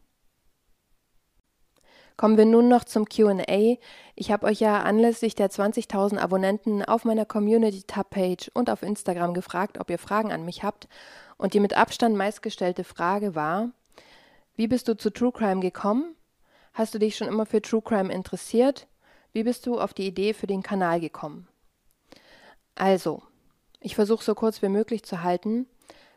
Kommen 2.18 2.36
wir 2.36 2.46
nun 2.46 2.66
noch 2.66 2.82
zum 2.82 3.08
QA. 3.08 3.78
Ich 4.16 4.32
habe 4.32 4.46
euch 4.46 4.58
ja 4.58 4.82
anlässlich 4.82 5.36
der 5.36 5.50
20.000 5.50 6.18
Abonnenten 6.18 6.84
auf 6.84 7.04
meiner 7.04 7.24
Community-Tab-Page 7.24 8.50
und 8.54 8.70
auf 8.70 8.82
Instagram 8.82 9.34
gefragt, 9.34 9.78
ob 9.78 9.88
ihr 9.88 10.00
Fragen 10.00 10.32
an 10.32 10.44
mich 10.44 10.64
habt. 10.64 10.88
Und 11.36 11.54
die 11.54 11.60
mit 11.60 11.74
Abstand 11.74 12.16
meistgestellte 12.16 12.82
Frage 12.82 13.36
war: 13.36 13.70
Wie 14.56 14.66
bist 14.66 14.88
du 14.88 14.96
zu 14.96 15.10
True 15.10 15.30
Crime 15.30 15.60
gekommen? 15.60 16.16
Hast 16.74 16.92
du 16.92 16.98
dich 16.98 17.16
schon 17.16 17.28
immer 17.28 17.46
für 17.46 17.62
True 17.62 17.82
Crime 17.82 18.12
interessiert? 18.12 18.88
Wie 19.32 19.44
bist 19.44 19.64
du 19.66 19.78
auf 19.78 19.94
die 19.94 20.08
Idee 20.08 20.34
für 20.34 20.48
den 20.48 20.64
Kanal 20.64 20.98
gekommen? 20.98 21.46
Also, 22.74 23.22
ich 23.78 23.94
versuche 23.94 24.24
so 24.24 24.34
kurz 24.34 24.60
wie 24.60 24.68
möglich 24.68 25.04
zu 25.04 25.22
halten. 25.22 25.68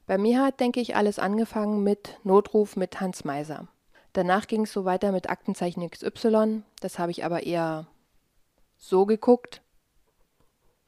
Bei 0.08 0.18
mir 0.18 0.42
hat, 0.42 0.62
denke 0.62 0.80
ich, 0.80 0.96
alles 0.96 1.20
angefangen 1.20 1.84
mit 1.84 2.18
Notruf 2.24 2.76
mit 2.76 3.00
Hans 3.00 3.24
Meiser. 3.24 3.68
Danach 4.14 4.48
ging 4.48 4.64
es 4.64 4.74
so 4.74 4.86
weiter 4.86 5.12
mit 5.12 5.30
Aktenzeichen 5.30 5.90
XY. 5.90 6.64
Das 6.80 7.00
habe 7.00 7.12
ich 7.12 7.24
aber 7.24 7.44
eher 7.44 7.88
so 8.78 9.06
geguckt. 9.06 9.62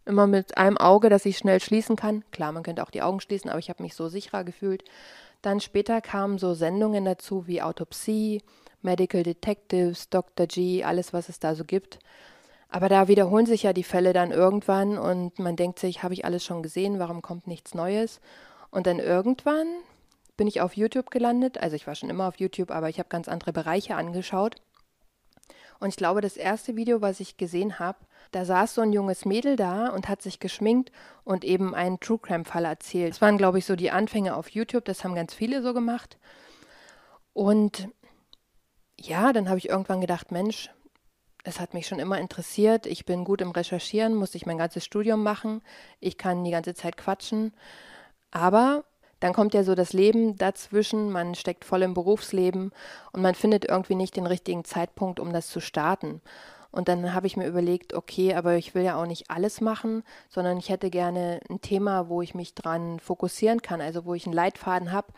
Immer 0.05 0.27
mit 0.27 0.57
einem 0.57 0.77
Auge, 0.77 1.09
das 1.09 1.25
ich 1.25 1.37
schnell 1.37 1.61
schließen 1.61 1.95
kann. 1.95 2.25
Klar, 2.31 2.51
man 2.51 2.63
könnte 2.63 2.83
auch 2.83 2.91
die 2.91 3.01
Augen 3.01 3.21
schließen, 3.21 3.49
aber 3.49 3.59
ich 3.59 3.69
habe 3.69 3.81
mich 3.81 3.95
so 3.95 4.09
sicherer 4.09 4.43
gefühlt. 4.43 4.83
Dann 5.41 5.61
später 5.61 6.01
kamen 6.01 6.37
so 6.37 6.53
Sendungen 6.53 7.05
dazu 7.05 7.47
wie 7.47 7.61
Autopsie, 7.61 8.41
Medical 8.81 9.23
Detectives, 9.23 10.09
Dr. 10.09 10.47
G, 10.47 10.83
alles, 10.83 11.13
was 11.13 11.29
es 11.29 11.39
da 11.39 11.55
so 11.55 11.63
gibt. 11.63 11.99
Aber 12.67 12.89
da 12.89 13.07
wiederholen 13.07 13.45
sich 13.45 13.63
ja 13.63 13.71
die 13.71 13.83
Fälle 13.83 14.13
dann 14.13 14.31
irgendwann 14.31 14.97
und 14.97 15.39
man 15.39 15.55
denkt 15.55 15.79
sich, 15.79 16.01
habe 16.01 16.15
ich 16.15 16.25
alles 16.25 16.43
schon 16.43 16.63
gesehen, 16.63 16.99
warum 16.99 17.21
kommt 17.21 17.47
nichts 17.47 17.73
Neues? 17.73 18.19
Und 18.71 18.87
dann 18.87 18.99
irgendwann 18.99 19.67
bin 20.37 20.47
ich 20.47 20.61
auf 20.61 20.75
YouTube 20.75 21.11
gelandet. 21.11 21.57
Also 21.57 21.75
ich 21.75 21.87
war 21.87 21.95
schon 21.95 22.09
immer 22.09 22.27
auf 22.27 22.39
YouTube, 22.39 22.71
aber 22.71 22.89
ich 22.89 22.99
habe 22.99 23.09
ganz 23.09 23.27
andere 23.27 23.53
Bereiche 23.53 23.95
angeschaut. 23.95 24.55
Und 25.79 25.89
ich 25.89 25.95
glaube, 25.95 26.21
das 26.21 26.37
erste 26.37 26.75
Video, 26.75 27.01
was 27.01 27.19
ich 27.19 27.37
gesehen 27.37 27.79
habe, 27.79 27.97
da 28.31 28.45
saß 28.45 28.75
so 28.75 28.81
ein 28.81 28.93
junges 28.93 29.25
Mädel 29.25 29.55
da 29.55 29.89
und 29.89 30.07
hat 30.07 30.21
sich 30.21 30.39
geschminkt 30.39 30.91
und 31.23 31.43
eben 31.43 31.75
einen 31.75 31.99
True 31.99 32.19
Crime-Fall 32.19 32.65
erzählt. 32.65 33.11
Das 33.11 33.21
waren, 33.21 33.37
glaube 33.37 33.59
ich, 33.59 33.65
so 33.65 33.75
die 33.75 33.91
Anfänge 33.91 34.35
auf 34.35 34.49
YouTube. 34.49 34.85
Das 34.85 35.03
haben 35.03 35.13
ganz 35.13 35.33
viele 35.33 35.61
so 35.61 35.73
gemacht. 35.73 36.17
Und 37.33 37.89
ja, 38.99 39.33
dann 39.33 39.49
habe 39.49 39.57
ich 39.57 39.69
irgendwann 39.69 40.01
gedacht, 40.01 40.31
Mensch, 40.31 40.71
es 41.43 41.59
hat 41.59 41.73
mich 41.73 41.87
schon 41.87 41.99
immer 41.99 42.17
interessiert. 42.17 42.85
Ich 42.85 43.05
bin 43.05 43.25
gut 43.25 43.41
im 43.41 43.51
Recherchieren, 43.51 44.15
musste 44.15 44.37
ich 44.37 44.45
mein 44.45 44.57
ganzes 44.57 44.85
Studium 44.85 45.21
machen. 45.21 45.61
Ich 45.99 46.17
kann 46.17 46.43
die 46.43 46.51
ganze 46.51 46.73
Zeit 46.73 46.95
quatschen. 46.95 47.53
Aber 48.31 48.85
dann 49.23 49.31
kommt 49.31 49.53
ja 49.53 49.63
so 49.63 49.73
das 49.73 49.93
Leben 49.93 50.37
dazwischen, 50.37 51.09
man 51.09 51.33
steckt 51.33 51.63
voll 51.63 51.81
im 51.81 51.93
Berufsleben 51.93 52.73
und 53.13 53.21
man 53.21 53.35
findet 53.35 53.63
irgendwie 53.63 53.95
nicht 53.95 54.17
den 54.17 54.27
richtigen 54.27 54.65
Zeitpunkt, 54.65 55.21
um 55.21 55.31
das 55.31 55.47
zu 55.47 55.61
starten. 55.61 56.19
Und 56.71 56.89
dann 56.89 57.13
habe 57.13 57.25
ich 57.25 57.37
mir 57.37 57.47
überlegt, 57.47 57.93
okay, 57.93 58.33
aber 58.33 58.55
ich 58.55 58.75
will 58.75 58.83
ja 58.83 59.01
auch 59.01 59.05
nicht 59.05 59.31
alles 59.31 59.61
machen, 59.61 60.03
sondern 60.27 60.57
ich 60.57 60.67
hätte 60.67 60.89
gerne 60.89 61.39
ein 61.49 61.61
Thema, 61.61 62.09
wo 62.09 62.21
ich 62.21 62.35
mich 62.35 62.53
dran 62.53 62.99
fokussieren 62.99 63.61
kann, 63.61 63.79
also 63.79 64.03
wo 64.03 64.13
ich 64.13 64.25
einen 64.25 64.35
Leitfaden 64.35 64.91
habe. 64.91 65.13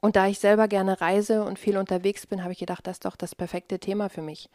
Und 0.00 0.16
da 0.16 0.26
ich 0.26 0.38
selber 0.38 0.68
gerne 0.68 1.00
reise 1.00 1.44
und 1.44 1.58
viel 1.58 1.78
unterwegs 1.78 2.26
bin, 2.26 2.42
habe 2.42 2.52
ich 2.52 2.58
gedacht, 2.58 2.86
das 2.86 2.96
ist 2.96 3.06
doch 3.06 3.16
das 3.16 3.34
perfekte 3.34 3.78
Thema 3.78 4.10
für 4.10 4.22
mich 4.22 4.50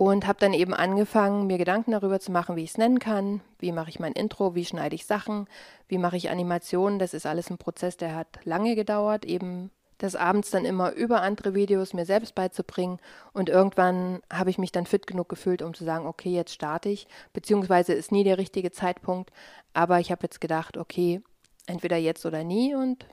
und 0.00 0.26
habe 0.26 0.38
dann 0.38 0.54
eben 0.54 0.72
angefangen, 0.72 1.46
mir 1.46 1.58
Gedanken 1.58 1.90
darüber 1.90 2.20
zu 2.20 2.32
machen, 2.32 2.56
wie 2.56 2.64
ich 2.64 2.70
es 2.70 2.78
nennen 2.78 3.00
kann, 3.00 3.42
wie 3.58 3.70
mache 3.70 3.90
ich 3.90 4.00
mein 4.00 4.14
Intro, 4.14 4.54
wie 4.54 4.64
schneide 4.64 4.94
ich 4.94 5.04
Sachen, 5.04 5.46
wie 5.88 5.98
mache 5.98 6.16
ich 6.16 6.30
Animationen. 6.30 6.98
Das 6.98 7.12
ist 7.12 7.26
alles 7.26 7.50
ein 7.50 7.58
Prozess, 7.58 7.98
der 7.98 8.16
hat 8.16 8.40
lange 8.44 8.76
gedauert, 8.76 9.26
eben 9.26 9.70
das 9.98 10.16
abends 10.16 10.48
dann 10.48 10.64
immer 10.64 10.92
über 10.92 11.20
andere 11.20 11.52
Videos 11.52 11.92
mir 11.92 12.06
selbst 12.06 12.34
beizubringen. 12.34 12.98
Und 13.34 13.50
irgendwann 13.50 14.22
habe 14.32 14.48
ich 14.48 14.56
mich 14.56 14.72
dann 14.72 14.86
fit 14.86 15.06
genug 15.06 15.28
gefühlt, 15.28 15.60
um 15.60 15.74
zu 15.74 15.84
sagen, 15.84 16.06
okay, 16.06 16.30
jetzt 16.30 16.54
starte 16.54 16.88
ich. 16.88 17.06
Beziehungsweise 17.34 17.92
ist 17.92 18.10
nie 18.10 18.24
der 18.24 18.38
richtige 18.38 18.72
Zeitpunkt. 18.72 19.30
Aber 19.74 20.00
ich 20.00 20.10
habe 20.10 20.22
jetzt 20.22 20.40
gedacht, 20.40 20.78
okay, 20.78 21.20
entweder 21.66 21.98
jetzt 21.98 22.24
oder 22.24 22.42
nie. 22.42 22.74
Und 22.74 23.04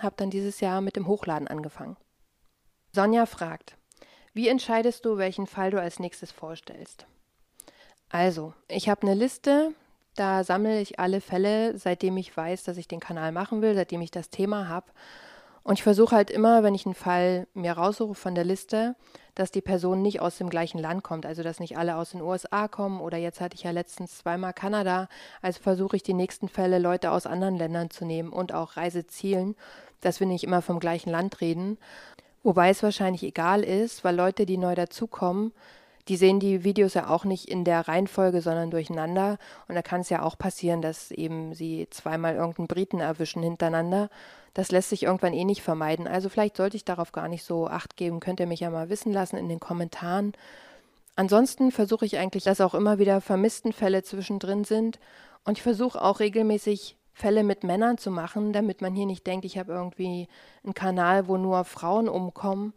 habe 0.00 0.16
dann 0.18 0.28
dieses 0.28 0.60
Jahr 0.60 0.82
mit 0.82 0.96
dem 0.96 1.06
Hochladen 1.06 1.48
angefangen. 1.48 1.96
Sonja 2.92 3.24
fragt, 3.24 3.78
wie 4.36 4.48
entscheidest 4.48 5.06
du, 5.06 5.16
welchen 5.16 5.46
Fall 5.46 5.70
du 5.70 5.80
als 5.80 5.98
nächstes 5.98 6.30
vorstellst? 6.30 7.06
Also, 8.10 8.52
ich 8.68 8.90
habe 8.90 9.00
eine 9.00 9.14
Liste, 9.14 9.72
da 10.14 10.44
sammle 10.44 10.78
ich 10.78 11.00
alle 11.00 11.22
Fälle, 11.22 11.78
seitdem 11.78 12.18
ich 12.18 12.36
weiß, 12.36 12.64
dass 12.64 12.76
ich 12.76 12.86
den 12.86 13.00
Kanal 13.00 13.32
machen 13.32 13.62
will, 13.62 13.74
seitdem 13.74 14.02
ich 14.02 14.10
das 14.10 14.28
Thema 14.28 14.68
habe. 14.68 14.92
Und 15.62 15.78
ich 15.78 15.82
versuche 15.82 16.14
halt 16.14 16.30
immer, 16.30 16.62
wenn 16.62 16.74
ich 16.74 16.84
einen 16.84 16.94
Fall 16.94 17.48
mir 17.54 17.72
raussuche 17.72 18.14
von 18.14 18.34
der 18.34 18.44
Liste, 18.44 18.94
dass 19.34 19.50
die 19.50 19.62
Person 19.62 20.02
nicht 20.02 20.20
aus 20.20 20.36
dem 20.36 20.50
gleichen 20.50 20.78
Land 20.78 21.02
kommt, 21.02 21.24
also 21.24 21.42
dass 21.42 21.58
nicht 21.58 21.78
alle 21.78 21.96
aus 21.96 22.10
den 22.10 22.20
USA 22.20 22.68
kommen 22.68 23.00
oder 23.00 23.16
jetzt 23.16 23.40
hatte 23.40 23.56
ich 23.56 23.62
ja 23.62 23.70
letztens 23.70 24.18
zweimal 24.18 24.52
Kanada, 24.52 25.08
also 25.40 25.60
versuche 25.62 25.96
ich 25.96 26.02
die 26.02 26.14
nächsten 26.14 26.48
Fälle 26.48 26.78
Leute 26.78 27.10
aus 27.10 27.26
anderen 27.26 27.56
Ländern 27.56 27.90
zu 27.90 28.04
nehmen 28.04 28.34
und 28.34 28.52
auch 28.52 28.76
Reisezielen, 28.76 29.56
dass 30.02 30.20
wir 30.20 30.26
nicht 30.26 30.44
immer 30.44 30.62
vom 30.62 30.78
gleichen 30.78 31.10
Land 31.10 31.40
reden. 31.40 31.78
Wobei 32.46 32.70
es 32.70 32.84
wahrscheinlich 32.84 33.24
egal 33.24 33.64
ist, 33.64 34.04
weil 34.04 34.14
Leute, 34.14 34.46
die 34.46 34.56
neu 34.56 34.76
dazukommen, 34.76 35.52
die 36.06 36.16
sehen 36.16 36.38
die 36.38 36.62
Videos 36.62 36.94
ja 36.94 37.10
auch 37.10 37.24
nicht 37.24 37.48
in 37.48 37.64
der 37.64 37.88
Reihenfolge, 37.88 38.40
sondern 38.40 38.70
durcheinander. 38.70 39.38
Und 39.66 39.74
da 39.74 39.82
kann 39.82 40.02
es 40.02 40.10
ja 40.10 40.22
auch 40.22 40.38
passieren, 40.38 40.80
dass 40.80 41.10
eben 41.10 41.54
sie 41.54 41.88
zweimal 41.90 42.36
irgendeinen 42.36 42.68
Briten 42.68 43.00
erwischen 43.00 43.42
hintereinander. 43.42 44.10
Das 44.54 44.70
lässt 44.70 44.90
sich 44.90 45.02
irgendwann 45.02 45.34
eh 45.34 45.42
nicht 45.44 45.62
vermeiden. 45.62 46.06
Also 46.06 46.28
vielleicht 46.28 46.56
sollte 46.56 46.76
ich 46.76 46.84
darauf 46.84 47.10
gar 47.10 47.26
nicht 47.26 47.42
so 47.42 47.66
acht 47.66 47.96
geben. 47.96 48.20
Könnt 48.20 48.38
ihr 48.38 48.46
mich 48.46 48.60
ja 48.60 48.70
mal 48.70 48.90
wissen 48.90 49.12
lassen 49.12 49.38
in 49.38 49.48
den 49.48 49.58
Kommentaren. 49.58 50.32
Ansonsten 51.16 51.72
versuche 51.72 52.06
ich 52.06 52.16
eigentlich, 52.16 52.44
dass 52.44 52.60
auch 52.60 52.76
immer 52.76 53.00
wieder 53.00 53.20
vermissten 53.20 53.72
Fälle 53.72 54.04
zwischendrin 54.04 54.62
sind. 54.62 55.00
Und 55.44 55.58
ich 55.58 55.64
versuche 55.64 56.00
auch 56.00 56.20
regelmäßig 56.20 56.95
Fälle 57.16 57.44
mit 57.44 57.64
Männern 57.64 57.96
zu 57.96 58.10
machen, 58.10 58.52
damit 58.52 58.82
man 58.82 58.94
hier 58.94 59.06
nicht 59.06 59.26
denkt, 59.26 59.46
ich 59.46 59.56
habe 59.56 59.72
irgendwie 59.72 60.28
einen 60.62 60.74
Kanal, 60.74 61.28
wo 61.28 61.38
nur 61.38 61.64
Frauen 61.64 62.10
umkommen. 62.10 62.74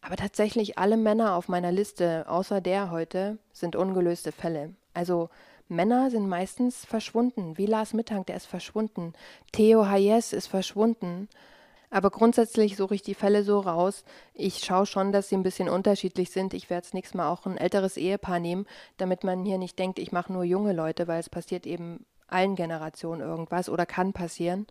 Aber 0.00 0.16
tatsächlich 0.16 0.78
alle 0.78 0.96
Männer 0.96 1.36
auf 1.36 1.46
meiner 1.48 1.70
Liste, 1.70 2.24
außer 2.28 2.60
der 2.60 2.90
heute, 2.90 3.38
sind 3.52 3.76
ungelöste 3.76 4.32
Fälle. 4.32 4.74
Also 4.94 5.30
Männer 5.68 6.10
sind 6.10 6.28
meistens 6.28 6.84
verschwunden. 6.84 7.56
Wie 7.56 7.66
Lars 7.66 7.94
Mittank, 7.94 8.26
der 8.26 8.34
ist 8.34 8.46
verschwunden. 8.46 9.12
Theo 9.52 9.86
Hayes 9.86 10.32
ist 10.32 10.48
verschwunden. 10.48 11.28
Aber 11.88 12.10
grundsätzlich 12.10 12.76
suche 12.76 12.96
ich 12.96 13.02
die 13.02 13.14
Fälle 13.14 13.44
so 13.44 13.60
raus. 13.60 14.02
Ich 14.34 14.58
schaue 14.64 14.86
schon, 14.86 15.12
dass 15.12 15.28
sie 15.28 15.36
ein 15.36 15.44
bisschen 15.44 15.68
unterschiedlich 15.68 16.32
sind. 16.32 16.52
Ich 16.52 16.68
werde 16.68 16.82
das 16.82 16.94
nächste 16.94 17.16
Mal 17.16 17.30
auch 17.30 17.46
ein 17.46 17.58
älteres 17.58 17.96
Ehepaar 17.96 18.40
nehmen, 18.40 18.66
damit 18.96 19.22
man 19.22 19.44
hier 19.44 19.58
nicht 19.58 19.78
denkt, 19.78 20.00
ich 20.00 20.10
mache 20.10 20.32
nur 20.32 20.42
junge 20.42 20.72
Leute, 20.72 21.06
weil 21.06 21.20
es 21.20 21.30
passiert 21.30 21.64
eben 21.64 22.04
allen 22.26 22.56
Generationen 22.56 23.20
irgendwas 23.20 23.68
oder 23.68 23.86
kann 23.86 24.12
passieren. 24.12 24.66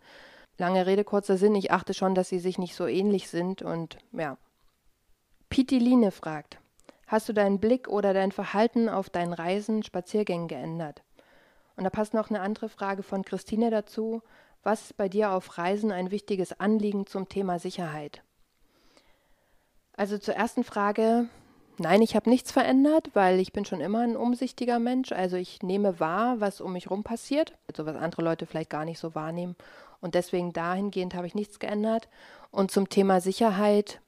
Lange 0.58 0.86
Rede, 0.86 1.04
kurzer 1.04 1.38
Sinn. 1.38 1.56
Ich 1.56 1.72
achte 1.72 1.94
schon, 1.94 2.16
dass 2.16 2.30
sie 2.30 2.40
sich 2.40 2.58
nicht 2.58 2.76
so 2.76 2.86
ähnlich 2.86 3.30
sind 3.30 3.62
und 3.62 3.98
ja, 4.12 4.38
Pitiline 5.50 6.12
fragt, 6.12 6.60
hast 7.08 7.28
du 7.28 7.34
deinen 7.34 7.60
Blick 7.60 7.88
oder 7.88 8.14
dein 8.14 8.32
Verhalten 8.32 8.90
auf 8.90 9.10
deinen 9.10 9.34
Reisen, 9.34 9.84
Spaziergängen 9.84 10.48
geändert? 10.48 11.04
Und 11.76 11.84
da 11.84 11.90
passt 11.90 12.14
noch 12.14 12.30
eine 12.30 12.42
andere 12.42 12.70
Frage 12.70 13.04
von 13.04 13.26
Christine 13.26 13.70
dazu. 13.70 14.22
Was 14.64 14.82
ist 14.82 14.98
bei 14.98 15.10
dir 15.10 15.32
auf 15.32 15.58
Reisen 15.58 15.92
ein 15.92 16.12
wichtiges 16.12 16.60
Anliegen 16.60 17.08
zum 17.08 17.28
Thema 17.28 17.60
Sicherheit? 17.60 18.22
Also 19.94 20.18
zur 20.18 20.36
ersten 20.36 20.64
Frage, 20.64 21.28
nein, 21.78 22.02
ich 22.02 22.16
habe 22.16 22.30
nichts 22.30 22.52
verändert, 22.52 23.10
weil 23.14 23.40
ich 23.40 23.54
bin 23.54 23.66
schon 23.66 23.82
immer 23.82 24.00
ein 24.00 24.16
umsichtiger 24.16 24.80
Mensch. 24.80 25.12
Also 25.12 25.38
ich 25.38 25.62
nehme 25.64 26.00
wahr, 26.00 26.40
was 26.40 26.62
um 26.62 26.74
mich 26.74 26.90
rum 26.90 27.04
passiert, 27.04 27.58
also 27.68 27.86
was 27.86 27.96
andere 27.96 28.22
Leute 28.22 28.46
vielleicht 28.46 28.70
gar 28.70 28.86
nicht 28.86 29.00
so 29.00 29.16
wahrnehmen. 29.16 29.56
Und 30.00 30.16
deswegen 30.16 30.54
dahingehend 30.54 31.14
habe 31.14 31.28
ich 31.28 31.36
nichts 31.36 31.60
geändert. 31.60 32.10
Und 32.50 32.72
zum 32.72 32.90
Thema 32.90 33.22
Sicherheit, 33.22 34.02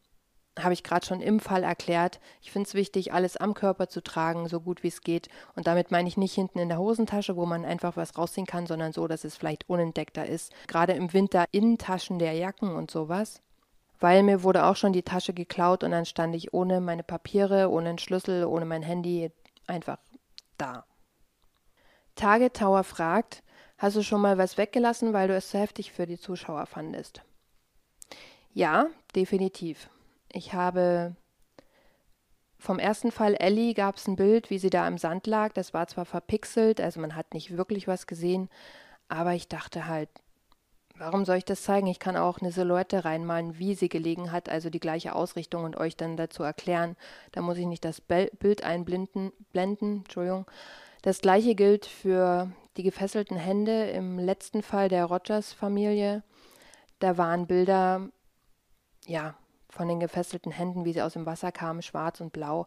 habe 0.59 0.74
ich 0.74 0.84
gerade 0.84 1.05
schon 1.05 1.22
im 1.22 1.39
Fall 1.39 1.64
erklärt. 1.64 2.20
Ich 2.41 2.51
finde 2.51 2.68
es 2.68 2.74
wichtig, 2.74 3.14
alles 3.14 3.38
am 3.38 3.53
Körper 3.53 3.89
zu 3.89 4.03
tragen, 4.03 4.47
so 4.47 4.59
gut 4.59 4.84
wie 4.84 4.89
es 4.89 5.01
geht. 5.01 5.30
Und 5.55 5.68
damit 5.68 5.91
meine 5.91 6.07
ich 6.07 6.18
nicht 6.18 6.34
hinten 6.34 6.59
in 6.59 6.70
der 6.70 6.78
Hosentasche, 6.78 7.36
wo 7.36 7.45
man 7.45 7.66
einfach 7.66 7.97
was 7.97 8.18
rausziehen 8.18 8.45
kann, 8.45 8.68
sondern 8.68 8.93
so, 8.93 9.07
dass 9.07 9.24
es 9.24 9.36
vielleicht 9.36 9.68
unentdeckter 9.68 10.26
ist. 10.26 10.53
Gerade 10.68 10.93
im 10.93 11.11
Winter 11.14 11.45
in 11.51 11.78
Taschen 11.78 12.20
der 12.20 12.34
Jacken 12.34 12.76
und 12.76 12.91
sowas. 12.91 13.41
Weil 13.99 14.23
mir 14.23 14.43
wurde 14.43 14.65
auch 14.65 14.75
schon 14.75 14.93
die 14.93 15.03
Tasche 15.03 15.33
geklaut 15.33 15.83
und 15.83 15.91
dann 15.91 16.05
stand 16.05 16.35
ich 16.35 16.53
ohne 16.53 16.81
meine 16.81 17.03
Papiere, 17.03 17.69
ohne 17.69 17.89
einen 17.89 17.97
Schlüssel, 17.99 18.45
ohne 18.45 18.65
mein 18.65 18.83
Handy 18.83 19.31
einfach 19.67 19.97
da. 20.57 20.85
Target 22.15 22.55
Tower 22.55 22.83
fragt, 22.83 23.43
hast 23.77 23.95
du 23.95 24.03
schon 24.03 24.21
mal 24.21 24.37
was 24.37 24.57
weggelassen, 24.57 25.13
weil 25.13 25.27
du 25.27 25.35
es 25.35 25.49
zu 25.49 25.57
heftig 25.57 25.91
für 25.91 26.05
die 26.05 26.19
Zuschauer 26.19 26.65
fandest? 26.65 27.21
Ja, 28.53 28.87
definitiv. 29.15 29.89
Ich 30.31 30.53
habe 30.53 31.15
vom 32.63 32.79
ersten 32.79 33.11
Fall 33.11 33.35
Ellie 33.35 33.73
gab 33.73 33.97
es 33.97 34.07
ein 34.07 34.15
Bild, 34.15 34.49
wie 34.49 34.57
sie 34.57 34.69
da 34.69 34.87
im 34.87 34.97
Sand 34.97 35.27
lag. 35.27 35.53
Das 35.53 35.73
war 35.73 35.87
zwar 35.87 36.05
verpixelt, 36.05 36.79
also 36.79 37.01
man 37.01 37.15
hat 37.15 37.33
nicht 37.33 37.57
wirklich 37.57 37.87
was 37.87 38.07
gesehen, 38.07 38.49
aber 39.09 39.33
ich 39.33 39.47
dachte 39.47 39.87
halt, 39.87 40.09
warum 41.04 41.26
soll 41.26 41.38
ich 41.38 41.45
das 41.45 41.64
zeigen? 41.64 41.88
Ich 41.88 41.99
kann 41.99 42.16
auch 42.16 42.39
eine 42.39 42.51
Silhouette 42.51 43.04
reinmalen, 43.04 43.60
wie 43.60 43.76
sie 43.76 43.89
gelegen 43.89 44.32
hat, 44.32 44.47
also 44.47 44.70
die 44.70 44.80
gleiche 44.80 45.16
Ausrichtung 45.16 45.66
und 45.66 45.76
euch 45.76 45.97
dann 45.97 46.18
dazu 46.18 46.43
erklären. 46.43 46.95
Da 47.32 47.41
muss 47.41 47.58
ich 47.58 47.66
nicht 47.66 47.84
das 47.84 48.01
Bild 48.01 48.64
einblenden. 48.64 49.32
Blenden, 49.51 49.97
Entschuldigung. 49.97 50.45
Das 51.01 51.20
gleiche 51.20 51.56
gilt 51.56 51.86
für 51.86 52.49
die 52.78 52.84
gefesselten 52.84 53.38
Hände 53.38 53.89
im 53.89 54.18
letzten 54.18 54.64
Fall 54.64 54.88
der 54.88 55.06
Rogers-Familie. 55.06 56.24
Da 56.99 57.18
waren 57.18 57.47
Bilder, 57.47 58.08
ja, 59.06 59.36
von 59.70 59.88
den 59.88 59.99
gefesselten 59.99 60.51
Händen, 60.51 60.86
wie 60.86 60.93
sie 60.93 61.01
aus 61.01 61.14
dem 61.14 61.26
Wasser 61.26 61.51
kamen, 61.51 61.82
schwarz 61.82 62.22
und 62.22 62.32
blau, 62.32 62.66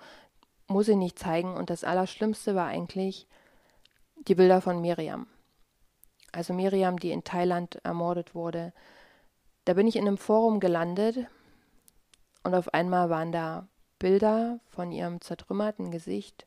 muss 0.66 0.88
ich 0.88 0.96
nicht 0.96 1.18
zeigen. 1.18 1.54
Und 1.54 1.70
das 1.70 1.84
Allerschlimmste 1.84 2.54
war 2.54 2.66
eigentlich 2.66 3.26
die 4.28 4.34
Bilder 4.34 4.60
von 4.60 4.80
Miriam. 4.80 5.26
Also 6.36 6.52
Miriam, 6.52 6.98
die 6.98 7.12
in 7.12 7.24
Thailand 7.24 7.76
ermordet 7.82 8.34
wurde. 8.34 8.74
Da 9.64 9.72
bin 9.72 9.86
ich 9.86 9.96
in 9.96 10.06
einem 10.06 10.18
Forum 10.18 10.60
gelandet 10.60 11.26
und 12.44 12.54
auf 12.54 12.74
einmal 12.74 13.08
waren 13.08 13.32
da 13.32 13.66
Bilder 13.98 14.60
von 14.68 14.92
ihrem 14.92 15.22
zertrümmerten 15.22 15.90
Gesicht 15.90 16.46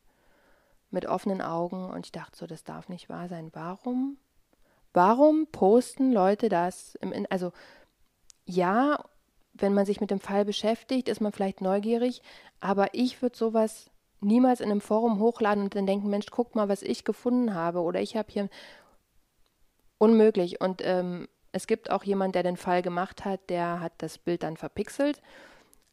mit 0.92 1.08
offenen 1.08 1.42
Augen 1.42 1.90
und 1.90 2.06
ich 2.06 2.12
dachte 2.12 2.38
so, 2.38 2.46
das 2.46 2.64
darf 2.64 2.88
nicht 2.88 3.10
wahr 3.10 3.28
sein. 3.30 3.50
Warum? 3.54 4.18
Warum 4.94 5.48
posten 5.48 6.12
Leute 6.12 6.50
das 6.50 6.94
im 7.02 7.26
also 7.32 7.52
ja, 8.46 9.04
wenn 9.54 9.74
man 9.74 9.88
sich 9.88 10.02
mit 10.02 10.12
dem 10.12 10.20
Fall 10.20 10.46
beschäftigt, 10.46 11.10
ist 11.10 11.20
man 11.20 11.32
vielleicht 11.32 11.62
neugierig, 11.62 12.22
aber 12.60 12.94
ich 12.94 13.24
würde 13.24 13.36
sowas 13.36 13.90
niemals 14.22 14.60
in 14.60 14.70
einem 14.70 14.82
Forum 14.82 15.20
hochladen 15.20 15.64
und 15.64 15.76
dann 15.76 15.88
denken, 15.88 16.10
Mensch, 16.10 16.28
guck 16.30 16.54
mal, 16.56 16.70
was 16.70 16.84
ich 16.84 17.04
gefunden 17.06 17.54
habe 17.54 17.82
oder 17.82 18.02
ich 18.02 18.16
habe 18.16 18.32
hier 18.32 18.50
unmöglich. 20.00 20.60
Und 20.60 20.82
ähm, 20.84 21.28
es 21.52 21.68
gibt 21.68 21.92
auch 21.92 22.04
jemand, 22.04 22.34
der 22.34 22.44
den 22.44 22.58
Fall 22.58 22.82
gemacht 22.82 23.26
hat, 23.26 23.50
der 23.50 23.80
hat 23.80 23.94
das 24.00 24.18
Bild 24.18 24.42
dann 24.42 24.58
verpixelt. 24.58 25.22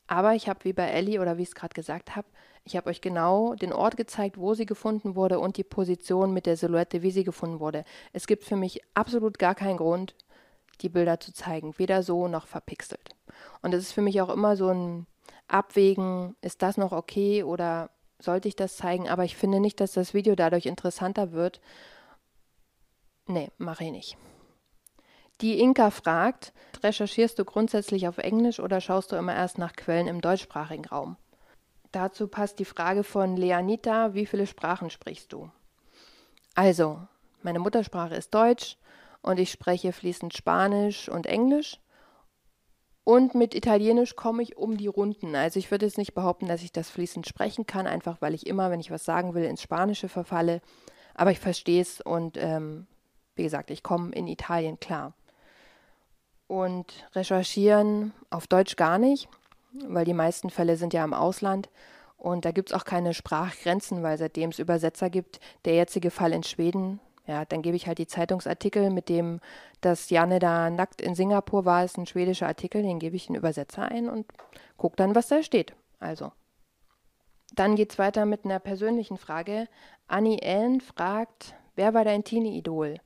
Aber 0.07 0.35
ich 0.35 0.49
habe, 0.49 0.65
wie 0.65 0.73
bei 0.73 0.87
Ellie 0.87 1.21
oder 1.21 1.37
wie 1.37 1.43
ich 1.43 1.49
es 1.49 1.55
gerade 1.55 1.75
gesagt 1.75 2.17
habe, 2.17 2.29
ich 2.65 2.77
habe 2.77 2.91
euch 2.91 3.01
genau 3.01 3.55
den 3.55 3.73
Ort 3.73 3.97
gezeigt, 3.97 4.39
wo 4.39 4.55
sie 4.55 4.67
gefunden 4.67 5.15
wurde 5.15 5.39
und 5.39 5.57
die 5.57 5.65
Position 5.65 6.33
mit 6.33 6.47
der 6.47 6.57
Silhouette, 6.57 7.03
wie 7.03 7.11
sie 7.11 7.25
gefunden 7.25 7.61
wurde. 7.61 7.85
Es 8.13 8.27
gibt 8.27 8.45
für 8.45 8.57
mich 8.57 8.81
absolut 8.95 9.39
gar 9.39 9.55
keinen 9.55 9.77
Grund, 9.77 10.15
die 10.81 10.89
Bilder 10.89 11.21
zu 11.21 11.33
zeigen, 11.33 11.79
weder 11.79 12.03
so 12.03 12.29
noch 12.29 12.47
verpixelt. 12.47 13.11
Und 13.63 13.75
es 13.75 13.85
ist 13.85 13.93
für 13.93 14.03
mich 14.03 14.21
auch 14.21 14.31
immer 14.31 14.57
so 14.57 14.69
ein 14.69 15.07
Abwägen, 15.49 16.35
ist 16.41 16.63
das 16.63 16.77
noch 16.77 16.93
okay 16.93 17.43
oder 17.43 17.91
sollte 18.19 18.49
ich 18.49 18.57
das 18.57 18.77
zeigen? 18.77 19.09
Aber 19.09 19.25
ich 19.25 19.37
finde 19.37 19.61
nicht, 19.61 19.81
dass 19.81 19.93
das 19.93 20.15
Video 20.15 20.35
dadurch 20.35 20.67
interessanter 20.67 21.33
wird. 21.33 21.61
Nee, 23.27 23.51
mache 23.59 23.85
ich 23.85 23.91
nicht. 23.91 24.17
Die 25.41 25.61
Inka 25.61 25.91
fragt, 25.91 26.53
recherchierst 26.83 27.39
du 27.39 27.45
grundsätzlich 27.45 28.09
auf 28.09 28.19
Englisch 28.19 28.61
oder 28.61 28.81
schaust 28.81 29.13
du 29.13 29.17
immer 29.17 29.35
erst 29.35 29.59
nach 29.59 29.75
Quellen 29.75 30.07
im 30.07 30.21
deutschsprachigen 30.21 30.87
Raum? 30.87 31.17
Dazu 31.93 32.29
passt 32.29 32.59
die 32.59 32.65
Frage 32.65 33.05
von 33.05 33.37
Leanita, 33.37 34.15
wie 34.15 34.27
viele 34.27 34.47
Sprachen 34.47 34.91
sprichst 34.91 35.33
du? 35.33 35.51
Also, 36.55 37.01
meine 37.43 37.59
Muttersprache 37.59 38.15
ist 38.15 38.35
Deutsch 38.35 38.79
und 39.21 39.39
ich 39.39 39.51
spreche 39.51 39.93
fließend 39.93 40.35
Spanisch 40.35 41.09
und 41.09 41.27
Englisch 41.27 41.81
und 43.05 43.35
mit 43.35 43.55
Italienisch 43.55 44.17
komme 44.17 44.43
ich 44.43 44.57
um 44.57 44.77
die 44.77 44.89
Runden. 44.89 45.37
Also 45.37 45.61
ich 45.61 45.71
würde 45.71 45.87
jetzt 45.87 45.97
nicht 45.97 46.15
behaupten, 46.15 46.49
dass 46.49 46.63
ich 46.63 46.73
das 46.73 46.91
fließend 46.91 47.27
sprechen 47.27 47.65
kann, 47.65 47.87
einfach 47.87 48.21
weil 48.21 48.35
ich 48.35 48.47
immer, 48.47 48.71
wenn 48.71 48.81
ich 48.81 48.91
was 48.91 49.05
sagen 49.05 49.35
will, 49.35 49.45
ins 49.45 49.63
Spanische 49.63 50.09
verfalle. 50.09 50.61
Aber 51.15 51.31
ich 51.31 51.39
verstehe 51.39 51.81
es 51.81 52.01
und 52.01 52.37
ähm, 52.37 52.89
wie 53.37 53.45
gesagt, 53.45 53.71
ich 53.71 53.83
komme 53.83 54.13
in 54.13 54.27
Italien 54.27 54.81
klar. 54.81 55.13
Und 56.49 57.09
recherchieren 57.15 58.13
auf 58.31 58.47
Deutsch 58.47 58.77
gar 58.77 58.99
nicht, 58.99 59.29
weil 59.89 60.05
die 60.05 60.15
meisten 60.15 60.51
Fälle 60.51 60.77
sind 60.77 60.95
ja 60.95 61.05
im 61.05 61.15
Ausland. 61.15 61.69
Und 62.17 62.45
da 62.45 62.51
gibt 62.51 62.71
es 62.71 62.75
auch 62.75 62.85
keine 62.85 63.15
Sprachgrenzen, 63.15 64.03
weil 64.03 64.17
seitdem 64.19 64.51
es 64.51 64.59
Übersetzer 64.59 65.11
gibt, 65.11 65.39
der 65.65 65.75
jetzige 65.75 66.11
Fall 66.11 66.33
in 66.33 66.43
Schweden 66.43 67.01
Ja, 67.27 67.45
dann 67.45 67.63
gebe 67.63 67.77
ich 67.77 67.87
halt 67.87 67.99
die 67.99 68.07
Zeitungsartikel, 68.07 68.91
mit 68.91 69.09
dem, 69.09 69.41
dass 69.81 70.11
Janne 70.11 70.39
da 70.39 70.71
nackt 70.71 71.01
in 71.01 71.15
Singapur 71.15 71.65
war, 71.65 71.85
ist 71.85 71.99
ein 71.99 72.07
schwedischer 72.07 72.47
Artikel, 72.47 72.83
den 72.83 73.01
gebe 73.01 73.17
ich 73.17 73.29
in 73.29 73.35
Übersetzer 73.35 73.83
ein 73.83 74.09
und 74.09 74.27
gucke 74.77 74.97
dann, 74.97 75.15
was 75.15 75.29
da 75.29 75.43
steht. 75.43 75.75
Also. 75.99 76.33
Dann 77.55 77.75
geht 77.75 77.93
es 77.93 77.99
weiter 77.99 78.27
mit 78.27 78.45
einer 78.45 78.59
persönlichen 78.61 79.19
Frage. 79.19 79.69
Annie 80.07 80.41
Ellen 80.41 80.81
fragt, 80.81 81.55
wer 81.75 81.95
war 81.95 82.05
dein 82.05 82.23
Teenie-Idol? 82.23 83.01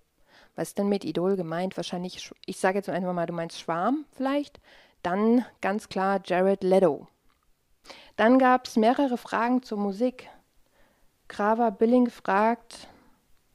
Was 0.61 0.69
ist 0.69 0.79
denn 0.79 0.91
mit 0.91 1.07
Idol 1.07 1.37
gemeint? 1.37 1.79
Wahrscheinlich, 1.79 2.31
ich 2.45 2.59
sage 2.59 2.77
jetzt 2.77 2.91
einfach 2.91 3.15
mal, 3.15 3.25
du 3.25 3.33
meinst 3.33 3.59
Schwarm 3.59 4.05
vielleicht? 4.13 4.61
Dann 5.03 5.47
ganz 5.63 5.89
klar 5.89 6.21
Jared 6.23 6.63
Leto. 6.63 7.09
Dann 8.17 8.39
gab 8.39 8.67
es 8.67 8.77
mehrere 8.77 9.17
Fragen 9.17 9.63
zur 9.63 9.79
Musik. 9.79 10.29
Grava 11.29 11.71
Billing 11.71 12.11
fragt, 12.11 12.89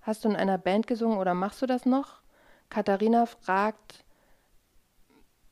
hast 0.02 0.26
du 0.26 0.30
in 0.30 0.36
einer 0.36 0.58
Band 0.58 0.88
gesungen 0.88 1.20
oder 1.20 1.36
machst 1.36 1.62
du 1.62 1.68
das 1.68 1.86
noch? 1.86 2.22
Katharina 2.70 3.28
fragt 3.28 4.04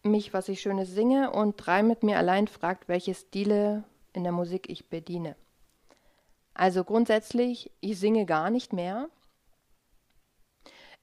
mich, 0.02 0.34
was 0.34 0.50
ich 0.50 0.60
Schönes 0.60 0.90
singe 0.90 1.30
und 1.30 1.58
drei 1.58 1.84
mit 1.84 2.02
mir 2.02 2.18
allein 2.18 2.48
fragt, 2.48 2.88
welche 2.88 3.14
Stile 3.14 3.84
in 4.12 4.24
der 4.24 4.34
Musik 4.34 4.72
ich 4.72 4.90
bediene. 4.90 5.36
Also 6.56 6.84
grundsätzlich, 6.84 7.70
ich 7.80 8.00
singe 8.00 8.26
gar 8.26 8.50
nicht 8.50 8.74
mehr. 8.74 9.08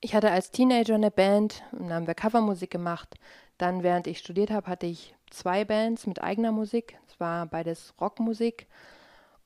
Ich 0.01 0.15
hatte 0.15 0.31
als 0.31 0.51
Teenager 0.51 0.95
eine 0.95 1.11
Band, 1.11 1.63
dann 1.73 1.93
haben 1.93 2.07
wir 2.07 2.15
Covermusik 2.15 2.71
gemacht. 2.71 3.17
Dann, 3.59 3.83
während 3.83 4.07
ich 4.07 4.19
studiert 4.19 4.51
habe, 4.51 4.67
hatte 4.67 4.87
ich 4.87 5.15
zwei 5.31 5.65
Bands 5.67 6.07
mit 6.07 6.23
eigener 6.23 6.53
Musik. 6.53 6.99
Es 7.07 7.21
war 7.21 7.45
beides 7.47 7.93
Rockmusik. 8.01 8.67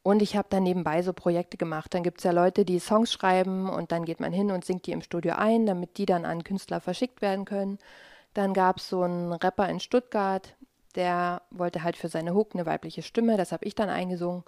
Und 0.05 0.22
ich 0.22 0.36
habe 0.36 0.46
dann 0.50 0.62
nebenbei 0.62 1.02
so 1.02 1.12
Projekte 1.12 1.57
gemacht. 1.57 1.94
Dann 1.94 2.05
gibt 2.05 2.18
es 2.18 2.24
ja 2.24 2.30
Leute, 2.30 2.64
die 2.64 2.78
Songs 2.78 3.12
schreiben 3.12 3.68
und 3.68 3.90
dann 3.90 4.05
geht 4.05 4.20
man 4.20 4.32
hin 4.32 4.52
und 4.52 4.64
singt 4.64 4.86
die 4.86 4.92
im 4.92 5.02
Studio 5.02 5.34
ein, 5.34 5.66
damit 5.66 5.96
die 5.98 6.07
dann 6.07 6.24
an 6.24 6.44
Künstler 6.44 6.80
verschickt 6.80 7.22
werden 7.22 7.46
können. 7.46 7.78
Dann 8.34 8.55
gab 8.55 8.76
es 8.76 8.88
so 8.88 9.02
einen 9.02 9.32
Rapper 9.32 9.68
in 9.68 9.80
Stuttgart, 9.80 10.55
der 10.94 11.42
wollte 11.50 11.82
halt 11.82 11.96
für 11.96 12.09
seine 12.09 12.34
Hook 12.34 12.50
eine 12.55 12.66
weibliche 12.66 13.02
Stimme. 13.02 13.36
Das 13.36 13.50
habe 13.50 13.64
ich 13.64 13.74
dann 13.74 13.88
eingesungen. 13.88 14.44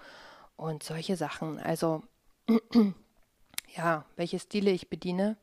Und 0.57 0.82
solche 0.82 1.16
Sachen. 1.16 1.59
Also, 1.59 2.02
ja, 3.76 4.04
welche 4.16 4.38
Stile 4.38 4.70
ich 4.70 4.88
bediene. 4.88 5.36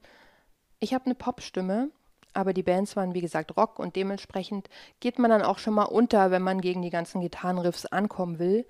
Ich 0.84 0.94
habe 0.94 1.06
eine 1.06 1.16
Popstimme, 1.16 1.92
aber 2.34 2.52
die 2.52 2.62
Bands 2.62 2.98
waren 2.98 3.14
wie 3.14 3.22
gesagt 3.22 3.56
Rock 3.56 3.80
und 3.80 3.96
dementsprechend 3.96 4.70
geht 5.00 5.18
man 5.18 5.32
dann 5.32 5.42
auch 5.42 5.58
schon 5.58 5.74
mal 5.74 5.86
unter, 5.86 6.30
wenn 6.30 6.42
man 6.42 6.60
gegen 6.60 6.82
die 6.82 6.90
ganzen 6.90 7.22
Gitarrenriffs 7.22 7.86
ankommen 7.86 8.38
will. 8.38 8.66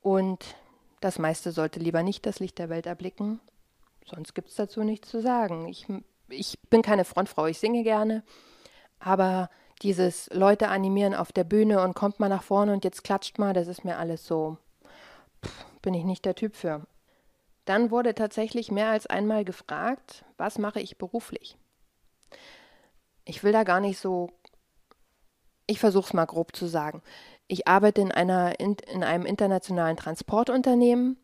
Und 0.00 0.54
das 1.00 1.18
meiste 1.18 1.50
sollte 1.50 1.80
lieber 1.80 2.04
nicht 2.04 2.24
das 2.24 2.38
Licht 2.38 2.60
der 2.60 2.68
Welt 2.68 2.86
erblicken. 2.86 3.40
Sonst 4.06 4.32
gibt 4.32 4.50
es 4.50 4.54
dazu 4.54 4.84
nichts 4.84 5.08
zu 5.08 5.20
sagen. 5.20 5.66
Ich, 5.66 5.88
ich 6.28 6.56
bin 6.70 6.82
keine 6.82 7.04
Frontfrau, 7.04 7.46
ich 7.46 7.58
singe 7.58 7.82
gerne, 7.82 8.22
aber 9.00 9.50
dieses 9.82 10.30
Leute 10.32 10.68
animieren 10.68 11.14
auf 11.14 11.32
der 11.32 11.42
Bühne 11.42 11.82
und 11.82 11.96
kommt 11.96 12.20
mal 12.20 12.28
nach 12.28 12.44
vorne 12.44 12.72
und 12.72 12.84
jetzt 12.84 13.02
klatscht 13.02 13.40
mal, 13.40 13.54
das 13.54 13.66
ist 13.66 13.84
mir 13.84 13.98
alles 13.98 14.24
so, 14.24 14.56
pff, 15.44 15.64
bin 15.82 15.94
ich 15.94 16.04
nicht 16.04 16.24
der 16.24 16.36
Typ 16.36 16.54
für. 16.54 16.86
Dann 17.68 17.90
wurde 17.90 18.14
tatsächlich 18.14 18.70
mehr 18.70 18.88
als 18.88 19.06
einmal 19.06 19.44
gefragt, 19.44 20.24
was 20.38 20.56
mache 20.56 20.80
ich 20.80 20.96
beruflich? 20.96 21.58
Ich 23.26 23.44
will 23.44 23.52
da 23.52 23.62
gar 23.62 23.80
nicht 23.80 23.98
so. 23.98 24.30
Ich 25.66 25.78
versuche 25.78 26.06
es 26.06 26.14
mal 26.14 26.24
grob 26.24 26.56
zu 26.56 26.66
sagen. 26.66 27.02
Ich 27.46 27.68
arbeite 27.68 28.00
in, 28.00 28.10
einer, 28.10 28.58
in, 28.58 28.76
in 28.90 29.04
einem 29.04 29.26
internationalen 29.26 29.98
Transportunternehmen 29.98 31.18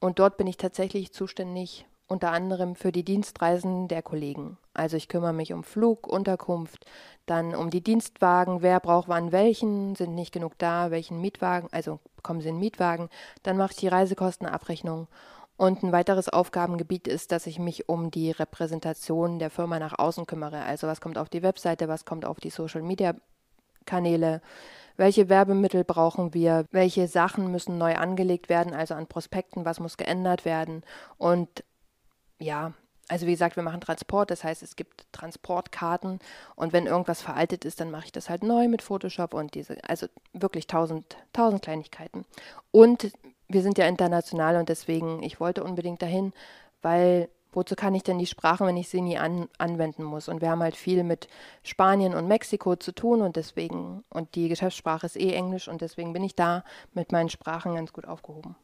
und 0.00 0.18
dort 0.18 0.36
bin 0.36 0.48
ich 0.48 0.56
tatsächlich 0.56 1.12
zuständig 1.12 1.86
unter 2.08 2.32
anderem 2.32 2.74
für 2.74 2.90
die 2.90 3.04
Dienstreisen 3.04 3.86
der 3.86 4.02
Kollegen. 4.02 4.58
Also 4.72 4.96
ich 4.96 5.06
kümmere 5.06 5.32
mich 5.32 5.52
um 5.52 5.62
Flug, 5.62 6.08
Unterkunft, 6.08 6.86
dann 7.26 7.54
um 7.54 7.70
die 7.70 7.84
Dienstwagen, 7.84 8.62
wer 8.62 8.80
braucht 8.80 9.06
wann 9.06 9.30
welchen, 9.30 9.94
sind 9.94 10.16
nicht 10.16 10.32
genug 10.32 10.58
da, 10.58 10.90
welchen 10.90 11.20
Mietwagen, 11.20 11.68
also 11.70 12.00
kommen 12.24 12.40
sie 12.40 12.48
in 12.48 12.58
Mietwagen, 12.58 13.10
dann 13.44 13.56
mache 13.56 13.70
ich 13.70 13.78
die 13.78 13.88
Reisekostenabrechnung 13.88 15.06
und 15.56 15.82
ein 15.82 15.92
weiteres 15.92 16.28
Aufgabengebiet 16.28 17.06
ist, 17.06 17.30
dass 17.32 17.46
ich 17.46 17.58
mich 17.58 17.88
um 17.88 18.10
die 18.10 18.30
Repräsentation 18.32 19.38
der 19.38 19.50
Firma 19.50 19.78
nach 19.78 19.98
außen 19.98 20.26
kümmere. 20.26 20.62
Also 20.64 20.86
was 20.86 21.00
kommt 21.00 21.16
auf 21.16 21.28
die 21.28 21.42
Webseite, 21.42 21.88
was 21.88 22.04
kommt 22.04 22.24
auf 22.24 22.40
die 22.40 22.50
Social-Media-Kanäle, 22.50 24.40
welche 24.96 25.28
Werbemittel 25.28 25.84
brauchen 25.84 26.34
wir, 26.34 26.66
welche 26.70 27.06
Sachen 27.08 27.50
müssen 27.50 27.78
neu 27.78 27.96
angelegt 27.96 28.48
werden, 28.48 28.74
also 28.74 28.94
an 28.94 29.06
Prospekten, 29.06 29.64
was 29.64 29.80
muss 29.80 29.96
geändert 29.96 30.44
werden. 30.44 30.82
Und 31.18 31.64
ja, 32.40 32.72
also 33.08 33.26
wie 33.26 33.32
gesagt, 33.32 33.56
wir 33.56 33.62
machen 33.62 33.80
Transport, 33.80 34.30
das 34.30 34.44
heißt, 34.44 34.62
es 34.62 34.76
gibt 34.76 35.06
Transportkarten 35.12 36.20
und 36.56 36.72
wenn 36.72 36.86
irgendwas 36.86 37.20
veraltet 37.22 37.64
ist, 37.64 37.80
dann 37.80 37.90
mache 37.90 38.06
ich 38.06 38.12
das 38.12 38.30
halt 38.30 38.42
neu 38.42 38.66
mit 38.68 38.82
Photoshop 38.82 39.34
und 39.34 39.54
diese, 39.54 39.76
also 39.84 40.06
wirklich 40.32 40.66
tausend, 40.66 41.16
tausend 41.32 41.62
Kleinigkeiten. 41.62 42.24
Und 42.70 43.12
wir 43.48 43.62
sind 43.62 43.78
ja 43.78 43.86
international 43.86 44.56
und 44.56 44.68
deswegen, 44.68 45.22
ich 45.22 45.40
wollte 45.40 45.62
unbedingt 45.64 46.02
dahin, 46.02 46.32
weil 46.82 47.28
wozu 47.52 47.74
kann 47.76 47.94
ich 47.94 48.02
denn 48.02 48.18
die 48.18 48.26
Sprache, 48.26 48.66
wenn 48.66 48.76
ich 48.76 48.88
sie 48.88 49.00
nie 49.00 49.18
an, 49.18 49.48
anwenden 49.58 50.02
muss? 50.02 50.28
Und 50.28 50.40
wir 50.40 50.50
haben 50.50 50.62
halt 50.62 50.76
viel 50.76 51.04
mit 51.04 51.28
Spanien 51.62 52.14
und 52.14 52.28
Mexiko 52.28 52.76
zu 52.76 52.92
tun 52.92 53.22
und 53.22 53.36
deswegen, 53.36 54.04
und 54.10 54.34
die 54.34 54.48
Geschäftssprache 54.48 55.06
ist 55.06 55.16
eh 55.16 55.32
Englisch 55.32 55.68
und 55.68 55.80
deswegen 55.80 56.12
bin 56.12 56.24
ich 56.24 56.34
da 56.34 56.64
mit 56.92 57.12
meinen 57.12 57.28
Sprachen 57.28 57.74
ganz 57.74 57.92
gut 57.92 58.06
aufgehoben. 58.06 58.56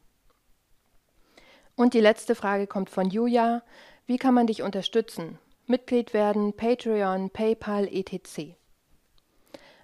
Und 1.76 1.94
die 1.94 2.00
letzte 2.00 2.34
Frage 2.34 2.66
kommt 2.66 2.90
von 2.90 3.08
Julia. 3.08 3.62
Wie 4.06 4.18
kann 4.18 4.34
man 4.34 4.46
dich 4.46 4.62
unterstützen? 4.62 5.38
Mitglied 5.66 6.12
werden, 6.12 6.52
Patreon, 6.52 7.30
PayPal, 7.30 7.86
etc. 7.86 8.56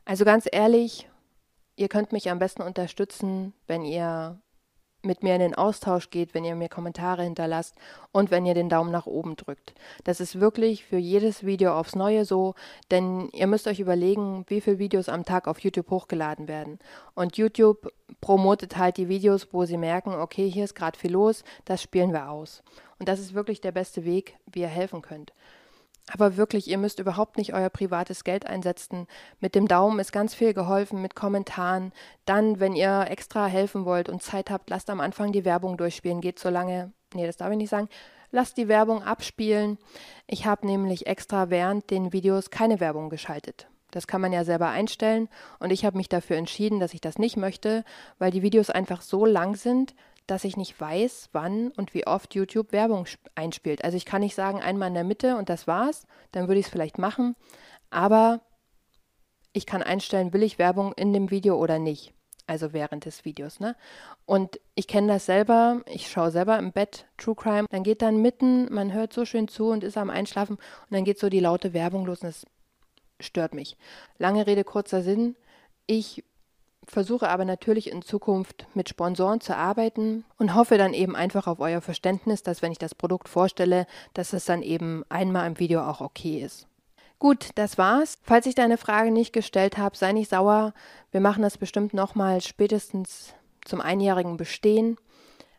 Also 0.05 0.25
ganz 0.25 0.49
ehrlich, 0.51 1.09
ihr 1.77 1.89
könnt 1.89 2.13
mich 2.13 2.29
am 2.29 2.39
besten 2.39 2.63
unterstützen, 2.63 3.55
wenn 3.67 3.83
ihr 3.85 4.39
mit 5.07 5.23
mir 5.23 5.35
in 5.35 5.41
den 5.41 5.55
Austausch 5.55 6.11
geht, 6.11 6.35
wenn 6.35 6.45
ihr 6.45 6.55
mir 6.55 6.69
Kommentare 6.69 7.23
hinterlasst 7.23 7.75
und 8.13 8.31
wenn 8.31 8.45
ihr 8.45 8.55
den 8.55 8.69
Daumen 8.69 8.91
nach 8.91 9.07
oben 9.07 9.37
drückt. 9.37 9.75
Das 10.05 10.21
ist 10.21 10.41
wirklich 10.41 10.85
für 10.85 10.99
jedes 10.99 11.47
Video 11.47 11.73
aufs 11.73 11.95
Neue 11.95 12.25
so, 12.25 12.55
denn 12.91 13.31
ihr 13.33 13.47
müsst 13.47 13.67
euch 13.67 13.81
überlegen, 13.81 14.45
wie 14.49 14.61
viele 14.61 14.79
Videos 14.79 15.09
am 15.09 15.25
Tag 15.25 15.49
auf 15.49 15.61
YouTube 15.61 15.91
hochgeladen 15.91 16.49
werden. 16.49 16.79
Und 17.15 17.37
YouTube 17.37 17.93
promotet 18.21 18.77
halt 18.77 18.97
die 18.97 19.09
Videos, 19.09 19.49
wo 19.53 19.65
sie 19.65 19.79
merken, 19.79 20.15
okay, 20.15 20.51
hier 20.51 20.65
ist 20.65 20.75
gerade 20.75 20.99
viel 20.99 21.13
los, 21.13 21.45
das 21.65 21.83
spielen 21.83 22.13
wir 22.13 22.31
aus. 22.31 22.63
Und 22.99 23.09
das 23.09 23.21
ist 23.21 23.35
wirklich 23.35 23.61
der 23.61 23.73
beste 23.73 24.05
Weg, 24.05 24.37
wie 24.47 24.61
ihr 24.61 24.69
helfen 24.69 25.03
könnt. 25.03 25.33
Aber 26.13 26.37
wirklich, 26.37 26.69
ihr 26.69 26.79
müsst 26.79 27.01
überhaupt 27.01 27.37
nicht 27.37 27.53
euer 27.53 27.69
privates 27.69 28.23
Geld 28.23 28.47
einsetzen. 28.47 29.09
Mit 29.41 29.55
dem 29.55 29.67
Daumen 29.67 29.99
ist 29.99 30.13
ganz 30.13 30.35
viel 30.35 30.55
geholfen, 30.55 31.03
mit 31.03 31.17
Kommentaren. 31.17 31.93
Dann, 32.27 32.61
wenn 32.61 32.75
ihr 32.75 33.07
extra 33.09 33.47
helfen 33.47 33.85
wollt 33.85 34.09
und 34.09 34.23
Zeit 34.23 34.51
habt, 34.51 34.71
lasst 34.71 34.89
am 34.89 35.01
Anfang 35.01 35.33
die 35.33 35.45
Werbung 35.45 35.77
durchspielen. 35.77 36.21
Geht 36.21 36.39
so 36.39 36.49
lange, 36.49 36.93
nee, 37.15 37.27
das 37.27 37.37
darf 37.37 37.51
ich 37.51 37.59
nicht 37.59 37.71
sagen. 37.71 37.89
Lasst 38.31 38.57
die 38.57 38.69
Werbung 38.69 39.03
abspielen. 39.03 39.79
Ich 40.27 40.47
habe 40.47 40.67
nämlich 40.67 41.07
extra 41.07 41.51
während 41.51 41.91
den 41.91 42.13
Videos 42.13 42.51
keine 42.51 42.81
Werbung 42.81 43.11
geschaltet. 43.11 43.67
Das 43.91 44.07
kann 44.07 44.21
man 44.21 44.33
ja 44.33 44.45
selber 44.45 44.69
einstellen 44.69 45.29
und 45.59 45.71
ich 45.71 45.85
habe 45.85 45.97
mich 45.97 46.09
dafür 46.09 46.37
entschieden, 46.37 46.81
dass 46.81 46.93
ich 46.93 47.01
das 47.01 47.19
nicht 47.19 47.37
möchte, 47.37 47.85
weil 48.19 48.31
die 48.31 48.43
Videos 48.43 48.69
einfach 48.69 49.01
so 49.01 49.25
lang 49.25 49.57
sind, 49.57 49.95
dass 50.27 50.45
ich 50.45 50.57
nicht 50.57 50.81
weiß, 50.81 51.31
wann 51.33 51.71
und 51.73 51.95
wie 51.95 52.07
oft 52.07 52.35
YouTube 52.35 52.73
Werbung 52.73 53.07
einspielt. 53.35 53.85
Also 53.85 53.97
ich 53.97 54.05
kann 54.05 54.21
nicht 54.21 54.35
sagen, 54.35 54.61
einmal 54.61 54.89
in 54.89 54.95
der 54.95 55.05
Mitte 55.05 55.37
und 55.37 55.49
das 55.49 55.67
war's, 55.67 56.07
dann 56.33 56.49
würde 56.49 56.61
ich 56.61 56.67
es 56.67 56.73
vielleicht 56.73 56.99
machen, 56.99 57.37
aber 57.91 58.41
ich 59.53 59.67
kann 59.67 59.83
einstellen, 59.83 60.33
will 60.33 60.43
ich 60.43 60.59
Werbung 60.59 60.93
in 60.95 61.13
dem 61.13 61.31
Video 61.31 61.57
oder 61.57 61.79
nicht. 61.79 62.13
Also 62.49 62.73
während 62.73 63.07
des 63.07 63.25
Videos, 63.25 63.59
ne? 63.59 63.75
Und 64.25 64.61
ich 64.77 64.87
kenne 64.87 65.09
das 65.09 65.27
selber, 65.27 65.83
ich 65.87 66.09
schaue 66.09 66.31
selber 66.31 66.59
im 66.59 66.71
Bett 66.71 67.07
True 67.17 67.35
Crime, 67.35 67.67
dann 67.71 67.83
geht 67.83 68.03
dann 68.03 68.23
mitten, 68.23 68.73
man 68.73 68.93
hört 68.93 69.13
so 69.13 69.25
schön 69.25 69.49
zu 69.49 69.67
und 69.67 69.83
ist 69.83 69.97
am 69.97 70.11
Einschlafen 70.11 70.55
und 70.57 70.91
dann 70.91 71.05
geht 71.05 71.19
so 71.19 71.29
die 71.29 71.41
laute 71.41 71.73
Werbung 71.73 72.07
los 72.07 72.21
und 72.21 72.29
das 72.29 72.47
stört 73.19 73.55
mich. 73.55 73.77
Lange 74.19 74.47
Rede, 74.47 74.63
kurzer 74.63 75.03
Sinn. 75.03 75.35
Ich 75.87 76.23
versuche 76.87 77.29
aber 77.29 77.45
natürlich 77.45 77.91
in 77.91 78.03
Zukunft 78.03 78.67
mit 78.75 78.89
Sponsoren 78.89 79.41
zu 79.41 79.57
arbeiten 79.57 80.25
und 80.39 80.55
hoffe 80.55 80.79
dann 80.79 80.95
eben 80.95 81.17
einfach 81.17 81.47
auf 81.47 81.61
euer 81.61 81.81
Verständnis, 81.81 82.43
dass 82.43 82.63
wenn 82.63 82.73
ich 82.73 82.79
das 82.79 82.95
Produkt 82.95 83.29
vorstelle, 83.29 83.87
dass 84.15 84.33
es 84.33 84.45
dann 84.45 84.63
eben 84.63 85.05
einmal 85.09 85.47
im 85.47 85.59
Video 85.59 85.83
auch 85.83 86.01
okay 86.01 86.43
ist. 86.43 86.67
Gut, 87.19 87.51
das 87.55 87.79
war's. 87.79 88.19
Falls 88.23 88.47
ich 88.47 88.55
deine 88.55 88.77
Frage 88.77 89.11
nicht 89.11 89.33
gestellt 89.33 89.79
habe, 89.79 89.97
sei 89.97 90.13
nicht 90.13 90.31
sauer. 90.31 90.75
Wir 91.11 91.21
machen 91.21 91.43
das 91.43 91.57
bestimmt 91.59 91.95
nochmal 91.95 92.41
spätestens 92.43 93.33
zum 93.65 93.81
einjährigen 93.81 94.37
Bestehen. 94.37 94.97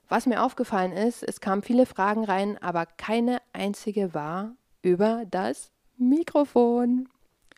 Was 0.07 0.27
mir 0.27 0.43
aufgefallen 0.43 0.93
ist, 0.93 1.23
es 1.23 1.41
kamen 1.41 1.63
viele 1.63 1.85
Fragen 1.85 2.23
rein, 2.23 2.57
aber 2.61 2.85
keine 2.85 3.39
einzige 3.53 4.13
war 4.13 4.55
über 4.81 5.23
das 5.29 5.71
Mikrofon 5.97 7.09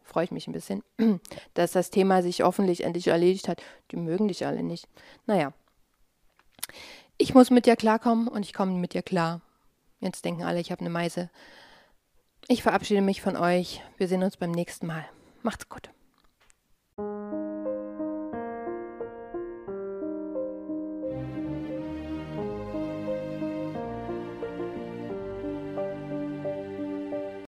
freue 0.10 0.26
ich 0.26 0.32
mich 0.32 0.47
ein 0.47 0.53
bisschen, 0.53 0.84
dass 1.53 1.72
das 1.72 1.89
Thema 1.89 2.22
sich 2.22 2.41
hoffentlich 2.41 2.84
endlich 2.84 3.07
erledigt 3.07 3.47
hat. 3.47 3.62
Die 3.91 3.97
mögen 3.97 4.28
dich 4.28 4.45
alle 4.45 4.64
nicht. 4.64 4.88
Naja. 5.26 5.53
Ich 7.18 7.34
muss 7.34 7.49
mit 7.49 7.66
dir 7.66 7.76
klarkommen 7.76 8.28
und 8.28 8.45
ich 8.45 8.53
komme 8.53 8.74
mit 8.74 8.93
dir 8.93 9.01
klar. 9.01 9.41
Jetzt 9.99 10.24
denken 10.26 10.43
alle, 10.43 10.60
ich 10.60 10.72
habe 10.72 10.82
eine 10.82 10.89
Meise. 10.89 11.30
Ich 12.47 12.64
verabschiede 12.64 13.01
mich 13.01 13.22
von 13.22 13.36
euch. 13.36 13.82
Wir 13.97 14.07
sehen 14.07 14.24
uns 14.24 14.38
beim 14.38 14.51
nächsten 14.51 14.88
Mal. 14.88 15.05
Macht's 15.43 15.70
gut. 15.70 15.89